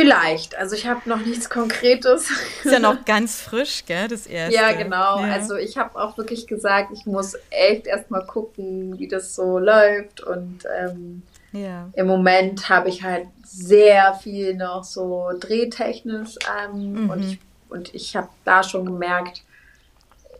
Vielleicht. 0.00 0.56
Also 0.56 0.74
ich 0.74 0.86
habe 0.86 1.08
noch 1.08 1.24
nichts 1.24 1.50
Konkretes. 1.50 2.30
Ist 2.64 2.72
ja 2.72 2.78
noch 2.78 3.04
ganz 3.04 3.40
frisch, 3.40 3.84
gell, 3.86 4.08
das 4.08 4.26
erste. 4.26 4.54
Ja, 4.54 4.72
genau. 4.72 5.20
Ja. 5.20 5.32
Also 5.32 5.56
ich 5.56 5.76
habe 5.78 6.00
auch 6.00 6.16
wirklich 6.16 6.46
gesagt, 6.46 6.90
ich 6.92 7.06
muss 7.06 7.36
echt 7.50 7.86
erstmal 7.86 8.24
gucken, 8.26 8.98
wie 8.98 9.08
das 9.08 9.34
so 9.34 9.58
läuft. 9.58 10.20
Und 10.22 10.64
ähm, 10.78 11.22
ja. 11.52 11.88
im 11.94 12.06
Moment 12.06 12.68
habe 12.68 12.88
ich 12.88 13.02
halt 13.02 13.26
sehr 13.44 14.14
viel 14.14 14.54
noch 14.54 14.84
so 14.84 15.30
drehtechnisch. 15.38 16.36
Ähm, 16.64 17.04
mhm. 17.04 17.10
Und 17.10 17.24
ich, 17.24 17.38
und 17.68 17.94
ich 17.94 18.16
habe 18.16 18.28
da 18.44 18.62
schon 18.62 18.86
gemerkt, 18.86 19.42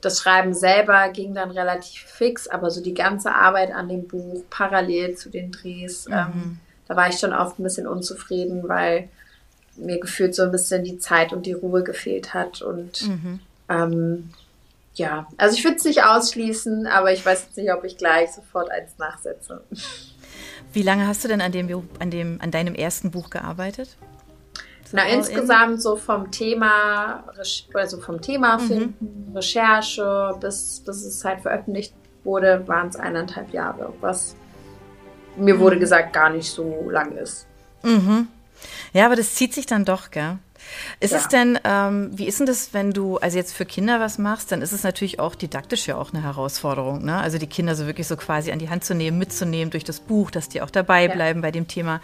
das 0.01 0.20
Schreiben 0.20 0.55
selber 0.55 1.11
ging 1.11 1.35
dann 1.35 1.51
relativ 1.51 2.03
fix, 2.03 2.49
aber 2.49 2.70
so 2.70 2.83
die 2.83 2.94
ganze 2.94 3.35
Arbeit 3.35 3.73
an 3.73 3.88
dem 3.88 4.09
Buch 4.09 4.42
parallel 4.49 5.14
zu 5.16 5.29
den 5.29 5.53
Drehs, 5.53 6.09
mhm. 6.09 6.14
ähm, 6.14 6.59
da 6.88 6.96
war 6.96 7.09
ich 7.09 7.18
schon 7.18 7.33
oft 7.33 7.59
ein 7.59 7.62
bisschen 7.62 7.87
unzufrieden, 7.87 8.68
weil 8.68 9.09
mir 9.80 9.98
gefühlt 9.98 10.34
so 10.34 10.42
ein 10.42 10.52
bisschen 10.52 10.84
die 10.84 10.98
Zeit 10.98 11.32
und 11.32 11.46
die 11.46 11.52
Ruhe 11.52 11.82
gefehlt 11.82 12.34
hat. 12.34 12.62
Und 12.62 13.06
mhm. 13.06 13.40
ähm, 13.68 14.30
ja, 14.94 15.26
also 15.36 15.56
ich 15.56 15.64
würde 15.64 15.76
es 15.76 15.84
nicht 15.84 16.02
ausschließen, 16.04 16.86
aber 16.86 17.12
ich 17.12 17.24
weiß 17.24 17.44
jetzt 17.46 17.56
nicht, 17.56 17.72
ob 17.72 17.84
ich 17.84 17.96
gleich 17.96 18.32
sofort 18.32 18.70
eins 18.70 18.92
nachsetze. 18.98 19.62
Wie 20.72 20.82
lange 20.82 21.06
hast 21.06 21.24
du 21.24 21.28
denn 21.28 21.40
an 21.40 21.52
dem, 21.52 21.88
an 21.98 22.10
dem, 22.10 22.38
an 22.40 22.50
deinem 22.50 22.74
ersten 22.74 23.10
Buch 23.10 23.30
gearbeitet? 23.30 23.96
So 24.84 24.96
Na, 24.96 25.06
insgesamt 25.06 25.74
in? 25.74 25.80
so 25.80 25.96
vom 25.96 26.30
Thema, 26.30 27.24
also 27.74 27.98
vom 27.98 28.20
Thema 28.20 28.58
mhm. 28.58 28.66
finden, 28.66 29.32
Recherche, 29.34 30.36
bis, 30.40 30.82
bis 30.84 31.04
es 31.04 31.24
halt 31.24 31.40
veröffentlicht 31.40 31.94
wurde, 32.24 32.66
waren 32.66 32.88
es 32.88 32.96
eineinhalb 32.96 33.52
Jahre, 33.52 33.92
was 34.00 34.34
mir 35.36 35.58
wurde 35.58 35.76
mhm. 35.76 35.80
gesagt 35.80 36.12
gar 36.12 36.30
nicht 36.30 36.50
so 36.50 36.90
lang 36.90 37.16
ist. 37.16 37.46
Mhm. 37.82 38.28
Ja, 38.92 39.07
aber 39.07 39.16
das 39.16 39.35
zieht 39.35 39.55
sich 39.55 39.66
dann 39.66 39.85
doch, 39.85 40.11
gell? 40.11 40.38
Ist 41.01 41.12
ja. 41.12 41.18
es 41.18 41.29
denn, 41.29 41.59
ähm, 41.64 42.11
wie 42.12 42.27
ist 42.27 42.38
denn 42.38 42.46
das, 42.46 42.73
wenn 42.73 42.92
du 42.92 43.18
also 43.18 43.37
jetzt 43.37 43.55
für 43.55 43.64
Kinder 43.64 44.01
was 44.01 44.18
machst, 44.18 44.53
dann 44.53 44.62
ist 44.62 44.73
es 44.73 44.83
natürlich 44.83 45.18
auch 45.18 45.35
didaktisch 45.35 45.87
ja 45.87 45.96
auch 45.96 46.12
eine 46.12 46.23
Herausforderung, 46.23 47.05
ne? 47.05 47.18
Also 47.18 47.38
die 47.38 47.46
Kinder 47.46 47.75
so 47.75 47.87
wirklich 47.87 48.07
so 48.07 48.16
quasi 48.16 48.53
an 48.53 48.59
die 48.59 48.68
Hand 48.68 48.85
zu 48.85 48.94
nehmen, 48.94 49.18
mitzunehmen 49.18 49.70
durch 49.70 49.85
das 49.85 50.01
Buch, 50.01 50.31
dass 50.31 50.49
die 50.49 50.62
auch 50.62 50.70
dabei 50.70 51.09
bleiben 51.09 51.40
ja. 51.40 51.42
bei 51.42 51.51
dem 51.51 51.68
Thema. 51.68 52.01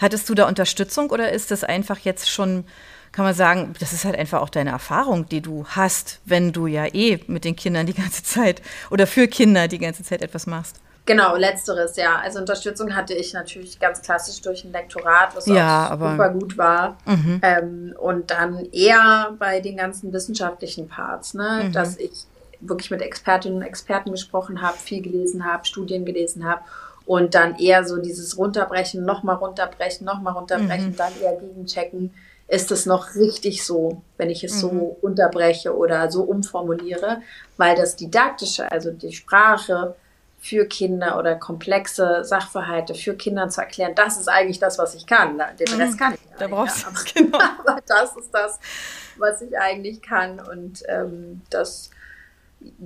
Hattest 0.00 0.28
du 0.28 0.34
da 0.34 0.46
Unterstützung 0.48 1.10
oder 1.10 1.32
ist 1.32 1.50
das 1.50 1.64
einfach 1.64 1.98
jetzt 1.98 2.30
schon, 2.30 2.64
kann 3.12 3.24
man 3.24 3.34
sagen, 3.34 3.74
das 3.80 3.92
ist 3.92 4.04
halt 4.04 4.16
einfach 4.16 4.40
auch 4.42 4.50
deine 4.50 4.70
Erfahrung, 4.70 5.28
die 5.28 5.40
du 5.40 5.64
hast, 5.68 6.20
wenn 6.24 6.52
du 6.52 6.66
ja 6.66 6.86
eh 6.86 7.20
mit 7.26 7.44
den 7.44 7.56
Kindern 7.56 7.86
die 7.86 7.94
ganze 7.94 8.22
Zeit 8.22 8.62
oder 8.90 9.06
für 9.06 9.28
Kinder 9.28 9.68
die 9.68 9.78
ganze 9.78 10.02
Zeit 10.02 10.22
etwas 10.22 10.46
machst? 10.46 10.80
Genau, 11.06 11.36
letzteres, 11.36 11.96
ja. 11.96 12.18
Also 12.22 12.38
Unterstützung 12.38 12.96
hatte 12.96 13.12
ich 13.12 13.34
natürlich 13.34 13.78
ganz 13.78 14.00
klassisch 14.00 14.40
durch 14.40 14.64
ein 14.64 14.72
Lektorat, 14.72 15.36
was 15.36 15.46
ja, 15.46 15.88
auch 15.88 16.10
super 16.10 16.30
gut 16.30 16.56
war. 16.56 16.96
Mhm. 17.04 17.40
Ähm, 17.42 17.94
und 18.00 18.30
dann 18.30 18.64
eher 18.72 19.34
bei 19.38 19.60
den 19.60 19.76
ganzen 19.76 20.12
wissenschaftlichen 20.12 20.88
Parts, 20.88 21.34
ne? 21.34 21.64
Mhm. 21.64 21.72
dass 21.72 21.98
ich 21.98 22.24
wirklich 22.60 22.90
mit 22.90 23.02
Expertinnen 23.02 23.58
und 23.58 23.64
Experten 23.64 24.12
gesprochen 24.12 24.62
habe, 24.62 24.78
viel 24.78 25.02
gelesen 25.02 25.44
habe, 25.44 25.66
Studien 25.66 26.06
gelesen 26.06 26.44
habe 26.44 26.62
und 27.06 27.34
dann 27.34 27.58
eher 27.58 27.84
so 27.84 27.98
dieses 27.98 28.38
Runterbrechen, 28.38 29.04
nochmal 29.04 29.36
runterbrechen, 29.36 30.06
nochmal 30.06 30.32
runterbrechen, 30.32 30.90
mhm. 30.90 30.96
dann 30.96 31.12
eher 31.20 31.36
gegenchecken, 31.36 32.14
ist 32.48 32.70
es 32.70 32.86
noch 32.86 33.14
richtig 33.14 33.64
so, 33.64 34.02
wenn 34.16 34.30
ich 34.30 34.44
es 34.44 34.56
mhm. 34.56 34.60
so 34.60 34.96
unterbreche 35.02 35.76
oder 35.76 36.10
so 36.10 36.22
umformuliere, 36.22 37.20
weil 37.56 37.76
das 37.76 37.96
Didaktische, 37.96 38.70
also 38.70 38.90
die 38.90 39.12
Sprache, 39.12 39.94
für 40.44 40.66
Kinder 40.66 41.18
oder 41.18 41.36
komplexe 41.36 42.22
Sachverhalte 42.22 42.94
für 42.94 43.14
Kinder 43.14 43.48
zu 43.48 43.62
erklären, 43.62 43.94
das 43.94 44.18
ist 44.18 44.28
eigentlich 44.28 44.58
das, 44.58 44.78
was 44.78 44.94
ich 44.94 45.06
kann. 45.06 45.38
Den 45.58 45.80
Rest 45.80 45.94
mhm. 45.94 45.96
kann 45.96 46.12
ich 46.12 46.20
nicht. 46.20 46.38
Da 46.38 46.48
brauchst 46.48 46.84
du 46.84 46.90
genau. 47.14 47.38
aber 47.60 47.80
das 47.86 48.14
ist 48.14 48.28
das, 48.30 48.60
was 49.16 49.40
ich 49.40 49.58
eigentlich 49.58 50.02
kann. 50.02 50.40
Und 50.40 50.82
ähm, 50.86 51.40
das, 51.48 51.88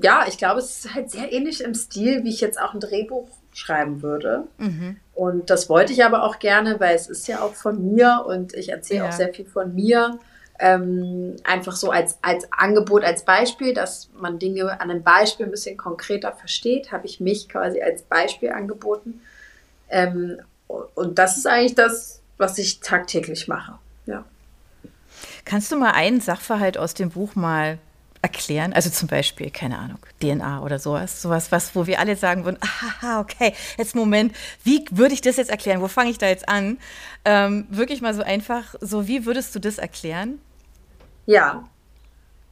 ja, 0.01 0.25
ich 0.29 0.39
glaube, 0.39 0.61
es 0.61 0.85
ist 0.85 0.95
halt 0.95 1.11
sehr 1.11 1.33
ähnlich 1.33 1.61
im 1.61 1.75
Stil, 1.75 2.23
wie 2.23 2.31
ich 2.31 2.41
jetzt 2.41 2.61
auch 2.61 2.75
ein 2.75 2.81
Drehbuch 2.81 3.29
schreiben 3.53 4.03
würde. 4.03 4.45
Mhm. 4.59 4.99
Und 5.17 5.51
das 5.51 5.69
wollte 5.69 5.93
ich 5.93 6.05
aber 6.05 6.23
auch 6.23 6.39
gerne, 6.39 6.79
weil 6.79 6.95
es 6.95 7.09
ist 7.09 7.27
ja 7.27 7.41
auch 7.41 7.55
von 7.55 7.85
mir 7.93 8.25
und 8.25 8.55
ich 8.55 8.69
erzähle 8.69 9.01
ja. 9.01 9.09
auch 9.09 9.13
sehr 9.13 9.35
viel 9.35 9.47
von 9.47 9.75
mir 9.75 10.21
ähm, 10.59 11.37
einfach 11.45 11.77
so 11.77 11.91
als, 11.91 12.19
als 12.23 12.49
Angebot, 12.53 13.05
als 13.05 13.25
Beispiel, 13.25 13.75
dass 13.75 14.11
man 14.19 14.39
Dinge 14.39 14.81
an 14.81 14.91
einem 14.91 15.03
Beispiel 15.03 15.47
ein 15.47 15.53
bisschen 15.53 15.77
konkreter 15.77 16.33
versteht, 16.33 16.91
habe 16.91 17.07
ich 17.07 17.21
mich 17.21 17.49
quasi 17.49 17.81
als 17.81 18.03
Beispiel 18.03 18.51
angeboten. 18.51 19.21
Ähm, 19.89 20.41
und 20.67 21.19
das 21.19 21.37
ist 21.37 21.47
eigentlich 21.47 21.75
das, 21.75 22.21
was 22.37 22.59
ich 22.59 22.81
tagtäglich 22.81 23.49
mache. 23.49 23.79
Ja. 24.07 24.25
Kannst 25.45 25.73
du 25.73 25.77
mal 25.77 25.93
einen 25.93 26.21
Sachverhalt 26.21 26.77
aus 26.77 26.95
dem 26.95 27.11
Buch 27.11 27.35
mal 27.35 27.79
erklären? 28.21 28.73
Also 28.73 28.91
zum 28.91 29.09
Beispiel, 29.09 29.51
keine 29.51 29.79
Ahnung, 29.79 29.99
DNA 30.21 30.63
oder 30.63 30.79
sowas. 30.79 31.23
Sowas, 31.23 31.53
was, 31.53 31.75
wo 31.75 31.87
wir 31.87 32.01
alle 32.01 32.17
sagen 32.17 32.45
würden, 32.45 32.59
aha, 32.61 33.21
okay, 33.21 33.55
jetzt 33.77 33.95
Moment, 33.95 34.35
wie 34.65 34.85
würde 34.91 35.15
ich 35.15 35.21
das 35.21 35.37
jetzt 35.37 35.51
erklären? 35.51 35.81
Wo 35.81 35.89
fange 35.89 36.11
ich 36.11 36.19
da 36.19 36.27
jetzt 36.27 36.49
an? 36.49 36.79
Ähm, 37.25 37.67
wirklich 37.71 38.01
mal 38.01 38.15
so 38.15 38.23
einfach, 38.23 38.75
so 38.81 39.07
wie 39.07 39.25
würdest 39.25 39.55
du 39.55 39.59
das 39.59 39.79
erklären? 39.79 40.41
Ja, 41.29 41.69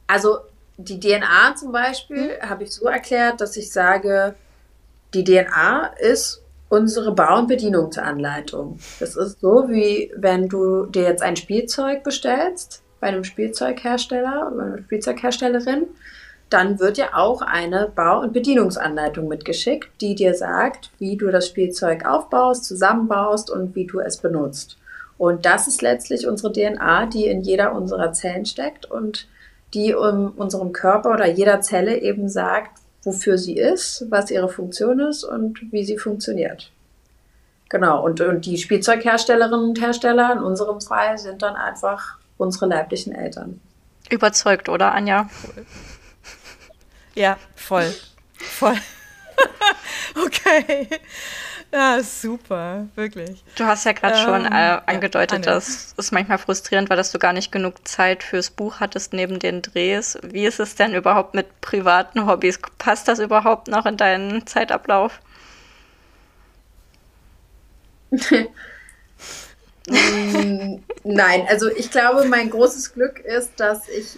also 0.05 0.37
die 0.77 0.99
DNA 0.99 1.55
zum 1.55 1.71
Beispiel 1.71 2.37
hm? 2.39 2.47
habe 2.47 2.63
ich 2.63 2.71
so 2.71 2.85
erklärt, 2.85 3.41
dass 3.41 3.57
ich 3.57 3.71
sage, 3.71 4.35
die 5.15 5.23
DNA 5.23 5.93
ist 5.99 6.43
unsere 6.69 7.11
Bau- 7.11 7.39
und 7.39 7.47
Bedienungsanleitung. 7.47 8.77
Das 8.99 9.15
ist 9.15 9.41
so, 9.41 9.67
wie 9.67 10.13
wenn 10.15 10.47
du 10.47 10.85
dir 10.85 11.03
jetzt 11.03 11.23
ein 11.23 11.35
Spielzeug 11.35 12.03
bestellst 12.03 12.83
bei 12.99 13.07
einem 13.07 13.23
Spielzeughersteller 13.23 14.51
oder 14.53 14.65
einer 14.65 14.77
Spielzeugherstellerin, 14.83 15.87
dann 16.51 16.79
wird 16.79 16.97
dir 16.97 17.17
auch 17.17 17.41
eine 17.41 17.91
Bau- 17.95 18.21
und 18.21 18.31
Bedienungsanleitung 18.31 19.27
mitgeschickt, 19.27 19.89
die 20.01 20.13
dir 20.13 20.35
sagt, 20.35 20.91
wie 20.99 21.17
du 21.17 21.31
das 21.31 21.47
Spielzeug 21.47 22.05
aufbaust, 22.05 22.65
zusammenbaust 22.65 23.49
und 23.49 23.73
wie 23.73 23.87
du 23.87 24.01
es 24.01 24.17
benutzt. 24.17 24.77
Und 25.17 25.45
das 25.45 25.67
ist 25.67 25.81
letztlich 25.81 26.27
unsere 26.27 26.51
DNA, 26.51 27.07
die 27.07 27.25
in 27.25 27.41
jeder 27.41 27.73
unserer 27.73 28.13
Zellen 28.13 28.45
steckt 28.45 28.85
und 28.85 29.27
die 29.73 29.93
um 29.93 30.31
unserem 30.31 30.71
Körper 30.71 31.11
oder 31.11 31.27
jeder 31.27 31.61
Zelle 31.61 31.99
eben 32.01 32.29
sagt, 32.29 32.79
wofür 33.03 33.37
sie 33.37 33.57
ist, 33.57 34.05
was 34.09 34.31
ihre 34.31 34.49
Funktion 34.49 34.99
ist 34.99 35.23
und 35.23 35.71
wie 35.71 35.83
sie 35.85 35.97
funktioniert. 35.97 36.71
Genau, 37.69 38.03
und, 38.03 38.21
und 38.21 38.45
die 38.45 38.57
Spielzeugherstellerinnen 38.57 39.69
und 39.69 39.81
Hersteller 39.81 40.31
in 40.33 40.39
unserem 40.39 40.79
Fall 40.79 41.17
sind 41.17 41.41
dann 41.41 41.55
einfach 41.55 42.17
unsere 42.37 42.67
leiblichen 42.67 43.13
Eltern. 43.13 43.59
Überzeugt, 44.09 44.69
oder 44.69 44.93
Anja? 44.93 45.29
Ja, 47.13 47.37
voll. 47.55 47.93
Voll. 48.33 48.77
okay. 50.25 50.87
Ja, 51.73 52.01
super, 52.01 52.87
wirklich. 52.95 53.43
Du 53.55 53.65
hast 53.65 53.85
ja 53.85 53.91
gerade 53.91 54.17
ähm, 54.17 54.23
schon 54.23 54.45
äh, 54.45 54.79
angedeutet, 54.85 55.45
ja, 55.45 55.53
dass 55.53 55.93
es 55.97 56.11
manchmal 56.11 56.37
frustrierend 56.37 56.89
war, 56.89 56.95
dass 56.95 57.11
du 57.11 57.19
gar 57.19 57.33
nicht 57.33 57.51
genug 57.51 57.85
Zeit 57.87 58.23
fürs 58.23 58.49
Buch 58.49 58.79
hattest 58.79 59.11
neben 59.13 59.39
den 59.39 59.61
Drehs. 59.61 60.17
Wie 60.23 60.45
ist 60.45 60.59
es 60.61 60.75
denn 60.75 60.93
überhaupt 60.93 61.33
mit 61.33 61.59
privaten 61.59 62.25
Hobbys? 62.25 62.59
Passt 62.77 63.09
das 63.09 63.19
überhaupt 63.19 63.67
noch 63.67 63.85
in 63.85 63.97
deinen 63.97 64.47
Zeitablauf? 64.47 65.19
Nein, 71.03 71.45
also 71.49 71.69
ich 71.69 71.91
glaube, 71.91 72.25
mein 72.25 72.49
großes 72.49 72.93
Glück 72.93 73.19
ist, 73.19 73.59
dass 73.59 73.89
ich, 73.89 74.17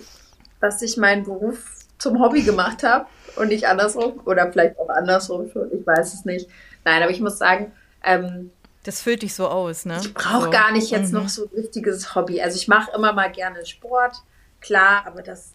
dass 0.60 0.82
ich 0.84 0.98
meinen 0.98 1.24
Beruf 1.24 1.58
zum 1.98 2.20
Hobby 2.20 2.44
gemacht 2.44 2.84
habe 2.84 3.08
und 3.36 3.50
nicht 3.50 3.66
andersrum 3.68 4.20
oder 4.26 4.52
vielleicht 4.52 4.78
auch 4.80 4.90
andersrum 4.90 5.50
schon, 5.52 5.72
ich 5.74 5.86
weiß 5.86 6.14
es 6.14 6.26
nicht. 6.26 6.48
Nein, 6.86 7.02
aber 7.04 7.12
ich 7.12 7.22
muss 7.22 7.38
sagen, 7.38 7.72
ähm, 8.04 8.52
das 8.84 9.02
füllt 9.02 9.22
dich 9.24 9.34
so 9.36 9.48
aus, 9.48 9.86
ne? 9.86 9.98
Ich 10.02 10.14
brauche 10.14 10.46
so. 10.46 10.50
gar 10.50 10.72
nicht 10.72 10.90
jetzt 10.90 11.12
mhm. 11.12 11.20
noch 11.20 11.30
so 11.30 11.44
ein 11.46 11.50
richtiges 11.56 12.16
Hobby. 12.16 12.42
Also 12.42 12.58
ich 12.58 12.68
mache 12.68 12.92
immer 12.96 13.14
mal 13.14 13.32
gerne 13.32 13.66
Sport, 13.66 14.16
klar, 14.62 15.04
aber 15.06 15.22
das, 15.22 15.54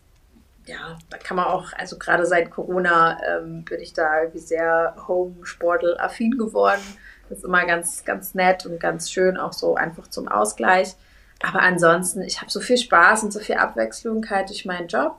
ja, 0.66 0.98
da 1.10 1.16
kann 1.16 1.36
man 1.38 1.46
auch, 1.46 1.72
also 1.72 1.98
gerade 1.98 2.26
seit 2.26 2.50
Corona 2.50 3.18
ähm, 3.26 3.64
bin 3.64 3.80
ich 3.80 3.92
da 3.92 4.20
irgendwie 4.20 4.40
sehr 4.40 4.94
Home-Sportel-affin 5.08 6.36
geworden. 6.38 6.82
Das 7.28 7.38
ist 7.38 7.44
immer 7.44 7.64
ganz, 7.64 8.04
ganz 8.04 8.34
nett 8.34 8.66
und 8.66 8.78
ganz 8.78 9.10
schön, 9.10 9.38
auch 9.38 9.54
so 9.54 9.74
einfach 9.74 10.08
zum 10.08 10.28
Ausgleich. 10.28 10.94
Aber 11.42 11.60
ansonsten, 11.60 12.22
ich 12.22 12.40
habe 12.40 12.50
so 12.50 12.60
viel 12.60 12.78
Spaß 12.78 13.24
und 13.24 13.32
so 13.32 13.40
viel 13.40 13.56
Abwechslung 13.56 14.28
halt 14.28 14.50
durch 14.50 14.66
meinen 14.66 14.88
Job, 14.88 15.16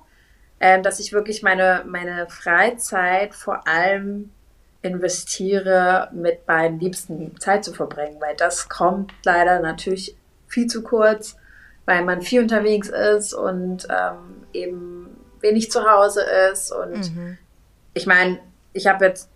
äh, 0.60 0.80
dass 0.82 1.00
ich 1.00 1.12
wirklich 1.12 1.42
meine, 1.42 1.84
meine 1.88 2.28
Freizeit 2.30 3.34
vor 3.34 3.68
allem 3.68 4.32
investiere, 4.86 6.10
mit 6.14 6.48
meinen 6.48 6.80
Liebsten 6.80 7.40
Zeit 7.40 7.66
zu 7.66 7.74
verbringen, 7.74 8.18
weil 8.20 8.36
das 8.36 8.70
kommt 8.70 9.12
leider 9.24 9.60
natürlich 9.60 10.16
viel 10.48 10.68
zu 10.68 10.84
kurz, 10.84 11.36
weil 11.86 12.04
man 12.06 12.22
viel 12.22 12.42
unterwegs 12.42 12.90
ist 12.90 13.34
und 13.34 13.88
ähm, 13.90 14.46
eben 14.54 15.18
wenig 15.42 15.72
zu 15.72 15.90
Hause 15.90 16.22
ist. 16.52 16.72
Und 16.72 17.16
mhm. 17.16 17.38
ich 17.94 18.06
meine, 18.06 18.40
ich 18.74 18.88
habe 18.88 19.06
jetzt 19.06 19.30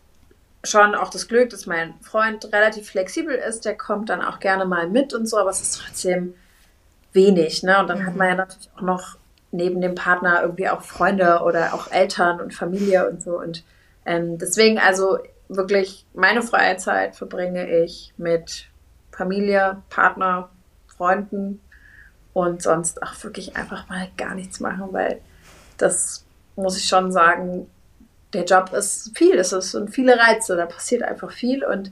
schon 0.64 0.96
auch 0.96 1.10
das 1.10 1.28
Glück, 1.28 1.50
dass 1.50 1.66
mein 1.66 1.94
Freund 2.02 2.52
relativ 2.54 2.90
flexibel 2.90 3.36
ist. 3.36 3.66
Der 3.66 3.78
kommt 3.78 4.10
dann 4.10 4.22
auch 4.22 4.40
gerne 4.40 4.66
mal 4.66 4.88
mit 4.88 5.14
und 5.14 5.28
so, 5.28 5.38
aber 5.38 5.50
es 5.50 5.62
ist 5.62 5.82
trotzdem 5.82 6.36
wenig. 7.14 7.64
Ne? 7.64 7.80
Und 7.80 7.88
dann 7.88 8.00
mhm. 8.00 8.06
hat 8.06 8.16
man 8.16 8.28
ja 8.30 8.36
natürlich 8.36 8.70
auch 8.76 8.82
noch 8.82 9.18
neben 9.52 9.82
dem 9.82 9.96
Partner 9.96 10.42
irgendwie 10.42 10.70
auch 10.70 10.82
Freunde 10.82 11.42
oder 11.44 11.74
auch 11.74 11.92
Eltern 11.92 12.40
und 12.40 12.54
Familie 12.54 13.10
und 13.10 13.22
so. 13.22 13.40
Und 13.40 13.64
ähm, 14.06 14.38
deswegen, 14.38 14.78
also 14.80 15.18
wirklich, 15.50 16.06
meine 16.14 16.42
freie 16.42 16.78
Zeit 16.78 17.16
verbringe 17.16 17.84
ich 17.84 18.14
mit 18.18 18.70
Familie, 19.12 19.82
Partner, 19.90 20.50
Freunden 20.88 21.60
und 22.34 22.62
sonst 22.62 23.04
auch 23.04 23.22
wirklich 23.24 23.58
einfach 23.58 23.90
mal 23.90 24.08
gar 24.16 24.36
nichts 24.36 24.60
machen, 24.60 24.94
weil 24.94 25.20
das 25.78 26.24
muss 26.56 26.78
ich 26.78 26.86
schon 26.86 27.12
sagen, 27.12 27.70
der 28.34 28.46
Job 28.46 28.72
ist 28.74 29.18
viel, 29.18 29.36
es 29.40 29.50
sind 29.50 29.90
viele 29.90 30.18
Reize, 30.18 30.56
da 30.56 30.66
passiert 30.66 31.04
einfach 31.04 31.32
viel 31.32 31.66
und 31.66 31.92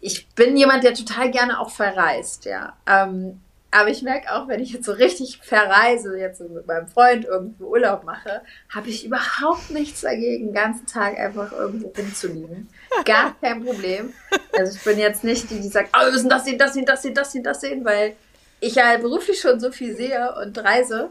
ich 0.00 0.28
bin 0.30 0.56
jemand, 0.56 0.84
der 0.84 0.94
total 0.94 1.30
gerne 1.30 1.60
auch 1.60 1.70
verreist, 1.70 2.44
ja. 2.44 2.76
Ähm, 2.86 3.40
aber 3.70 3.90
ich 3.90 4.02
merke 4.02 4.32
auch, 4.32 4.48
wenn 4.48 4.60
ich 4.60 4.72
jetzt 4.72 4.86
so 4.86 4.92
richtig 4.92 5.38
verreise, 5.42 6.18
jetzt 6.18 6.38
so 6.38 6.48
mit 6.48 6.66
meinem 6.66 6.88
Freund 6.88 7.24
irgendwo 7.24 7.66
Urlaub 7.66 8.04
mache, 8.04 8.42
habe 8.74 8.88
ich 8.88 9.04
überhaupt 9.04 9.70
nichts 9.70 10.02
dagegen, 10.02 10.46
den 10.46 10.54
ganzen 10.54 10.86
Tag 10.86 11.18
einfach 11.18 11.52
irgendwo 11.52 11.88
rumzuliegen. 11.88 12.68
Gar 13.04 13.34
kein 13.40 13.64
Problem. 13.64 14.12
Also 14.52 14.76
ich 14.76 14.84
bin 14.84 14.98
jetzt 14.98 15.24
nicht 15.24 15.50
die, 15.50 15.60
die 15.60 15.68
sagt, 15.68 15.90
oh, 15.94 16.04
wir 16.04 16.12
müssen 16.12 16.30
das 16.30 16.44
sehen, 16.44 16.58
das 16.58 16.74
sehen, 16.74 16.86
das 16.86 17.02
sehen, 17.02 17.14
das 17.14 17.32
sehen, 17.32 17.42
das 17.42 17.60
sehen, 17.60 17.84
weil 17.84 18.16
ich 18.60 18.76
ja 18.76 18.96
beruflich 18.96 19.40
schon 19.40 19.60
so 19.60 19.70
viel 19.70 19.94
sehe 19.94 20.34
und 20.40 20.56
reise, 20.58 21.10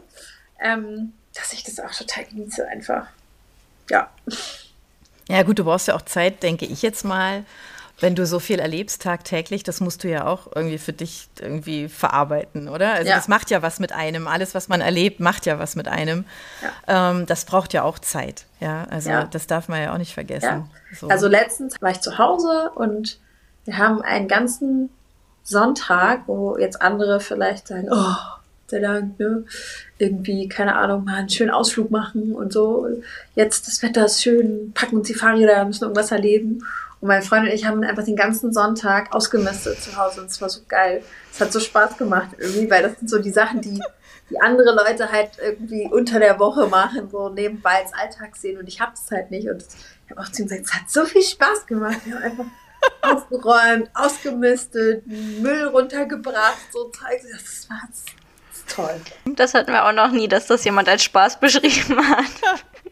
ähm, 0.60 1.12
dass 1.34 1.52
ich 1.52 1.62
das 1.62 1.78
auch 1.78 1.92
total 1.92 2.24
genieße 2.24 2.66
einfach 2.66 3.06
ja. 3.90 4.10
Ja, 5.28 5.42
gut, 5.42 5.58
du 5.58 5.64
brauchst 5.64 5.88
ja 5.88 5.94
auch 5.94 6.02
Zeit, 6.02 6.42
denke 6.42 6.66
ich 6.66 6.82
jetzt 6.82 7.04
mal. 7.04 7.44
Wenn 7.98 8.14
du 8.14 8.26
so 8.26 8.38
viel 8.40 8.58
erlebst 8.58 9.00
tagtäglich, 9.02 9.62
das 9.62 9.80
musst 9.80 10.04
du 10.04 10.08
ja 10.08 10.26
auch 10.26 10.48
irgendwie 10.54 10.76
für 10.76 10.92
dich 10.92 11.28
irgendwie 11.40 11.88
verarbeiten, 11.88 12.68
oder? 12.68 12.92
Also 12.92 13.08
ja. 13.08 13.16
das 13.16 13.26
macht 13.26 13.50
ja 13.50 13.62
was 13.62 13.80
mit 13.80 13.92
einem. 13.92 14.28
Alles, 14.28 14.54
was 14.54 14.68
man 14.68 14.82
erlebt, 14.82 15.18
macht 15.18 15.46
ja 15.46 15.58
was 15.58 15.76
mit 15.76 15.88
einem. 15.88 16.26
Ja. 16.86 17.10
Ähm, 17.10 17.26
das 17.26 17.46
braucht 17.46 17.72
ja 17.72 17.84
auch 17.84 17.98
Zeit. 17.98 18.44
Ja, 18.60 18.84
also 18.90 19.10
ja. 19.10 19.24
das 19.24 19.46
darf 19.46 19.68
man 19.68 19.82
ja 19.82 19.94
auch 19.94 19.98
nicht 19.98 20.12
vergessen. 20.12 20.70
So. 20.98 21.08
Also 21.08 21.26
letztens 21.26 21.80
war 21.80 21.90
ich 21.90 22.00
zu 22.00 22.18
Hause 22.18 22.70
und 22.74 23.18
wir 23.64 23.78
haben 23.78 24.02
einen 24.02 24.28
ganzen 24.28 24.90
Sonntag, 25.42 26.22
wo 26.26 26.58
jetzt 26.58 26.82
andere 26.82 27.20
vielleicht 27.20 27.68
sagen, 27.68 27.88
oh, 27.90 28.14
sei 28.70 28.80
Dank, 28.80 29.18
ne? 29.18 29.44
Irgendwie, 29.98 30.48
keine 30.48 30.76
Ahnung, 30.76 31.04
mal 31.04 31.16
einen 31.16 31.28
schönen 31.28 31.50
Ausflug 31.50 31.90
machen 31.90 32.34
und 32.34 32.52
so. 32.52 32.88
Jetzt, 33.34 33.66
das 33.66 33.82
Wetter 33.82 34.06
ist 34.06 34.22
schön, 34.22 34.72
packen 34.74 34.96
uns 34.96 35.08
die 35.08 35.14
Fahrräder, 35.14 35.64
müssen 35.64 35.84
irgendwas 35.84 36.10
erleben. 36.10 36.62
Und 37.00 37.08
mein 37.08 37.22
Freund 37.22 37.46
und 37.46 37.52
ich 37.52 37.66
haben 37.66 37.82
einfach 37.82 38.04
den 38.04 38.16
ganzen 38.16 38.52
Sonntag 38.52 39.14
ausgemistet 39.14 39.80
zu 39.82 39.96
Hause 39.96 40.22
und 40.22 40.30
es 40.30 40.40
war 40.40 40.48
so 40.48 40.60
geil. 40.66 41.02
Es 41.32 41.40
hat 41.40 41.52
so 41.52 41.60
Spaß 41.60 41.98
gemacht 41.98 42.30
irgendwie, 42.38 42.70
weil 42.70 42.82
das 42.82 42.98
sind 42.98 43.10
so 43.10 43.18
die 43.18 43.30
Sachen, 43.30 43.60
die, 43.60 43.78
die 44.30 44.40
andere 44.40 44.74
Leute 44.74 45.12
halt 45.12 45.30
irgendwie 45.42 45.88
unter 45.90 46.18
der 46.18 46.38
Woche 46.38 46.66
machen, 46.68 47.10
so 47.10 47.28
nebenbei 47.28 47.82
als 47.82 47.92
Alltag 47.92 48.36
sehen 48.36 48.58
und 48.58 48.66
ich 48.66 48.80
hab's 48.80 49.10
halt 49.10 49.30
nicht. 49.30 49.48
Und 49.48 49.62
ich 49.62 50.10
habe 50.10 50.20
auch 50.22 50.32
zu 50.32 50.42
ihm 50.42 50.48
gesagt, 50.48 50.66
es 50.66 50.74
hat 50.74 50.90
so 50.90 51.04
viel 51.04 51.22
Spaß 51.22 51.66
gemacht. 51.66 51.98
Wir 52.04 52.14
haben 52.14 52.22
einfach 52.22 52.44
aufgeräumt, 53.02 53.90
ausgemistet, 53.92 55.06
Müll 55.06 55.64
runtergebracht, 55.64 56.72
so 56.72 56.84
Zeug. 56.84 57.20
Das 57.30 57.68
war 57.68 57.82
toll. 58.66 59.00
Das 59.24 59.54
hatten 59.54 59.72
wir 59.72 59.84
auch 59.86 59.92
noch 59.92 60.10
nie, 60.10 60.28
dass 60.28 60.46
das 60.46 60.64
jemand 60.64 60.88
als 60.88 61.04
Spaß 61.04 61.40
beschrieben 61.40 62.08
hat. 62.08 62.24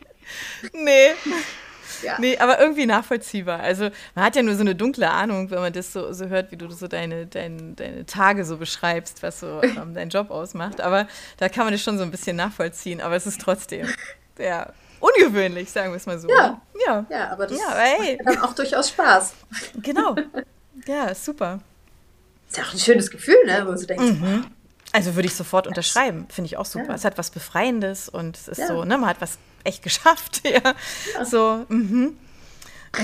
nee. 0.73 1.11
Ja. 2.03 2.17
Nee, 2.19 2.37
aber 2.39 2.61
irgendwie 2.61 2.87
nachvollziehbar. 2.87 3.61
Also 3.61 3.91
man 4.15 4.25
hat 4.27 4.37
ja 4.37 4.43
nur 4.43 4.55
so 4.55 4.61
eine 4.61 4.75
dunkle 4.75 5.11
Ahnung, 5.11 5.51
wenn 5.51 5.61
man 5.61 5.73
das 5.73 5.93
so, 5.93 6.13
so 6.13 6.27
hört, 6.27 6.53
wie 6.53 6.57
du 6.57 6.71
so 6.71 6.87
deine, 6.87 7.27
deine, 7.27 7.73
deine 7.75 8.05
Tage 8.07 8.45
so 8.45 8.59
beschreibst, 8.59 9.23
was 9.23 9.41
so 9.41 9.61
ähm, 9.63 9.95
dein 9.95 10.11
Job 10.11 10.31
ausmacht. 10.31 10.81
Aber 10.81 11.07
da 11.39 11.49
kann 11.49 11.65
man 11.65 11.73
das 11.73 11.83
schon 11.83 11.97
so 11.97 12.05
ein 12.05 12.11
bisschen 12.11 12.37
nachvollziehen. 12.37 13.01
Aber 13.01 13.17
es 13.17 13.27
ist 13.27 13.41
trotzdem 13.41 13.89
ja, 14.39 14.73
ungewöhnlich, 15.01 15.71
sagen 15.71 15.93
wir 15.93 15.97
es 15.97 16.07
mal 16.07 16.19
so. 16.19 16.29
Ja, 16.29 16.61
ja. 16.87 17.07
ja 17.09 17.31
aber 17.31 17.47
das 17.47 17.59
ja, 17.59 17.69
aber 17.69 17.81
hey. 17.81 18.19
macht 18.23 18.37
dann 18.37 18.45
auch 18.45 18.55
durchaus 18.55 18.89
Spaß. 18.91 19.35
Genau. 19.83 20.17
Ja, 20.87 21.15
super. 21.15 21.61
Ist 22.49 22.59
ja 22.59 22.65
auch 22.65 22.73
ein 22.73 22.79
schönes 22.81 23.09
Gefühl, 23.09 23.39
ne? 23.47 23.61
wo 23.63 23.69
man 23.69 23.79
so 23.79 23.87
denkt, 23.87 24.03
mhm. 24.03 24.45
Also 24.95 25.17
würde 25.17 25.27
ich 25.27 25.35
sofort 25.35 25.67
unterschreiben. 25.67 26.29
Finde 26.31 26.47
ich 26.47 26.57
auch 26.57 26.67
super. 26.67 26.91
Ja. 26.91 26.95
Es 26.95 27.05
hat 27.05 27.19
was 27.19 27.31
Befreiendes 27.31 28.09
und 28.09 28.37
es 28.37 28.47
ist 28.47 28.59
ja. 28.59 28.69
so, 28.69 28.85
ne, 28.85 28.97
man 28.97 29.09
hat 29.11 29.21
was 29.21 29.39
echt 29.65 29.83
geschafft. 29.83 30.43
Ja. 30.49 30.61
ja. 31.15 31.25
So, 31.25 31.65
mhm. 31.69 32.17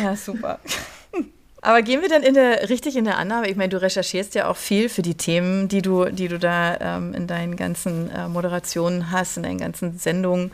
Ja, 0.00 0.14
super. 0.14 0.60
Aber 1.62 1.82
gehen 1.82 2.00
wir 2.00 2.08
dann 2.08 2.22
in 2.22 2.34
der, 2.34 2.68
richtig 2.68 2.94
in 2.94 3.06
der 3.06 3.18
Annahme? 3.18 3.48
Ich 3.48 3.56
meine, 3.56 3.70
du 3.70 3.82
recherchierst 3.82 4.36
ja 4.36 4.48
auch 4.48 4.56
viel 4.56 4.88
für 4.88 5.02
die 5.02 5.16
Themen, 5.16 5.66
die 5.66 5.82
du, 5.82 6.04
die 6.04 6.28
du 6.28 6.38
da 6.38 6.76
ähm, 6.76 7.12
in 7.12 7.26
deinen 7.26 7.56
ganzen 7.56 8.08
äh, 8.10 8.28
Moderationen 8.28 9.10
hast, 9.10 9.36
in 9.36 9.42
deinen 9.42 9.58
ganzen 9.58 9.98
Sendungen. 9.98 10.52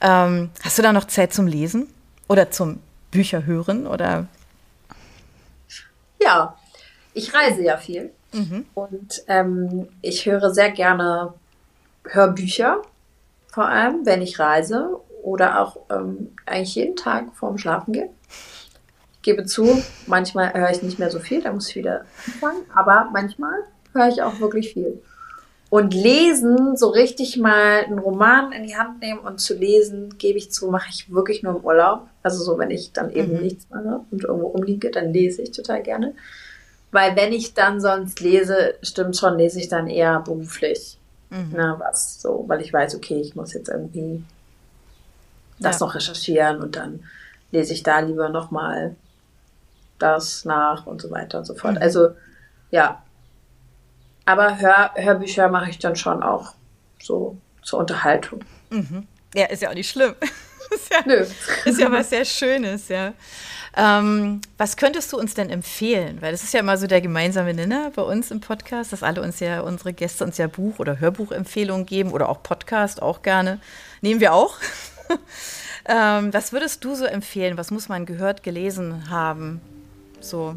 Ähm, 0.00 0.48
hast 0.62 0.78
du 0.78 0.82
da 0.82 0.94
noch 0.94 1.04
Zeit 1.04 1.34
zum 1.34 1.46
Lesen 1.46 1.92
oder 2.28 2.50
zum 2.50 2.80
Bücher 3.10 3.44
hören 3.44 3.86
oder? 3.86 4.26
Ja, 6.18 6.56
ich 7.12 7.34
reise 7.34 7.62
ja 7.62 7.76
viel 7.76 8.10
mhm. 8.32 8.66
und 8.74 9.22
ähm, 9.28 9.88
ich 10.02 10.26
höre 10.26 10.52
sehr 10.52 10.70
gerne 10.70 11.34
Hörbücher, 12.04 12.82
vor 13.48 13.66
allem 13.66 14.06
wenn 14.06 14.22
ich 14.22 14.38
reise 14.38 14.90
oder 15.22 15.60
auch 15.60 15.78
ähm, 15.90 16.32
eigentlich 16.46 16.74
jeden 16.74 16.96
Tag 16.96 17.34
vorm 17.34 17.58
Schlafen 17.58 17.92
gehen 17.92 18.10
gebe 19.28 19.44
zu, 19.44 19.82
manchmal 20.06 20.54
höre 20.54 20.70
ich 20.70 20.82
nicht 20.82 20.98
mehr 20.98 21.10
so 21.10 21.18
viel, 21.18 21.42
da 21.42 21.52
muss 21.52 21.68
ich 21.68 21.76
wieder 21.76 22.06
anfangen, 22.26 22.62
aber 22.74 23.10
manchmal 23.12 23.58
höre 23.92 24.08
ich 24.08 24.22
auch 24.22 24.40
wirklich 24.40 24.72
viel. 24.72 25.02
Und 25.70 25.92
lesen, 25.92 26.78
so 26.78 26.88
richtig 26.88 27.36
mal 27.36 27.84
einen 27.84 27.98
Roman 27.98 28.52
in 28.52 28.66
die 28.66 28.76
Hand 28.76 29.02
nehmen 29.02 29.20
und 29.20 29.38
zu 29.38 29.54
lesen, 29.54 30.16
gebe 30.16 30.38
ich 30.38 30.50
zu, 30.50 30.68
mache 30.68 30.88
ich 30.90 31.12
wirklich 31.12 31.42
nur 31.42 31.56
im 31.56 31.64
Urlaub. 31.64 32.08
Also 32.22 32.42
so, 32.42 32.56
wenn 32.56 32.70
ich 32.70 32.92
dann 32.92 33.10
eben 33.10 33.34
mhm. 33.34 33.42
nichts 33.42 33.68
mache 33.68 34.00
und 34.10 34.24
irgendwo 34.24 34.46
rumliege, 34.46 34.90
dann 34.90 35.12
lese 35.12 35.42
ich 35.42 35.50
total 35.50 35.82
gerne. 35.82 36.14
Weil 36.90 37.16
wenn 37.16 37.32
ich 37.32 37.54
dann 37.54 37.80
sonst 37.80 38.20
lese, 38.20 38.74
stimmt 38.82 39.16
schon, 39.16 39.36
lese 39.36 39.60
ich 39.60 39.68
dann 39.68 39.88
eher 39.88 40.20
beruflich. 40.20 40.98
Mhm. 41.30 41.52
Na, 41.54 41.78
was 41.78 42.20
so, 42.20 42.44
weil 42.46 42.62
ich 42.62 42.72
weiß, 42.72 42.94
okay, 42.94 43.20
ich 43.20 43.34
muss 43.34 43.52
jetzt 43.52 43.68
irgendwie 43.68 44.24
das 45.58 45.80
ja. 45.80 45.86
noch 45.86 45.94
recherchieren 45.94 46.60
und 46.60 46.76
dann 46.76 47.04
lese 47.50 47.72
ich 47.72 47.82
da 47.82 48.00
lieber 48.00 48.28
nochmal 48.28 48.94
das 49.98 50.44
nach 50.44 50.86
und 50.86 51.02
so 51.02 51.10
weiter 51.10 51.38
und 51.38 51.44
so 51.44 51.54
fort. 51.54 51.74
Mhm. 51.74 51.82
Also 51.82 52.10
ja. 52.70 53.02
Aber 54.24 54.58
Hör, 54.58 54.92
Hörbücher 54.94 55.48
mache 55.48 55.70
ich 55.70 55.78
dann 55.78 55.96
schon 55.96 56.22
auch 56.22 56.54
so 57.02 57.36
zur 57.62 57.80
Unterhaltung. 57.80 58.40
Mhm. 58.70 59.06
Ja, 59.34 59.46
ist 59.46 59.62
ja 59.62 59.70
auch 59.70 59.74
nicht 59.74 59.90
schlimm. 59.90 60.14
ist, 60.70 60.92
ja, 60.92 61.00
Nö. 61.04 61.24
ist 61.64 61.80
ja 61.80 61.90
was 61.90 62.10
sehr 62.10 62.24
Schönes, 62.24 62.88
ja. 62.88 63.12
Ähm, 63.80 64.40
was 64.56 64.76
könntest 64.76 65.12
du 65.12 65.18
uns 65.18 65.34
denn 65.34 65.50
empfehlen? 65.50 66.20
Weil 66.20 66.32
das 66.32 66.42
ist 66.42 66.52
ja 66.52 66.58
immer 66.58 66.76
so 66.76 66.88
der 66.88 67.00
gemeinsame 67.00 67.54
Nenner 67.54 67.92
bei 67.94 68.02
uns 68.02 68.32
im 68.32 68.40
Podcast, 68.40 68.92
dass 68.92 69.04
alle 69.04 69.22
uns 69.22 69.38
ja, 69.38 69.60
unsere 69.60 69.92
Gäste 69.92 70.24
uns 70.24 70.36
ja 70.36 70.48
Buch- 70.48 70.80
oder 70.80 70.98
Hörbuchempfehlungen 70.98 71.86
geben 71.86 72.10
oder 72.10 72.28
auch 72.28 72.42
Podcast 72.42 73.00
auch 73.00 73.22
gerne. 73.22 73.60
Nehmen 74.00 74.20
wir 74.20 74.34
auch. 74.34 74.56
ähm, 75.88 76.34
was 76.34 76.52
würdest 76.52 76.82
du 76.82 76.96
so 76.96 77.04
empfehlen? 77.04 77.56
Was 77.56 77.70
muss 77.70 77.88
man 77.88 78.04
gehört, 78.04 78.42
gelesen 78.42 79.10
haben? 79.10 79.60
So. 80.18 80.56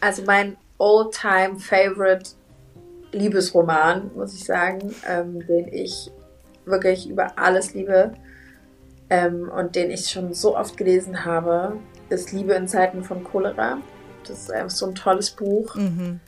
Also 0.00 0.22
mein 0.24 0.56
all-time 0.78 1.58
favorite 1.58 2.30
Liebesroman, 3.10 4.12
muss 4.14 4.32
ich 4.34 4.44
sagen, 4.44 4.94
ähm, 5.08 5.44
den 5.44 5.72
ich 5.72 6.12
wirklich 6.66 7.10
über 7.10 7.36
alles 7.36 7.74
liebe 7.74 8.14
ähm, 9.08 9.50
und 9.50 9.74
den 9.74 9.90
ich 9.90 10.08
schon 10.08 10.34
so 10.34 10.56
oft 10.56 10.76
gelesen 10.76 11.24
habe, 11.24 11.76
ist 12.10 12.32
Liebe 12.32 12.52
in 12.54 12.68
Zeiten 12.68 13.02
von 13.02 13.24
Cholera. 13.24 13.78
Das 14.26 14.38
ist 14.38 14.52
einfach 14.52 14.70
so 14.70 14.86
ein 14.86 14.94
tolles 14.94 15.30
Buch. 15.30 15.74
Mhm. 15.74 16.20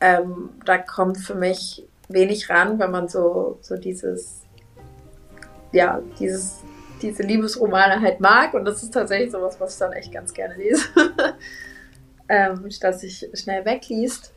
Ähm, 0.00 0.50
da 0.64 0.78
kommt 0.78 1.18
für 1.18 1.34
mich 1.34 1.84
wenig 2.08 2.48
ran, 2.48 2.78
wenn 2.78 2.90
man 2.90 3.08
so, 3.08 3.58
so 3.60 3.76
dieses, 3.76 4.42
ja, 5.72 6.00
dieses, 6.18 6.60
diese 7.02 7.22
Liebesromane 7.22 8.00
halt 8.00 8.20
mag. 8.20 8.54
Und 8.54 8.64
das 8.64 8.82
ist 8.82 8.94
tatsächlich 8.94 9.32
sowas, 9.32 9.60
was 9.60 9.74
ich 9.74 9.78
dann 9.78 9.92
echt 9.92 10.12
ganz 10.12 10.32
gerne 10.32 10.54
lese. 10.54 10.84
ähm, 12.28 12.68
dass 12.80 13.00
sich 13.00 13.28
schnell 13.34 13.64
wegliest. 13.64 14.32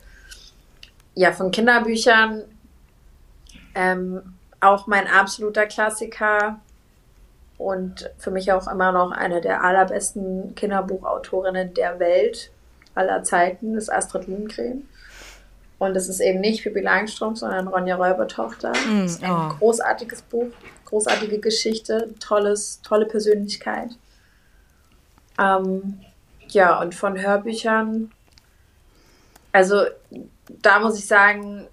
Ja, 1.14 1.32
von 1.32 1.52
Kinderbüchern 1.52 2.44
ähm, 3.76 4.22
auch 4.60 4.88
mein 4.88 5.08
absoluter 5.08 5.66
Klassiker 5.66 6.60
und 7.62 8.10
für 8.18 8.32
mich 8.32 8.52
auch 8.52 8.68
immer 8.68 8.92
noch 8.92 9.12
eine 9.12 9.40
der 9.40 9.64
allerbesten 9.64 10.56
Kinderbuchautorinnen 10.56 11.74
der 11.76 12.00
Welt 12.00 12.52
aller 12.96 13.24
Zeiten 13.24 13.76
ist 13.76 13.92
Astrid 13.92 14.28
Lindgren. 14.28 14.88
Und 15.78 15.96
es 15.96 16.10
ist 16.10 16.20
eben 16.20 16.42
nicht 16.42 16.64
Pippi 16.64 16.82
Langstrumpf, 16.82 17.40
sondern 17.40 17.68
Ronja 17.68 17.96
Räubertochter. 17.96 18.74
Mm, 18.88 19.06
ist 19.06 19.24
ein 19.24 19.32
oh. 19.32 19.54
großartiges 19.60 20.24
Buch, 20.24 20.48
großartige 20.86 21.40
Geschichte, 21.40 22.14
tolles, 22.20 22.82
tolle 22.82 23.06
Persönlichkeit. 23.06 23.92
Ähm, 25.40 26.02
ja, 26.50 26.80
und 26.82 26.94
von 26.94 27.20
Hörbüchern, 27.20 28.12
also 29.52 29.86
da 30.62 30.80
muss 30.80 30.98
ich 30.98 31.08
sagen, 31.08 31.68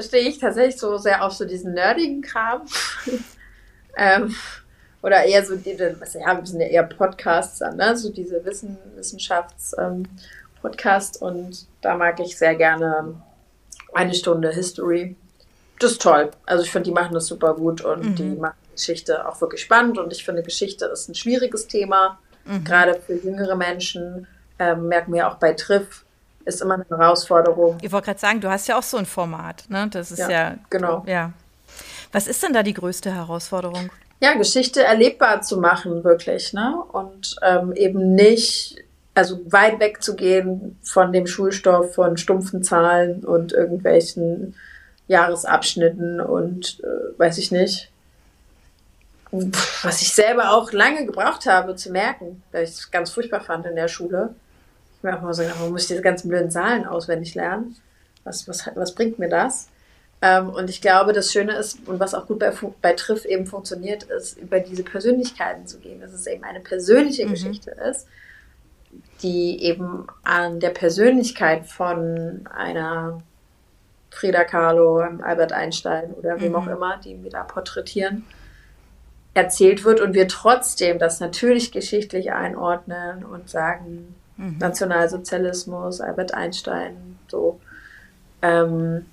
stehe 0.00 0.28
ich 0.28 0.38
tatsächlich 0.38 0.78
so 0.78 0.98
sehr 0.98 1.24
auf 1.24 1.32
so 1.32 1.44
diesen 1.44 1.74
nerdigen 1.74 2.22
Kram. 2.22 2.62
ähm, 3.96 4.34
oder 5.02 5.24
eher 5.24 5.44
so, 5.44 5.56
die, 5.56 5.72
ja, 5.72 6.00
wir 6.00 6.46
sind 6.46 6.60
ja 6.60 6.66
eher 6.66 6.82
Podcasts 6.82 7.62
an, 7.62 7.76
ne? 7.76 7.96
so 7.96 8.10
diese 8.10 8.44
Wissen, 8.44 8.76
Wissenschafts-Podcast 8.96 11.22
ähm, 11.22 11.26
und 11.26 11.66
da 11.80 11.96
mag 11.96 12.20
ich 12.20 12.36
sehr 12.36 12.54
gerne 12.54 13.14
eine 13.94 14.14
Stunde 14.14 14.50
History. 14.50 15.16
Das 15.78 15.92
ist 15.92 16.02
toll. 16.02 16.30
Also 16.44 16.64
ich 16.64 16.70
finde, 16.70 16.90
die 16.90 16.94
machen 16.94 17.14
das 17.14 17.26
super 17.26 17.54
gut 17.54 17.80
und 17.82 18.04
mhm. 18.04 18.14
die 18.16 18.36
machen 18.36 18.56
Geschichte 18.72 19.28
auch 19.28 19.40
wirklich 19.40 19.62
spannend 19.62 19.98
und 19.98 20.12
ich 20.12 20.24
finde, 20.24 20.42
Geschichte 20.42 20.86
ist 20.86 21.08
ein 21.08 21.14
schwieriges 21.14 21.66
Thema. 21.66 22.18
Mhm. 22.44 22.64
Gerade 22.64 22.94
für 22.94 23.14
jüngere 23.14 23.56
Menschen 23.56 24.26
ähm, 24.58 24.88
merken 24.88 25.12
wir 25.12 25.28
auch 25.28 25.36
bei 25.36 25.52
Triff, 25.52 26.04
ist 26.44 26.62
immer 26.62 26.74
eine 26.74 26.86
Herausforderung. 26.88 27.78
Ich 27.82 27.92
wollte 27.92 28.06
gerade 28.06 28.20
sagen, 28.20 28.40
du 28.40 28.48
hast 28.48 28.68
ja 28.68 28.78
auch 28.78 28.82
so 28.82 28.96
ein 28.96 29.06
Format, 29.06 29.64
ne? 29.68 29.88
Das 29.90 30.10
ist 30.10 30.18
ja, 30.18 30.30
ja 30.30 30.54
genau. 30.70 31.04
Ja. 31.06 31.32
Was 32.16 32.26
ist 32.26 32.42
denn 32.42 32.54
da 32.54 32.62
die 32.62 32.72
größte 32.72 33.14
Herausforderung? 33.14 33.92
Ja, 34.20 34.32
Geschichte 34.38 34.82
erlebbar 34.82 35.42
zu 35.42 35.60
machen, 35.60 36.02
wirklich, 36.02 36.54
ne? 36.54 36.82
Und 36.90 37.36
ähm, 37.42 37.74
eben 37.74 38.14
nicht, 38.14 38.82
also 39.12 39.40
weit 39.52 39.80
weg 39.80 40.02
zu 40.02 40.16
gehen 40.16 40.78
von 40.82 41.12
dem 41.12 41.26
Schulstoff, 41.26 41.94
von 41.94 42.16
stumpfen 42.16 42.62
Zahlen 42.62 43.22
und 43.22 43.52
irgendwelchen 43.52 44.54
Jahresabschnitten 45.08 46.22
und 46.22 46.80
äh, 46.82 47.18
weiß 47.18 47.36
ich 47.36 47.52
nicht, 47.52 47.90
was 49.82 50.00
ich 50.00 50.14
selber 50.14 50.54
auch 50.54 50.72
lange 50.72 51.04
gebraucht 51.04 51.44
habe 51.44 51.76
zu 51.76 51.92
merken, 51.92 52.42
weil 52.50 52.64
ich 52.64 52.70
es 52.70 52.90
ganz 52.90 53.10
furchtbar 53.10 53.42
fand 53.42 53.66
in 53.66 53.76
der 53.76 53.88
Schule. 53.88 54.34
Ich 54.96 55.02
mir 55.02 55.18
auch 55.18 55.20
mal 55.20 55.34
so 55.34 55.42
gedacht, 55.42 55.58
warum 55.58 55.72
muss 55.72 55.82
ich 55.82 55.88
diese 55.88 56.00
ganzen 56.00 56.30
blöden 56.30 56.50
Zahlen 56.50 56.86
auswendig 56.86 57.34
lernen? 57.34 57.76
Was, 58.24 58.48
was, 58.48 58.70
was 58.74 58.94
bringt 58.94 59.18
mir 59.18 59.28
das? 59.28 59.68
Ähm, 60.26 60.48
und 60.48 60.68
ich 60.70 60.80
glaube, 60.80 61.12
das 61.12 61.32
Schöne 61.32 61.54
ist, 61.56 61.86
und 61.86 62.00
was 62.00 62.12
auch 62.12 62.26
gut 62.26 62.40
bei, 62.40 62.52
bei 62.82 62.94
Triff 62.94 63.24
eben 63.24 63.46
funktioniert, 63.46 64.02
ist, 64.04 64.38
über 64.38 64.58
diese 64.58 64.82
Persönlichkeiten 64.82 65.68
zu 65.68 65.78
gehen. 65.78 66.00
Dass 66.00 66.12
es 66.12 66.26
eben 66.26 66.42
eine 66.42 66.58
persönliche 66.60 67.26
mhm. 67.26 67.30
Geschichte 67.30 67.70
ist, 67.70 68.08
die 69.22 69.62
eben 69.62 70.08
an 70.24 70.58
der 70.58 70.70
Persönlichkeit 70.70 71.66
von 71.66 72.44
einer 72.52 73.22
Frida 74.10 74.42
Kahlo, 74.44 74.98
Albert 74.98 75.52
Einstein 75.52 76.12
oder 76.14 76.40
wem 76.40 76.50
mhm. 76.50 76.56
auch 76.56 76.66
immer, 76.66 76.98
die 77.04 77.22
wir 77.22 77.30
da 77.30 77.44
porträtieren, 77.44 78.24
erzählt 79.34 79.84
wird 79.84 80.00
und 80.00 80.14
wir 80.14 80.26
trotzdem 80.26 80.98
das 80.98 81.20
natürlich 81.20 81.70
geschichtlich 81.70 82.32
einordnen 82.32 83.24
und 83.24 83.48
sagen, 83.48 84.14
mhm. 84.38 84.58
Nationalsozialismus, 84.58 86.00
Albert 86.00 86.34
Einstein, 86.34 87.18
so 87.28 87.60
ähm, 88.42 89.04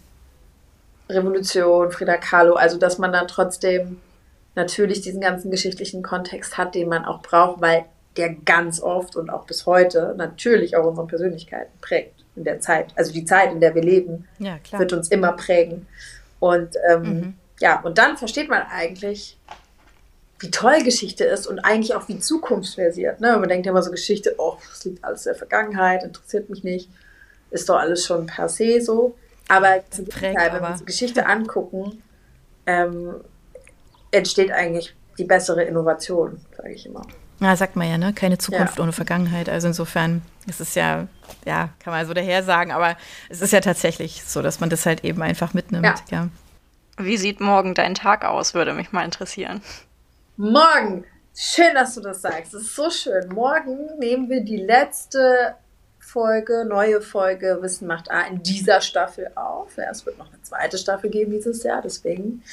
Revolution, 1.09 1.91
Frida 1.91 2.17
Kahlo, 2.17 2.53
also 2.55 2.77
dass 2.77 2.97
man 2.97 3.11
dann 3.11 3.27
trotzdem 3.27 3.99
natürlich 4.55 5.01
diesen 5.01 5.21
ganzen 5.21 5.51
geschichtlichen 5.51 6.03
Kontext 6.03 6.57
hat, 6.57 6.75
den 6.75 6.89
man 6.89 7.05
auch 7.05 7.21
braucht, 7.21 7.61
weil 7.61 7.85
der 8.17 8.33
ganz 8.33 8.81
oft 8.81 9.15
und 9.15 9.29
auch 9.29 9.45
bis 9.45 9.65
heute 9.65 10.13
natürlich 10.17 10.75
auch 10.77 10.85
unsere 10.85 11.07
Persönlichkeiten 11.07 11.71
prägt 11.81 12.23
in 12.35 12.43
der 12.43 12.59
Zeit. 12.59 12.87
Also 12.95 13.11
die 13.11 13.25
Zeit, 13.25 13.51
in 13.51 13.59
der 13.59 13.73
wir 13.75 13.81
leben, 13.81 14.27
ja, 14.39 14.57
wird 14.77 14.93
uns 14.93 15.09
immer 15.09 15.33
prägen. 15.33 15.87
Und 16.39 16.75
ähm, 16.89 17.01
mhm. 17.01 17.33
ja, 17.59 17.81
und 17.81 17.97
dann 17.97 18.17
versteht 18.17 18.49
man 18.49 18.63
eigentlich, 18.63 19.37
wie 20.39 20.51
toll 20.51 20.83
Geschichte 20.83 21.23
ist 21.23 21.47
und 21.47 21.59
eigentlich 21.59 21.95
auch 21.95 22.07
wie 22.07 22.19
zukunftsversiert. 22.19 23.21
Ne? 23.21 23.37
Man 23.37 23.49
denkt 23.49 23.65
ja 23.65 23.71
immer 23.71 23.81
so 23.81 23.91
Geschichte, 23.91 24.35
oh, 24.37 24.57
das 24.69 24.83
liegt 24.85 25.03
alles 25.03 25.25
in 25.25 25.31
der 25.31 25.37
Vergangenheit, 25.37 26.03
interessiert 26.03 26.49
mich 26.49 26.63
nicht, 26.63 26.89
ist 27.49 27.69
doch 27.69 27.77
alles 27.77 28.05
schon 28.05 28.25
per 28.25 28.49
se 28.49 28.81
so. 28.81 29.15
Aber, 29.47 29.79
Prägt, 30.09 30.39
wenn 30.39 30.61
wir 30.61 30.69
uns 30.69 30.85
Geschichte 30.85 31.25
angucken, 31.25 32.01
ähm, 32.65 33.15
entsteht 34.11 34.51
eigentlich 34.51 34.95
die 35.17 35.25
bessere 35.25 35.63
Innovation, 35.63 36.39
sage 36.55 36.71
ich 36.71 36.85
immer. 36.85 37.01
Ja, 37.39 37.55
sagt 37.55 37.75
man 37.75 37.89
ja, 37.89 37.97
ne? 37.97 38.13
Keine 38.13 38.37
Zukunft 38.37 38.77
ja. 38.77 38.83
ohne 38.83 38.93
Vergangenheit. 38.93 39.49
Also 39.49 39.67
insofern 39.67 40.21
ist 40.47 40.61
es 40.61 40.75
ja, 40.75 41.07
ja, 41.45 41.69
kann 41.79 41.93
man 41.93 42.05
so 42.05 42.13
daher 42.13 42.43
sagen, 42.43 42.71
aber 42.71 42.95
es 43.29 43.41
ist 43.41 43.51
ja 43.51 43.59
tatsächlich 43.59 44.23
so, 44.23 44.41
dass 44.41 44.59
man 44.59 44.69
das 44.69 44.85
halt 44.85 45.03
eben 45.03 45.21
einfach 45.21 45.53
mitnimmt. 45.53 45.85
Ja. 45.85 45.95
ja. 46.09 46.29
Wie 46.97 47.17
sieht 47.17 47.41
morgen 47.41 47.73
dein 47.73 47.95
Tag 47.95 48.23
aus, 48.23 48.53
würde 48.53 48.73
mich 48.73 48.91
mal 48.91 49.03
interessieren. 49.03 49.61
Morgen. 50.37 51.05
Schön, 51.35 51.73
dass 51.73 51.95
du 51.95 52.01
das 52.01 52.21
sagst. 52.21 52.53
Das 52.53 52.61
ist 52.61 52.75
so 52.75 52.91
schön. 52.91 53.29
Morgen 53.29 53.97
nehmen 53.97 54.29
wir 54.29 54.41
die 54.41 54.57
letzte 54.57 55.55
Folge, 56.13 56.63
neue 56.63 57.01
Folge 57.01 57.57
Wissen 57.61 57.87
macht 57.87 58.11
A 58.11 58.21
in 58.27 58.43
dieser 58.43 58.81
Staffel 58.81 59.31
auf. 59.33 59.75
Ja, 59.77 59.89
es 59.89 60.05
wird 60.05 60.19
noch 60.19 60.31
eine 60.31 60.39
zweite 60.43 60.77
Staffel 60.77 61.09
geben 61.09 61.31
dieses 61.31 61.63
Jahr, 61.63 61.81
deswegen 61.81 62.43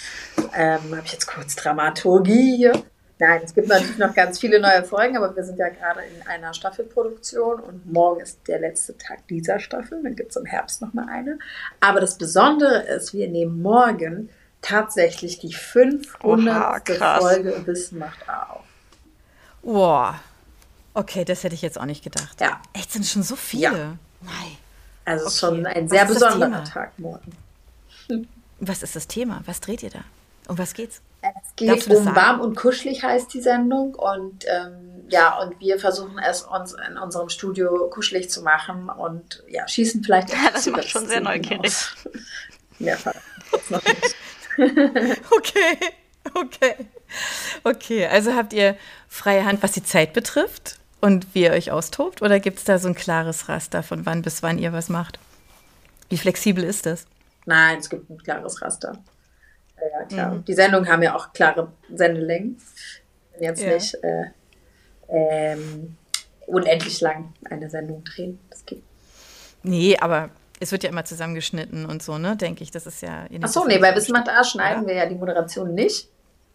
ähm, 0.56 0.96
habe 0.96 1.02
ich 1.04 1.12
jetzt 1.12 1.26
kurz 1.26 1.56
Dramaturgie 1.56 2.56
hier. 2.56 2.72
Nein, 3.18 3.42
es 3.44 3.54
gibt 3.54 3.68
natürlich 3.68 3.98
noch 3.98 4.14
ganz 4.14 4.38
viele 4.38 4.60
neue 4.60 4.82
Folgen, 4.82 5.18
aber 5.18 5.36
wir 5.36 5.44
sind 5.44 5.58
ja 5.58 5.68
gerade 5.68 6.00
in 6.00 6.26
einer 6.26 6.54
Staffelproduktion 6.54 7.60
und 7.60 7.92
morgen 7.92 8.22
ist 8.22 8.40
der 8.48 8.60
letzte 8.60 8.96
Tag 8.96 9.28
dieser 9.28 9.60
Staffel. 9.60 10.02
Dann 10.02 10.16
gibt 10.16 10.30
es 10.30 10.36
im 10.36 10.46
Herbst 10.46 10.80
noch 10.80 10.94
mal 10.94 11.06
eine. 11.10 11.38
Aber 11.80 12.00
das 12.00 12.16
Besondere 12.16 12.84
ist, 12.84 13.12
wir 13.12 13.28
nehmen 13.28 13.60
morgen 13.60 14.30
tatsächlich 14.62 15.38
die 15.38 15.52
500. 15.52 16.88
Oha, 16.98 17.18
Folge 17.18 17.66
Wissen 17.66 17.98
macht 17.98 18.26
auf. 18.26 18.64
Wow. 19.60 20.14
Okay, 20.94 21.24
das 21.24 21.44
hätte 21.44 21.54
ich 21.54 21.62
jetzt 21.62 21.78
auch 21.78 21.84
nicht 21.84 22.02
gedacht. 22.02 22.40
Ja. 22.40 22.60
Echt, 22.72 22.92
sind 22.92 23.06
schon 23.06 23.22
so 23.22 23.36
viele? 23.36 23.62
Ja. 23.62 23.96
Nein. 24.22 24.56
Also 25.04 25.26
okay. 25.26 25.34
schon 25.36 25.66
ein 25.66 25.88
sehr 25.88 26.04
besonderer 26.04 26.64
Tag 26.64 26.98
morgen. 26.98 27.32
Was 28.60 28.82
ist 28.82 28.96
das 28.96 29.06
Thema? 29.06 29.42
Was 29.46 29.60
dreht 29.60 29.82
ihr 29.82 29.90
da? 29.90 30.00
Um 30.48 30.58
was 30.58 30.74
geht's? 30.74 31.00
Es 31.22 31.54
geht 31.56 31.86
um 31.88 32.04
sagen? 32.04 32.16
warm 32.16 32.40
und 32.40 32.56
kuschelig 32.56 33.04
heißt 33.04 33.32
die 33.32 33.40
Sendung 33.40 33.94
und 33.94 34.44
ähm, 34.48 35.04
ja 35.08 35.38
und 35.38 35.60
wir 35.60 35.78
versuchen 35.78 36.18
es 36.18 36.42
uns 36.42 36.74
in 36.88 36.98
unserem 36.98 37.28
Studio 37.28 37.88
kuschelig 37.88 38.30
zu 38.30 38.42
machen 38.42 38.88
und 38.88 39.44
ja 39.48 39.66
schießen 39.68 40.02
vielleicht. 40.02 40.30
Ja, 40.32 40.50
das 40.52 40.66
macht 40.66 40.88
schon 40.88 41.06
sehr 41.06 41.20
neugierig. 41.20 41.72
Mehrfach. 42.80 43.14
okay, 45.30 45.78
okay, 46.34 46.74
okay. 47.62 48.06
Also 48.08 48.34
habt 48.34 48.52
ihr 48.52 48.76
freie 49.08 49.44
Hand, 49.44 49.62
was 49.62 49.72
die 49.72 49.84
Zeit 49.84 50.12
betrifft 50.12 50.79
und 51.00 51.34
wie 51.34 51.42
ihr 51.42 51.52
euch 51.52 51.70
austobt 51.70 52.22
oder 52.22 52.40
gibt 52.40 52.58
es 52.58 52.64
da 52.64 52.78
so 52.78 52.88
ein 52.88 52.94
klares 52.94 53.48
Raster 53.48 53.82
von 53.82 54.06
wann 54.06 54.22
bis 54.22 54.42
wann 54.42 54.58
ihr 54.58 54.72
was 54.72 54.88
macht? 54.88 55.18
Wie 56.08 56.18
flexibel 56.18 56.64
ist 56.64 56.86
das? 56.86 57.06
Nein, 57.46 57.78
es 57.78 57.88
gibt 57.88 58.10
ein 58.10 58.18
klares 58.18 58.60
Raster. 58.60 58.98
Ja, 59.80 60.04
klar. 60.04 60.34
Mhm. 60.34 60.44
Die 60.44 60.54
Sendungen 60.54 60.90
haben 60.90 61.02
ja 61.02 61.14
auch 61.14 61.32
klare 61.32 61.72
Sendelängen. 61.94 62.58
Jetzt 63.40 63.62
ja. 63.62 63.72
nicht 63.72 63.94
äh, 64.02 64.24
ähm, 65.08 65.96
unendlich 66.46 67.00
lang 67.00 67.32
eine 67.48 67.70
Sendung 67.70 68.04
drehen. 68.04 68.38
Das 68.50 68.66
gibt. 68.66 68.84
Nee, 69.62 69.96
aber 69.98 70.30
es 70.58 70.72
wird 70.72 70.82
ja 70.82 70.90
immer 70.90 71.04
zusammengeschnitten 71.04 71.86
und 71.86 72.02
so, 72.02 72.18
ne? 72.18 72.36
Denke 72.36 72.62
ich. 72.62 72.70
Das 72.70 72.86
ist 72.86 73.00
ja. 73.00 73.26
Ach 73.42 73.48
so, 73.48 73.64
nee, 73.64 73.78
bei 73.78 73.94
Wissen 73.94 74.14
A 74.14 74.44
schneiden 74.44 74.82
ja. 74.82 74.88
wir 74.88 74.94
ja 74.94 75.06
die 75.06 75.14
Moderation 75.14 75.74
nicht. 75.74 76.08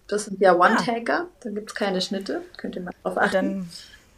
Das 0.08 0.26
sind 0.26 0.40
ja. 0.40 0.54
One-Taker. 0.54 1.22
Ah. 1.26 1.28
Da 1.40 1.50
gibt 1.50 1.72
es 1.72 1.76
keine 1.76 2.02
Schnitte. 2.02 2.42
Könnt 2.58 2.76
ihr 2.76 2.84
mal 2.84 2.92
drauf 3.02 3.18
achten. 3.18 3.34
Dann 3.34 3.70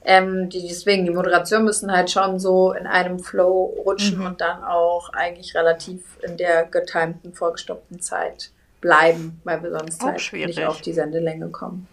ähm, 0.03 0.49
die, 0.49 0.67
deswegen, 0.67 1.05
die 1.05 1.11
Moderation 1.11 1.65
müssen 1.65 1.91
halt 1.91 2.09
schon 2.09 2.39
so 2.39 2.71
in 2.71 2.87
einem 2.87 3.19
Flow 3.19 3.81
rutschen 3.85 4.19
mhm. 4.19 4.25
und 4.25 4.41
dann 4.41 4.63
auch 4.63 5.09
eigentlich 5.09 5.55
relativ 5.55 6.01
in 6.21 6.37
der 6.37 6.65
getimten, 6.65 7.33
vorgestoppten 7.33 7.99
Zeit 7.99 8.51
bleiben, 8.79 9.41
weil 9.43 9.61
wir 9.63 9.71
sonst 9.71 10.01
auch 10.01 10.07
halt 10.07 10.21
schwierig. 10.21 10.55
nicht 10.55 10.65
auf 10.65 10.81
die 10.81 10.93
Sendelänge 10.93 11.49
kommen. 11.49 11.87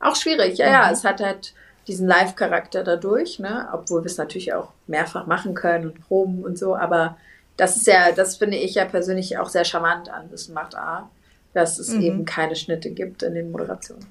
Auch 0.00 0.16
schwierig, 0.16 0.58
ja, 0.58 0.66
mhm. 0.66 0.72
ja. 0.72 0.90
Es 0.90 1.04
hat 1.04 1.20
halt 1.20 1.54
diesen 1.86 2.08
Live-Charakter 2.08 2.82
dadurch, 2.82 3.38
ne? 3.38 3.68
obwohl 3.72 4.02
wir 4.02 4.06
es 4.06 4.18
natürlich 4.18 4.52
auch 4.52 4.72
mehrfach 4.86 5.26
machen 5.26 5.54
können 5.54 5.86
und 5.86 6.00
proben 6.08 6.42
und 6.44 6.58
so, 6.58 6.74
aber 6.74 7.16
das 7.56 7.76
ist 7.76 7.86
ja, 7.86 8.12
das 8.12 8.36
finde 8.36 8.56
ich 8.56 8.74
ja 8.74 8.84
persönlich 8.84 9.38
auch 9.38 9.48
sehr 9.48 9.64
charmant 9.64 10.10
an 10.10 10.30
Wissen 10.30 10.54
macht 10.54 10.74
A, 10.74 11.08
dass 11.54 11.78
es 11.78 11.90
mhm. 11.90 12.02
eben 12.02 12.24
keine 12.24 12.56
Schnitte 12.56 12.90
gibt 12.90 13.22
in 13.22 13.34
den 13.34 13.50
Moderationen. 13.50 14.06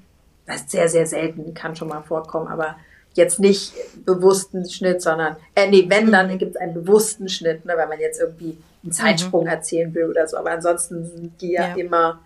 Das 0.46 0.62
ist 0.62 0.70
sehr, 0.70 0.88
sehr 0.88 1.06
selten, 1.06 1.54
kann 1.54 1.74
schon 1.74 1.88
mal 1.88 2.02
vorkommen, 2.02 2.48
aber 2.48 2.76
jetzt 3.14 3.40
nicht 3.40 3.72
bewussten 4.04 4.68
Schnitt, 4.68 5.02
sondern, 5.02 5.36
äh, 5.54 5.68
nee, 5.68 5.86
wenn, 5.88 6.12
dann 6.12 6.36
gibt 6.38 6.54
es 6.54 6.60
einen 6.60 6.74
bewussten 6.74 7.28
Schnitt, 7.28 7.64
ne, 7.64 7.74
wenn 7.76 7.88
man 7.88 7.98
jetzt 7.98 8.20
irgendwie 8.20 8.58
einen 8.82 8.92
Zeitsprung 8.92 9.44
mhm. 9.44 9.50
erzählen 9.50 9.94
will 9.94 10.04
oder 10.04 10.26
so. 10.28 10.36
Aber 10.36 10.50
ansonsten 10.50 11.04
sind 11.06 11.40
die 11.40 11.52
ja, 11.52 11.68
ja. 11.68 11.74
immer 11.74 12.20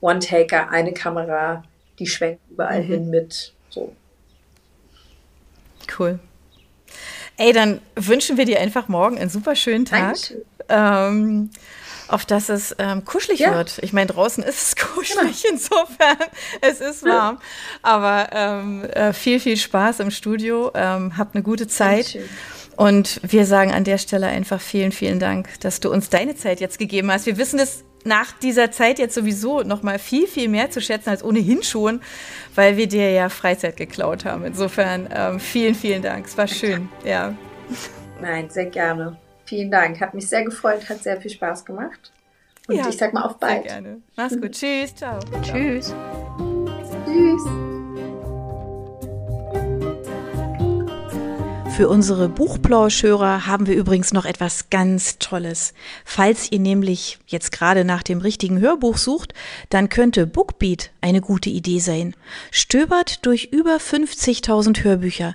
One-Taker, 0.00 0.70
eine 0.70 0.92
Kamera, 0.92 1.62
die 1.98 2.06
schwenkt 2.06 2.40
überall 2.50 2.82
mhm. 2.82 2.86
hin 2.86 3.10
mit. 3.10 3.52
So. 3.70 3.94
Cool. 5.98 6.18
Ey, 7.36 7.52
dann 7.52 7.80
wünschen 7.96 8.36
wir 8.36 8.44
dir 8.44 8.60
einfach 8.60 8.88
morgen 8.88 9.18
einen 9.18 9.30
super 9.30 9.54
schönen 9.54 9.84
Tag. 9.84 10.16
Ähm, 10.68 11.50
auf 12.08 12.24
dass 12.26 12.48
es 12.48 12.74
ähm, 12.78 13.04
kuschelig 13.04 13.40
ja. 13.40 13.54
wird. 13.54 13.78
Ich 13.82 13.92
meine, 13.92 14.06
draußen 14.06 14.42
ist 14.44 14.62
es 14.62 14.76
kuschelig, 14.94 15.42
genau. 15.42 15.54
insofern, 15.54 16.16
es 16.60 16.80
ist 16.80 17.04
warm. 17.04 17.38
Aber 17.82 18.28
ähm, 18.32 18.84
äh, 18.84 19.12
viel, 19.12 19.40
viel 19.40 19.56
Spaß 19.56 20.00
im 20.00 20.10
Studio. 20.10 20.70
Ähm, 20.74 21.16
habt 21.16 21.34
eine 21.34 21.42
gute 21.42 21.66
Zeit. 21.66 22.18
Und 22.76 23.20
wir 23.22 23.46
sagen 23.46 23.72
an 23.72 23.84
der 23.84 23.98
Stelle 23.98 24.26
einfach 24.26 24.60
vielen, 24.60 24.92
vielen 24.92 25.20
Dank, 25.20 25.60
dass 25.60 25.80
du 25.80 25.90
uns 25.90 26.08
deine 26.08 26.34
Zeit 26.36 26.60
jetzt 26.60 26.78
gegeben 26.78 27.10
hast. 27.10 27.26
Wir 27.26 27.36
wissen 27.36 27.58
es 27.58 27.84
nach 28.04 28.32
dieser 28.32 28.70
Zeit 28.70 28.98
jetzt 28.98 29.14
sowieso 29.14 29.62
noch 29.62 29.82
mal 29.82 29.98
viel, 29.98 30.26
viel 30.26 30.48
mehr 30.48 30.70
zu 30.70 30.80
schätzen 30.80 31.10
als 31.10 31.22
ohnehin 31.22 31.62
schon, 31.62 32.00
weil 32.54 32.76
wir 32.76 32.88
dir 32.88 33.10
ja 33.10 33.28
Freizeit 33.28 33.76
geklaut 33.76 34.24
haben. 34.24 34.44
Insofern 34.44 35.08
ähm, 35.14 35.38
vielen, 35.38 35.74
vielen 35.74 36.02
Dank. 36.02 36.26
Es 36.26 36.36
war 36.36 36.48
schön. 36.48 36.88
Ja. 37.04 37.34
Nein, 38.20 38.50
sehr 38.50 38.66
gerne. 38.66 39.21
Vielen 39.52 39.70
Dank. 39.70 40.00
Hat 40.00 40.14
mich 40.14 40.30
sehr 40.30 40.46
gefreut, 40.46 40.88
hat 40.88 41.02
sehr 41.02 41.20
viel 41.20 41.30
Spaß 41.30 41.66
gemacht. 41.66 42.10
Und 42.68 42.76
ja, 42.76 42.88
ich 42.88 42.96
sag 42.96 43.12
mal 43.12 43.20
auf 43.20 43.36
bald. 43.36 43.64
Sehr 43.64 43.82
gerne. 43.82 44.00
Mach's 44.16 44.40
gut. 44.40 44.52
Tschüss. 44.52 44.94
Ciao. 44.94 45.18
Tschüss. 45.42 45.94
Tschüss. 47.04 47.42
Für 51.76 51.90
unsere 51.90 52.30
Buchplauschhörer 52.30 53.46
haben 53.46 53.66
wir 53.66 53.74
übrigens 53.74 54.14
noch 54.14 54.24
etwas 54.24 54.70
ganz 54.70 55.18
Tolles. 55.18 55.74
Falls 56.06 56.50
ihr 56.50 56.58
nämlich 56.58 57.18
jetzt 57.26 57.52
gerade 57.52 57.84
nach 57.84 58.02
dem 58.02 58.20
richtigen 58.20 58.58
Hörbuch 58.58 58.96
sucht, 58.96 59.34
dann 59.68 59.90
könnte 59.90 60.26
Bookbeat 60.26 60.92
eine 61.02 61.20
gute 61.20 61.50
Idee 61.50 61.80
sein. 61.80 62.16
Stöbert 62.50 63.26
durch 63.26 63.50
über 63.52 63.76
50.000 63.76 64.82
Hörbücher. 64.82 65.34